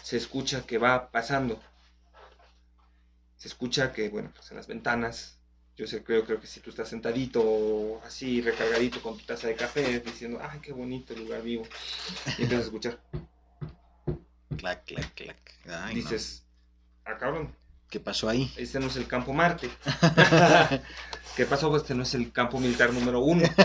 Se 0.02 0.16
escucha 0.16 0.64
que 0.66 0.78
va 0.78 1.10
pasando. 1.10 1.60
Se 3.36 3.48
escucha 3.48 3.92
que, 3.92 4.08
bueno, 4.10 4.30
pues 4.34 4.50
en 4.50 4.56
las 4.56 4.66
ventanas, 4.66 5.38
yo 5.76 5.86
sé, 5.86 6.04
creo, 6.04 6.24
creo 6.24 6.40
que 6.40 6.46
si 6.46 6.60
tú 6.60 6.70
estás 6.70 6.88
sentadito, 6.88 8.00
así, 8.04 8.40
recargadito 8.40 9.02
con 9.02 9.18
tu 9.18 9.24
taza 9.24 9.48
de 9.48 9.56
café, 9.56 10.00
diciendo, 10.00 10.38
ay, 10.40 10.60
qué 10.60 10.72
bonito 10.72 11.14
el 11.14 11.24
lugar 11.24 11.42
vivo, 11.42 11.64
y 12.38 12.42
empiezas 12.42 12.60
a 12.60 12.66
escuchar, 12.66 13.00
Clac, 14.56 14.84
clac, 14.84 15.14
clac. 15.14 15.52
Ay, 15.66 15.94
no. 15.96 16.00
dices, 16.00 16.46
ah, 17.04 17.18
cabrón, 17.18 17.54
¿Qué 17.94 18.00
pasó 18.00 18.28
ahí? 18.28 18.52
este 18.56 18.80
no 18.80 18.88
es 18.88 18.96
el 18.96 19.06
campo 19.06 19.32
Marte. 19.32 19.70
¿Qué 21.36 21.46
pasó? 21.46 21.70
Pues 21.70 21.82
este 21.82 21.94
no 21.94 22.02
es 22.02 22.12
el 22.14 22.32
campo 22.32 22.58
militar 22.58 22.92
número 22.92 23.20
uno. 23.20 23.44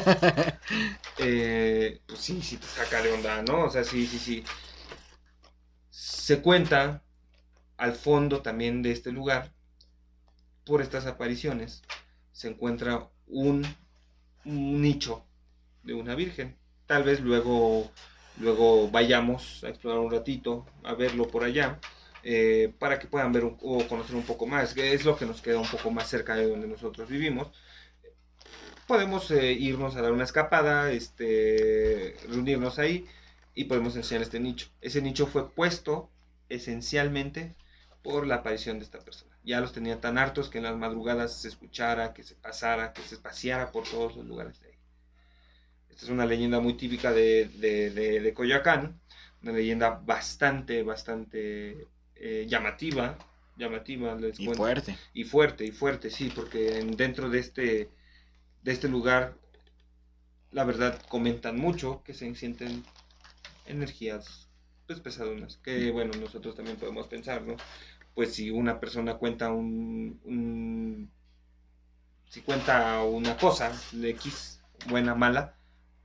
Eh, 1.18 2.00
pues 2.08 2.20
sí, 2.20 2.42
sí 2.42 2.58
te 2.58 2.68
saca 2.68 3.02
de 3.02 3.12
onda, 3.12 3.42
¿no? 3.42 3.66
O 3.66 3.70
sea, 3.70 3.84
sí, 3.84 4.06
sí, 4.06 4.20
sí. 4.20 4.44
Se 5.90 6.42
cuenta 6.42 7.02
al 7.76 7.96
fondo 7.96 8.42
también 8.42 8.84
de 8.84 8.92
este 8.92 9.12
lugar, 9.12 9.52
por 10.64 10.82
estas 10.82 11.08
apariciones, 11.08 11.82
se 12.32 12.50
encuentra 12.50 13.10
un, 13.28 13.66
un 14.46 14.82
nicho 14.82 15.26
de 15.84 15.96
una 15.96 16.14
virgen. 16.14 16.56
Tal 16.86 17.04
vez 17.04 17.20
luego, 17.20 17.92
luego 18.38 18.90
vayamos 18.92 19.64
a 19.64 19.70
explorar 19.70 20.00
un 20.00 20.12
ratito, 20.12 20.68
a 20.84 20.94
verlo 20.94 21.28
por 21.28 21.44
allá 21.44 21.80
eh, 22.24 22.74
para 22.80 22.99
que 22.99 23.07
puedan 23.07 23.32
ver 23.34 23.43
un- 23.45 23.57
o 23.61 23.88
conocer 23.88 24.15
un 24.15 24.26
poco 24.26 24.45
más, 24.47 24.74
que 24.74 24.93
es 24.93 25.05
lo 25.05 25.17
que 25.17 25.26
nos 25.26 25.41
queda 25.41 25.59
un 25.59 25.67
poco 25.70 25.91
más 25.91 26.09
cerca 26.09 26.36
de 26.36 26.47
donde 26.49 26.67
nosotros 26.67 27.09
vivimos. 27.09 27.51
Podemos 28.88 29.30
eh, 29.32 29.53
irnos 29.53 29.95
a 29.95 30.01
dar 30.01 30.11
una 30.11 30.24
escapada, 30.26 30.91
este, 30.91 32.15
reunirnos 32.28 32.78
ahí 32.80 33.05
y 33.53 33.65
podemos 33.65 33.95
enseñar 33.95 34.24
este 34.24 34.39
nicho. 34.39 34.67
Ese 34.82 35.01
nicho 35.01 35.28
fue 35.28 35.53
puesto 35.53 36.09
esencialmente 36.49 37.55
por 38.01 38.26
la 38.28 38.36
aparición 38.36 38.80
de 38.80 38.86
esta 38.86 38.99
persona. 38.99 39.38
Ya 39.43 39.61
los 39.61 39.74
tenía 39.74 40.01
tan 40.01 40.17
hartos 40.17 40.49
que 40.49 40.57
en 40.57 40.65
las 40.65 40.76
madrugadas 40.78 41.39
se 41.41 41.47
escuchara, 41.47 42.13
que 42.13 42.24
se 42.24 42.36
pasara, 42.36 42.93
que 42.93 43.01
se 43.03 43.17
paseara 43.17 43.72
por 43.72 43.84
todos 43.88 44.15
los 44.17 44.26
lugares 44.26 44.59
de 44.61 44.70
ahí. 44.70 44.76
Esta 45.89 46.05
es 46.05 46.11
una 46.11 46.26
leyenda 46.26 46.59
muy 46.59 46.76
típica 46.78 47.11
de, 47.11 47.49
de, 47.49 47.89
de- 47.91 48.22
de 48.22 48.34
Coyoacán, 48.34 48.99
una 49.41 49.51
leyenda 49.53 49.89
bastante, 50.05 50.84
bastante 50.84 51.88
eh, 52.20 52.45
llamativa, 52.47 53.17
llamativa, 53.55 54.15
les 54.15 54.39
Y 54.39 54.45
cuento. 54.45 54.63
fuerte. 54.63 54.95
Y 55.13 55.24
fuerte, 55.24 55.65
y 55.65 55.72
fuerte, 55.72 56.09
sí, 56.09 56.30
porque 56.36 56.80
en- 56.80 56.95
dentro 56.97 57.30
de 57.30 57.39
este, 57.39 57.89
de 58.63 58.72
este 58.72 58.88
lugar, 58.89 59.36
la 60.51 60.63
verdad, 60.63 61.01
comentan 61.07 61.57
mucho 61.57 62.01
que 62.03 62.13
se 62.13 62.34
sienten 62.36 62.84
energías 63.65 64.47
pues 64.88 64.99
pesadonas, 64.99 65.57
que 65.57 65.91
bueno, 65.91 66.15
nosotros 66.15 66.55
también 66.55 66.78
podemos 66.78 67.07
pensar, 67.07 67.43
¿no? 67.43 67.55
Pues 68.15 68.34
si 68.34 68.49
una 68.49 68.80
persona 68.80 69.13
cuenta 69.15 69.51
un, 69.51 70.20
un- 70.26 71.11
si 72.30 72.41
cuenta 72.41 73.01
una 73.03 73.38
cosa, 73.38 73.72
de 73.91 74.09
X, 74.11 74.59
buena, 74.88 75.13
mala, 75.15 75.53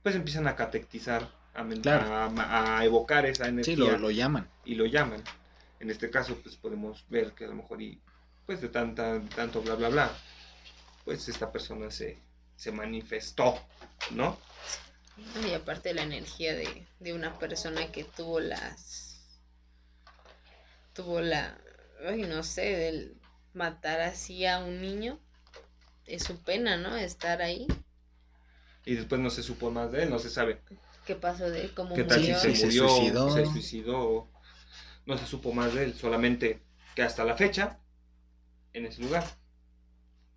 pues 0.03 0.15
empiezan 0.15 0.47
a 0.47 0.55
catectizar, 0.55 1.27
a, 1.55 1.67
Claro. 1.81 2.13
a- 2.13 2.77
a 2.79 2.85
evocar 2.85 3.25
esa 3.25 3.47
energía 3.47 3.75
Sí, 3.75 3.79
lo, 3.81 3.97
lo 3.97 4.11
llaman. 4.11 4.47
y 4.63 4.75
lo 4.75 4.85
llaman. 4.85 5.23
En 5.79 5.89
este 5.89 6.09
caso, 6.09 6.37
pues 6.41 6.55
podemos 6.55 7.05
ver 7.09 7.33
que 7.33 7.45
a 7.45 7.47
lo 7.47 7.55
mejor, 7.55 7.81
y 7.81 7.99
pues 8.45 8.61
de 8.61 8.69
tanta, 8.69 9.21
tanto 9.35 9.61
bla, 9.61 9.75
bla, 9.75 9.89
bla, 9.89 10.11
pues 11.03 11.27
esta 11.27 11.51
persona 11.51 11.91
se, 11.91 12.17
se 12.55 12.71
manifestó, 12.71 13.59
¿no? 14.11 14.37
Y 15.47 15.53
aparte 15.53 15.93
la 15.93 16.03
energía 16.03 16.53
de, 16.53 16.85
de 16.99 17.13
una 17.13 17.37
persona 17.39 17.91
que 17.91 18.03
tuvo 18.03 18.39
las. 18.39 19.39
tuvo 20.93 21.21
la. 21.21 21.57
Ay, 22.05 22.23
no 22.23 22.43
sé, 22.43 22.61
del 22.61 23.17
matar 23.53 24.01
así 24.01 24.45
a 24.45 24.59
un 24.59 24.81
niño. 24.81 25.19
Es 26.05 26.23
su 26.23 26.37
pena, 26.41 26.77
¿no? 26.77 26.95
Estar 26.95 27.41
ahí. 27.41 27.67
Y 28.85 28.95
después 28.95 29.19
no 29.21 29.29
se 29.29 29.41
supo 29.41 29.71
más 29.71 29.91
de 29.91 30.03
él, 30.03 30.09
no 30.11 30.19
se 30.19 30.29
sabe 30.29 30.61
¿Qué 31.05 31.15
pasó 31.15 31.49
de 31.49 31.61
él? 31.61 31.73
¿Cómo 31.73 31.95
qué 31.95 32.03
tal 32.03 32.23
si 32.23 32.33
se 32.33 32.65
murió, 32.65 32.89
suicidó. 32.89 33.33
se 33.33 33.45
suicidó, 33.45 34.27
no 35.05 35.17
se 35.17 35.25
supo 35.25 35.53
más 35.53 35.73
de 35.73 35.85
él, 35.85 35.93
solamente 35.93 36.59
que 36.95 37.03
hasta 37.03 37.23
la 37.25 37.35
fecha, 37.35 37.79
en 38.73 38.85
ese 38.85 39.01
lugar, 39.01 39.25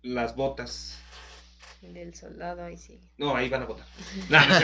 las 0.01 0.35
botas 0.35 0.97
El 1.81 1.93
del 1.93 2.13
soldado, 2.15 2.63
ahí 2.63 2.77
sí. 2.77 2.99
No, 3.17 3.35
ahí 3.35 3.49
van 3.49 3.63
a 3.63 3.65
votar. 3.65 3.85
No, 4.29 4.39
no. 4.39 4.59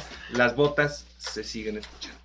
Las 0.38 0.56
botas 0.56 1.06
se 1.18 1.44
siguen 1.44 1.76
escuchando. 1.78 2.18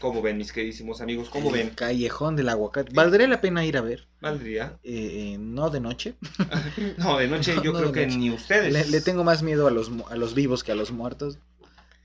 ¿Cómo 0.00 0.20
ven, 0.20 0.36
mis 0.36 0.52
queridísimos 0.52 1.00
amigos? 1.00 1.30
¿Cómo 1.30 1.50
El 1.50 1.54
ven? 1.54 1.70
Callejón 1.70 2.36
del 2.36 2.48
aguacate. 2.48 2.92
¿Valdría 2.92 3.28
la 3.28 3.40
pena 3.40 3.64
ir 3.64 3.76
a 3.76 3.80
ver? 3.80 4.06
¿Valdría? 4.20 4.78
Eh, 4.82 5.34
eh, 5.34 5.38
no 5.38 5.70
de 5.70 5.80
noche. 5.80 6.14
No, 6.98 7.18
de 7.18 7.28
noche 7.28 7.54
yo 7.62 7.72
No, 7.72 7.78
creo 7.78 7.92
que 7.92 8.06
noche. 8.06 8.18
ni 8.18 8.30
ustedes. 8.30 8.72
Le, 8.72 8.84
le 8.86 9.00
tengo 9.00 9.24
más 9.24 9.42
miedo 9.42 9.66
a 9.66 9.70
los, 9.70 9.90
a 10.10 10.16
los 10.16 10.34
vivos 10.34 10.64
que 10.64 10.72
a 10.72 10.74
los 10.74 10.90
muertos. 10.92 11.38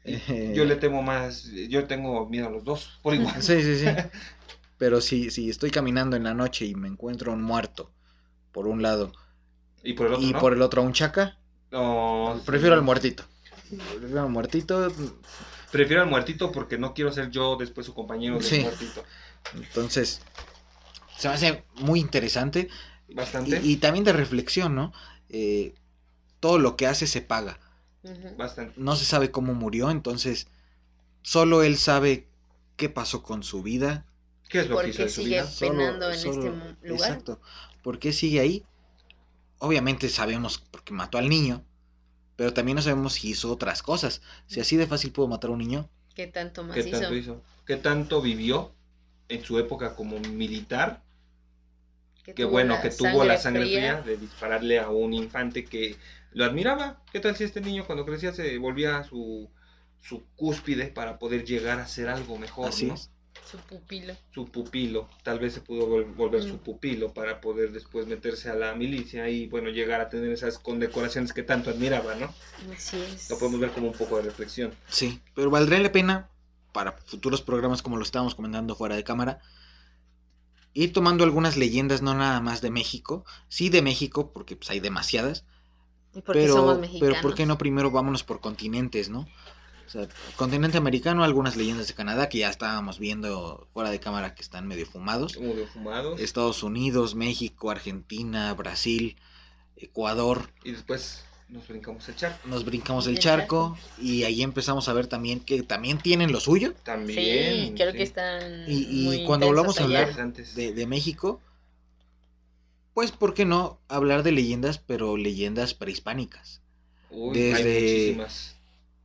Eh, 0.05 0.53
Yo 0.55 0.65
le 0.65 0.75
temo 0.75 1.01
más. 1.01 1.43
Yo 1.69 1.85
tengo 1.87 2.27
miedo 2.29 2.47
a 2.47 2.51
los 2.51 2.63
dos, 2.63 2.99
por 3.01 3.13
igual. 3.13 3.41
Sí, 3.41 3.61
sí, 3.61 3.77
sí. 3.79 3.85
Pero 4.77 5.01
si, 5.01 5.29
si 5.29 5.49
estoy 5.49 5.71
caminando 5.71 6.15
en 6.15 6.23
la 6.23 6.33
noche 6.33 6.65
y 6.65 6.75
me 6.75 6.87
encuentro 6.87 7.33
un 7.33 7.41
muerto 7.41 7.91
por 8.51 8.67
un 8.67 8.81
lado 8.81 9.11
Y 9.83 9.93
por 9.93 10.07
el 10.07 10.13
otro, 10.13 10.27
y 10.27 10.33
¿no? 10.33 10.39
por 10.39 10.53
el 10.53 10.61
otro 10.61 10.81
un 10.83 10.93
chaca, 10.93 11.37
No, 11.71 12.41
prefiero 12.45 12.75
sí. 12.75 12.79
al 12.79 12.83
muertito. 12.83 13.23
Prefiero 13.69 14.23
al 14.23 14.29
muertito. 14.29 14.91
Prefiero 15.71 16.01
al 16.01 16.09
muertito 16.09 16.51
porque 16.51 16.77
no 16.77 16.93
quiero 16.93 17.11
ser 17.11 17.29
yo 17.29 17.55
después 17.55 17.85
su 17.85 17.93
compañero 17.93 18.35
del 18.35 18.43
Sí. 18.43 18.61
muertito. 18.61 19.03
Entonces, 19.55 20.21
se 21.17 21.27
me 21.27 21.33
hace 21.35 21.63
muy 21.75 21.99
interesante 21.99 22.69
Bastante. 23.09 23.59
y, 23.61 23.73
y 23.73 23.77
también 23.77 24.05
de 24.05 24.13
reflexión, 24.13 24.75
¿no? 24.75 24.93
Eh, 25.29 25.75
todo 26.39 26.59
lo 26.59 26.77
que 26.77 26.87
hace 26.87 27.07
se 27.07 27.21
paga. 27.21 27.59
Bastante. 28.37 28.79
No 28.79 28.95
se 28.95 29.05
sabe 29.05 29.31
cómo 29.31 29.53
murió, 29.53 29.89
entonces 29.91 30.47
solo 31.21 31.63
él 31.63 31.77
sabe 31.77 32.27
qué 32.77 32.89
pasó 32.89 33.23
con 33.23 33.43
su 33.43 33.63
vida. 33.63 34.05
¿Qué 34.49 34.61
es 34.61 34.69
lo 34.69 34.75
¿Por 34.75 34.85
que 34.85 34.91
hizo 34.91 35.03
de 35.03 35.09
su 35.09 35.21
sigue? 35.23 35.35
vida? 35.35 35.45
Solo- 35.47 35.83
en 36.11 36.19
solo- 36.19 36.53
este 36.77 36.87
lugar. 36.87 37.09
Exacto. 37.11 37.41
¿Por 37.83 37.99
qué 37.99 38.13
sigue 38.13 38.39
ahí? 38.39 38.65
Obviamente 39.59 40.09
sabemos 40.09 40.59
porque 40.71 40.93
mató 40.93 41.17
al 41.17 41.29
niño, 41.29 41.63
pero 42.35 42.53
también 42.53 42.75
no 42.77 42.81
sabemos 42.81 43.13
si 43.13 43.29
hizo 43.29 43.51
otras 43.51 43.83
cosas. 43.83 44.21
Si 44.47 44.59
así 44.59 44.77
de 44.77 44.87
fácil 44.87 45.11
pudo 45.11 45.27
matar 45.27 45.49
a 45.51 45.53
un 45.53 45.59
niño, 45.59 45.89
¿Qué 46.15 46.27
tanto 46.27 46.63
más 46.63 46.75
¿Qué 46.75 46.81
hizo? 46.89 46.99
tanto 46.99 47.15
hizo? 47.15 47.41
¿Qué 47.65 47.77
tanto 47.77 48.21
vivió 48.21 48.71
en 49.29 49.43
su 49.43 49.59
época 49.59 49.95
como 49.95 50.19
militar? 50.19 51.01
Que 52.35 52.43
bueno 52.45 52.79
que 52.81 52.89
tuvo 52.91 53.23
la 53.23 53.37
sangre 53.37 53.63
fría. 53.65 54.01
de 54.01 54.17
dispararle 54.17 54.79
a 54.79 54.89
un 54.89 55.13
infante 55.13 55.65
que 55.65 55.95
lo 56.33 56.45
admiraba. 56.45 57.01
¿Qué 57.11 57.19
tal 57.19 57.35
si 57.35 57.43
este 57.43 57.61
niño 57.61 57.85
cuando 57.85 58.05
crecía 58.05 58.33
se 58.33 58.57
volvía 58.57 59.03
su, 59.03 59.49
su 60.01 60.23
cúspide 60.35 60.87
para 60.87 61.19
poder 61.19 61.43
llegar 61.45 61.79
a 61.79 61.87
ser 61.87 62.09
algo 62.09 62.37
mejor? 62.37 62.69
así 62.69 62.85
¿no? 62.87 62.93
es. 62.95 63.09
Su 63.49 63.57
pupilo. 63.57 64.13
Su 64.31 64.45
pupilo. 64.51 65.09
Tal 65.23 65.39
vez 65.39 65.53
se 65.53 65.61
pudo 65.61 65.87
vol- 65.87 66.13
volver 66.15 66.43
su 66.43 66.55
Mm. 66.55 66.59
pupilo 66.59 67.13
para 67.13 67.41
poder 67.41 67.71
después 67.71 68.05
meterse 68.05 68.49
a 68.49 68.53
la 68.55 68.75
milicia 68.75 69.29
y 69.29 69.47
bueno, 69.47 69.69
llegar 69.69 70.01
a 70.01 70.09
tener 70.09 70.31
esas 70.31 70.59
condecoraciones 70.59 71.33
que 71.33 71.41
tanto 71.41 71.69
admiraba, 71.69 72.15
¿no? 72.15 72.33
Así 72.75 72.97
es. 73.01 73.29
Lo 73.29 73.39
podemos 73.39 73.59
ver 73.59 73.71
como 73.71 73.87
un 73.87 73.93
poco 73.97 74.17
de 74.17 74.23
reflexión. 74.23 74.71
Sí, 74.87 75.21
pero 75.35 75.49
valdría 75.49 75.79
la 75.79 75.91
pena 75.91 76.29
para 76.73 76.91
futuros 76.91 77.41
programas 77.41 77.81
como 77.81 77.97
lo 77.97 78.03
estábamos 78.03 78.35
comentando 78.35 78.75
fuera 78.75 78.95
de 78.95 79.03
cámara. 79.03 79.39
Ir 80.73 80.93
tomando 80.93 81.23
algunas 81.23 81.57
leyendas, 81.57 82.01
no 82.01 82.13
nada 82.13 82.41
más 82.41 82.61
de 82.61 82.69
México, 82.69 83.25
sí 83.47 83.69
de 83.69 83.81
México, 83.81 84.31
porque 84.31 84.55
pues, 84.55 84.69
hay 84.69 84.79
demasiadas, 84.79 85.45
Y 86.15 86.21
porque 86.21 86.41
pero, 86.41 86.53
somos 86.55 86.79
mexicanos. 86.79 87.09
pero 87.17 87.21
¿por 87.21 87.35
qué 87.35 87.45
no 87.45 87.57
primero 87.57 87.91
vámonos 87.91 88.23
por 88.23 88.39
continentes, 88.39 89.09
no? 89.09 89.27
O 89.85 89.91
sea, 89.91 90.07
continente 90.35 90.77
americano, 90.77 91.23
algunas 91.23 91.55
leyendas 91.55 91.87
de 91.87 91.93
Canadá 91.95 92.29
que 92.29 92.37
ya 92.39 92.49
estábamos 92.49 92.99
viendo 92.99 93.67
fuera 93.73 93.89
de 93.89 93.99
cámara 93.99 94.35
que 94.35 94.43
están 94.43 94.67
medio 94.67 94.85
fumados. 94.85 95.37
Estados 96.19 96.61
Unidos, 96.61 97.15
México, 97.15 97.71
Argentina, 97.71 98.53
Brasil, 98.53 99.15
Ecuador. 99.77 100.51
Y 100.63 100.73
después 100.73 101.23
nos 101.47 101.67
brincamos 101.67 102.07
el 102.07 102.15
charco. 102.15 102.47
Nos 102.47 102.65
brincamos 102.65 103.07
el 103.07 103.13
El 103.15 103.19
charco 103.19 103.77
y 103.99 104.23
ahí 104.25 104.43
empezamos 104.43 104.87
a 104.89 104.93
ver 104.93 105.07
también 105.07 105.39
que 105.39 105.63
también 105.63 105.97
tienen 105.97 106.31
lo 106.31 106.39
suyo. 106.39 106.75
También. 106.83 107.69
Sí, 107.69 107.73
creo 107.75 107.91
sí. 107.91 107.97
que 107.97 108.03
están. 108.03 108.65
Y- 108.67 109.01
y 109.01 109.05
muy 109.05 109.25
cuando 109.25 109.47
volvamos 109.47 109.79
a 109.79 109.83
hablar 109.85 110.13
de, 110.55 110.73
de 110.73 110.85
México, 110.87 111.41
pues, 112.93 113.11
¿por 113.11 113.33
qué 113.33 113.45
no 113.45 113.79
hablar 113.87 114.23
de 114.23 114.31
leyendas, 114.31 114.77
pero 114.77 115.17
leyendas 115.17 115.73
prehispánicas? 115.73 116.61
Uy, 117.09 117.37
desde- 117.37 117.53
hay 117.55 117.81
muchísimas. 117.81 118.55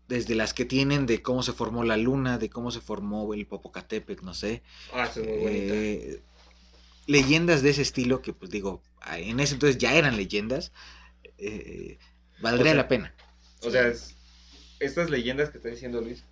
Desde 0.09 0.35
las 0.35 0.53
que 0.53 0.65
tienen 0.67 1.07
de 1.07 1.23
cómo 1.23 1.43
se 1.43 1.53
formó 1.55 1.83
la 1.83 1.97
luna, 1.97 2.37
de 2.39 2.51
cómo 2.51 2.71
se 2.71 2.81
formó 2.81 3.33
el 3.33 3.47
Popocatépetl, 3.47 4.25
no 4.25 4.35
sé. 4.35 4.63
Ah, 4.93 5.05
es 5.11 5.17
muy 5.17 5.39
bonita. 5.39 5.75
Eh, 5.75 6.21
leyendas 7.07 7.63
de 7.63 7.71
ese 7.71 7.83
estilo, 7.83 8.21
que 8.21 8.33
pues 8.35 8.51
digo, 8.51 8.83
a- 9.01 9.19
en 9.19 9.41
ese 9.41 9.55
entonces 9.55 9.79
ya 9.79 9.95
eran 9.95 10.17
leyendas, 10.17 10.73
eh, 11.39 11.99
valdría 12.41 12.73
O 12.73 12.75
sea, 12.75 12.83
la 12.83 12.89
pena. 12.89 13.15
O 13.63 13.71
sea, 13.71 13.89
es- 13.89 14.15
estas 14.79 15.09
leyendas 15.09 15.49
que 15.51 15.57
está 15.57 15.71
diciendo 15.71 16.01
Luis 16.03 16.25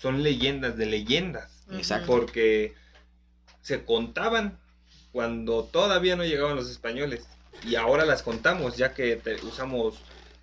son 0.00 0.22
leyendas 0.22 0.76
de 0.76 0.86
leyendas. 0.86 1.64
Exacto. 1.72 2.06
Porque 2.06 2.74
se 3.62 3.84
contaban 3.84 4.58
cuando 5.12 5.64
todavía 5.64 6.16
no 6.16 6.24
llegaban 6.24 6.56
los 6.56 6.70
españoles. 6.70 7.26
Y 7.64 7.74
ahora 7.76 8.04
las 8.04 8.22
contamos 8.22 8.76
ya 8.76 8.94
que 8.94 9.16
te- 9.16 9.36
usamos 9.44 9.96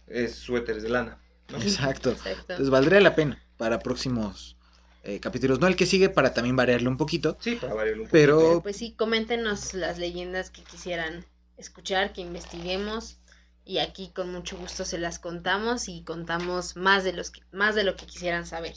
eh, 0.07 0.28
suéteres 0.28 0.84
de 0.84 0.89
lana. 0.89 1.18
¿no? 1.49 1.57
Exacto. 1.57 2.11
Exacto. 2.11 2.39
Entonces 2.53 2.70
valdría 2.70 2.99
la 3.01 3.15
pena 3.15 3.41
para 3.57 3.80
próximos 3.80 4.55
eh, 5.03 5.20
capítulos. 5.20 5.59
No 5.59 5.68
el 5.68 5.76
que 5.76 5.86
sigue, 5.86 6.09
para 6.09 6.34
también 6.34 6.55
variarle 6.55 6.89
un 6.89 6.97
poquito. 6.97 7.38
Sí, 7.39 7.55
para 7.55 7.74
variar 7.74 7.99
un 7.99 8.07
Pero- 8.09 8.39
poquito. 8.39 8.61
Pues 8.63 8.78
sí, 8.78 8.91
coméntenos 8.93 9.74
las 9.74 9.97
leyendas 9.97 10.49
que 10.49 10.63
quisieran 10.63 11.26
escuchar, 11.57 12.13
que 12.13 12.22
investiguemos. 12.22 13.18
Y 13.65 13.80
aquí 13.80 14.11
con 14.15 14.32
mucho 14.32 14.55
gusto 14.57 14.86
se 14.86 14.97
las 14.97 15.20
contamos 15.20 15.89
y 15.89 16.01
contamos 16.03 16.78
más 16.78 17.03
de 17.03 17.11
los 17.13 17.32
que, 17.32 17.41
más 17.51 17.76
de 17.76 17.84
lo 17.84 17.95
que 17.97 18.05
quisieran 18.05 18.45
saber. 18.45 18.74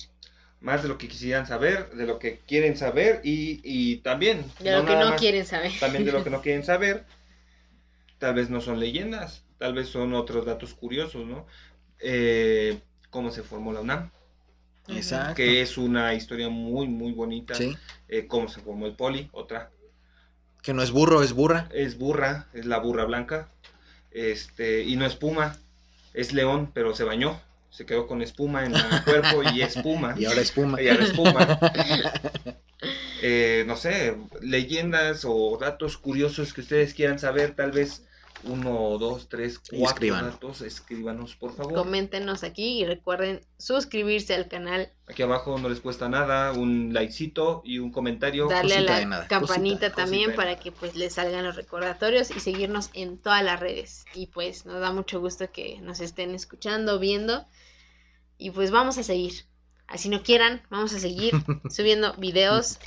Más 0.60 0.82
de 0.82 0.88
lo 0.88 0.98
que 0.98 1.08
quisieran 1.08 1.46
saber, 1.46 1.90
de 1.90 2.06
lo 2.06 2.18
que 2.18 2.38
quieren 2.46 2.76
saber 2.76 3.20
y, 3.24 3.60
y 3.64 3.96
también. 3.98 4.44
De 4.58 4.72
lo 4.72 4.84
que 4.84 4.92
no 4.94 5.10
más- 5.10 5.20
quieren 5.20 5.46
saber. 5.46 5.72
También 5.80 6.04
de 6.04 6.12
lo 6.12 6.22
que 6.22 6.30
no 6.30 6.42
quieren 6.42 6.64
saber. 6.64 7.04
Tal 8.18 8.34
vez 8.34 8.50
no 8.50 8.60
son 8.60 8.78
leyendas, 8.78 9.44
tal 9.58 9.72
vez 9.72 9.88
son 9.88 10.12
otros 10.12 10.44
datos 10.44 10.74
curiosos, 10.74 11.26
¿no? 11.26 11.46
Eh, 11.98 12.78
cómo 13.08 13.30
se 13.30 13.42
formó 13.42 13.72
la 13.72 13.80
UNAM. 13.80 14.10
Exacto. 14.88 15.34
que 15.36 15.60
es 15.62 15.78
una 15.78 16.14
historia 16.14 16.48
muy, 16.48 16.88
muy 16.88 17.12
bonita. 17.12 17.54
Sí. 17.54 17.76
Eh, 18.08 18.26
cómo 18.26 18.48
se 18.48 18.60
formó 18.60 18.86
el 18.86 18.94
poli, 18.96 19.28
otra. 19.32 19.70
Que 20.62 20.74
no 20.74 20.82
es 20.82 20.90
burro, 20.90 21.22
es 21.22 21.32
burra. 21.32 21.68
Es 21.72 21.96
burra, 21.96 22.48
es 22.52 22.66
la 22.66 22.78
burra 22.78 23.04
blanca. 23.04 23.48
Este, 24.10 24.82
y 24.82 24.96
no 24.96 25.06
es 25.06 25.14
puma, 25.16 25.56
es 26.12 26.32
león, 26.32 26.70
pero 26.74 26.94
se 26.94 27.04
bañó. 27.04 27.40
Se 27.70 27.86
quedó 27.86 28.06
con 28.06 28.20
espuma 28.20 28.64
en 28.64 28.74
el 28.74 29.04
cuerpo 29.04 29.42
y 29.54 29.62
espuma. 29.62 30.14
Y 30.18 30.24
ahora 30.26 30.40
es 30.40 30.52
puma. 30.52 30.82
Y 30.82 30.88
ahora 30.88 31.04
es 31.04 31.12
puma. 31.12 31.58
Eh, 33.22 33.64
no 33.66 33.76
sé, 33.76 34.16
leyendas 34.40 35.26
o 35.26 35.58
datos 35.60 35.98
curiosos 35.98 36.54
que 36.54 36.62
ustedes 36.62 36.94
quieran 36.94 37.18
saber, 37.18 37.54
tal 37.54 37.70
vez 37.70 38.06
uno, 38.44 38.96
dos, 38.98 39.28
tres, 39.28 39.58
cuatro 39.58 39.84
escriban. 39.84 40.24
datos, 40.30 40.62
escríbanos 40.62 41.36
por 41.36 41.54
favor. 41.54 41.74
Coméntenos 41.74 42.42
aquí 42.42 42.80
y 42.80 42.86
recuerden 42.86 43.40
suscribirse 43.58 44.34
al 44.34 44.48
canal, 44.48 44.90
Aquí 45.08 45.22
abajo 45.22 45.58
no 45.58 45.68
les 45.68 45.80
cuesta 45.80 46.08
nada, 46.08 46.52
un 46.52 46.92
likecito 46.94 47.62
y 47.64 47.78
un 47.78 47.90
comentario. 47.90 48.48
darle 48.48 48.74
a 48.74 48.76
cosita 48.76 48.94
de 48.94 49.00
la 49.02 49.06
nada, 49.08 49.28
campanita 49.28 49.88
cosita, 49.88 49.96
también 49.96 50.24
cosita 50.26 50.36
para 50.42 50.58
que 50.58 50.72
pues 50.72 50.94
les 50.94 51.14
salgan 51.14 51.44
los 51.44 51.56
recordatorios 51.56 52.30
y 52.30 52.40
seguirnos 52.40 52.90
en 52.94 53.18
todas 53.18 53.44
las 53.44 53.58
redes. 53.58 54.04
Y 54.14 54.28
pues 54.28 54.66
nos 54.66 54.80
da 54.80 54.92
mucho 54.92 55.20
gusto 55.20 55.50
que 55.52 55.80
nos 55.82 56.00
estén 56.00 56.34
escuchando, 56.34 56.98
viendo. 56.98 57.44
Y 58.40 58.50
pues 58.50 58.70
vamos 58.70 58.96
a 58.96 59.02
seguir. 59.02 59.44
Así 59.86 60.08
no 60.08 60.22
quieran, 60.22 60.62
vamos 60.70 60.94
a 60.94 60.98
seguir 60.98 61.32
subiendo 61.70 62.14
videos 62.14 62.78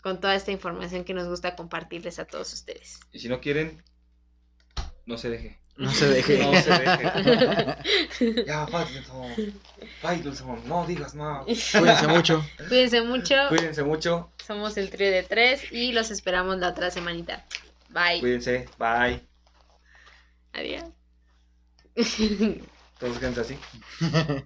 con 0.00 0.20
toda 0.20 0.36
esta 0.36 0.52
información 0.52 1.04
que 1.04 1.12
nos 1.12 1.28
gusta 1.28 1.56
compartirles 1.56 2.20
a 2.20 2.24
todos 2.24 2.52
ustedes. 2.52 3.00
Y 3.12 3.18
si 3.18 3.28
no 3.28 3.40
quieren, 3.40 3.82
no 5.06 5.18
se 5.18 5.28
deje. 5.28 5.58
No 5.76 5.90
se 5.90 6.08
deje. 6.08 6.38
No 6.38 6.54
se 6.60 6.70
deje. 6.70 8.44
Ya, 8.46 8.66
Faitelson. 10.00 10.68
No 10.68 10.86
digas 10.86 11.14
nada. 11.14 11.42
Cuídense 11.44 12.06
mucho. 12.06 12.44
Cuídense 12.68 13.00
mucho. 13.00 13.34
Cuídense 13.48 13.82
mucho. 13.82 14.30
Somos 14.46 14.76
el 14.76 14.90
trío 14.90 15.10
de 15.10 15.22
tres 15.24 15.72
y 15.72 15.92
los 15.92 16.10
esperamos 16.10 16.58
la 16.58 16.68
otra 16.68 16.90
semanita. 16.90 17.44
Bye. 17.88 18.20
Cuídense. 18.20 18.68
Bye. 18.78 19.20
Adiós. 20.52 20.84
Todos 23.00 23.18
quédense 23.18 23.40
así. 23.40 23.58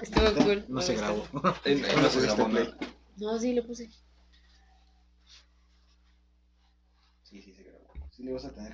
Estuvo 0.00 0.34
cool. 0.44 0.64
No 0.68 0.76
me 0.76 0.82
se 0.82 0.94
grabó. 0.96 1.26
No 1.32 1.54
se 2.10 2.20
grabó. 2.20 2.48
No, 3.16 3.38
sí, 3.38 3.54
le 3.54 3.62
puse. 3.62 3.88
Sí, 7.22 7.40
sí 7.40 7.54
se 7.54 7.62
grabó. 7.62 7.86
Sí 8.10 8.22
le 8.22 8.32
vas 8.32 8.44
a 8.44 8.52
tener 8.52 8.68
que 8.68 8.72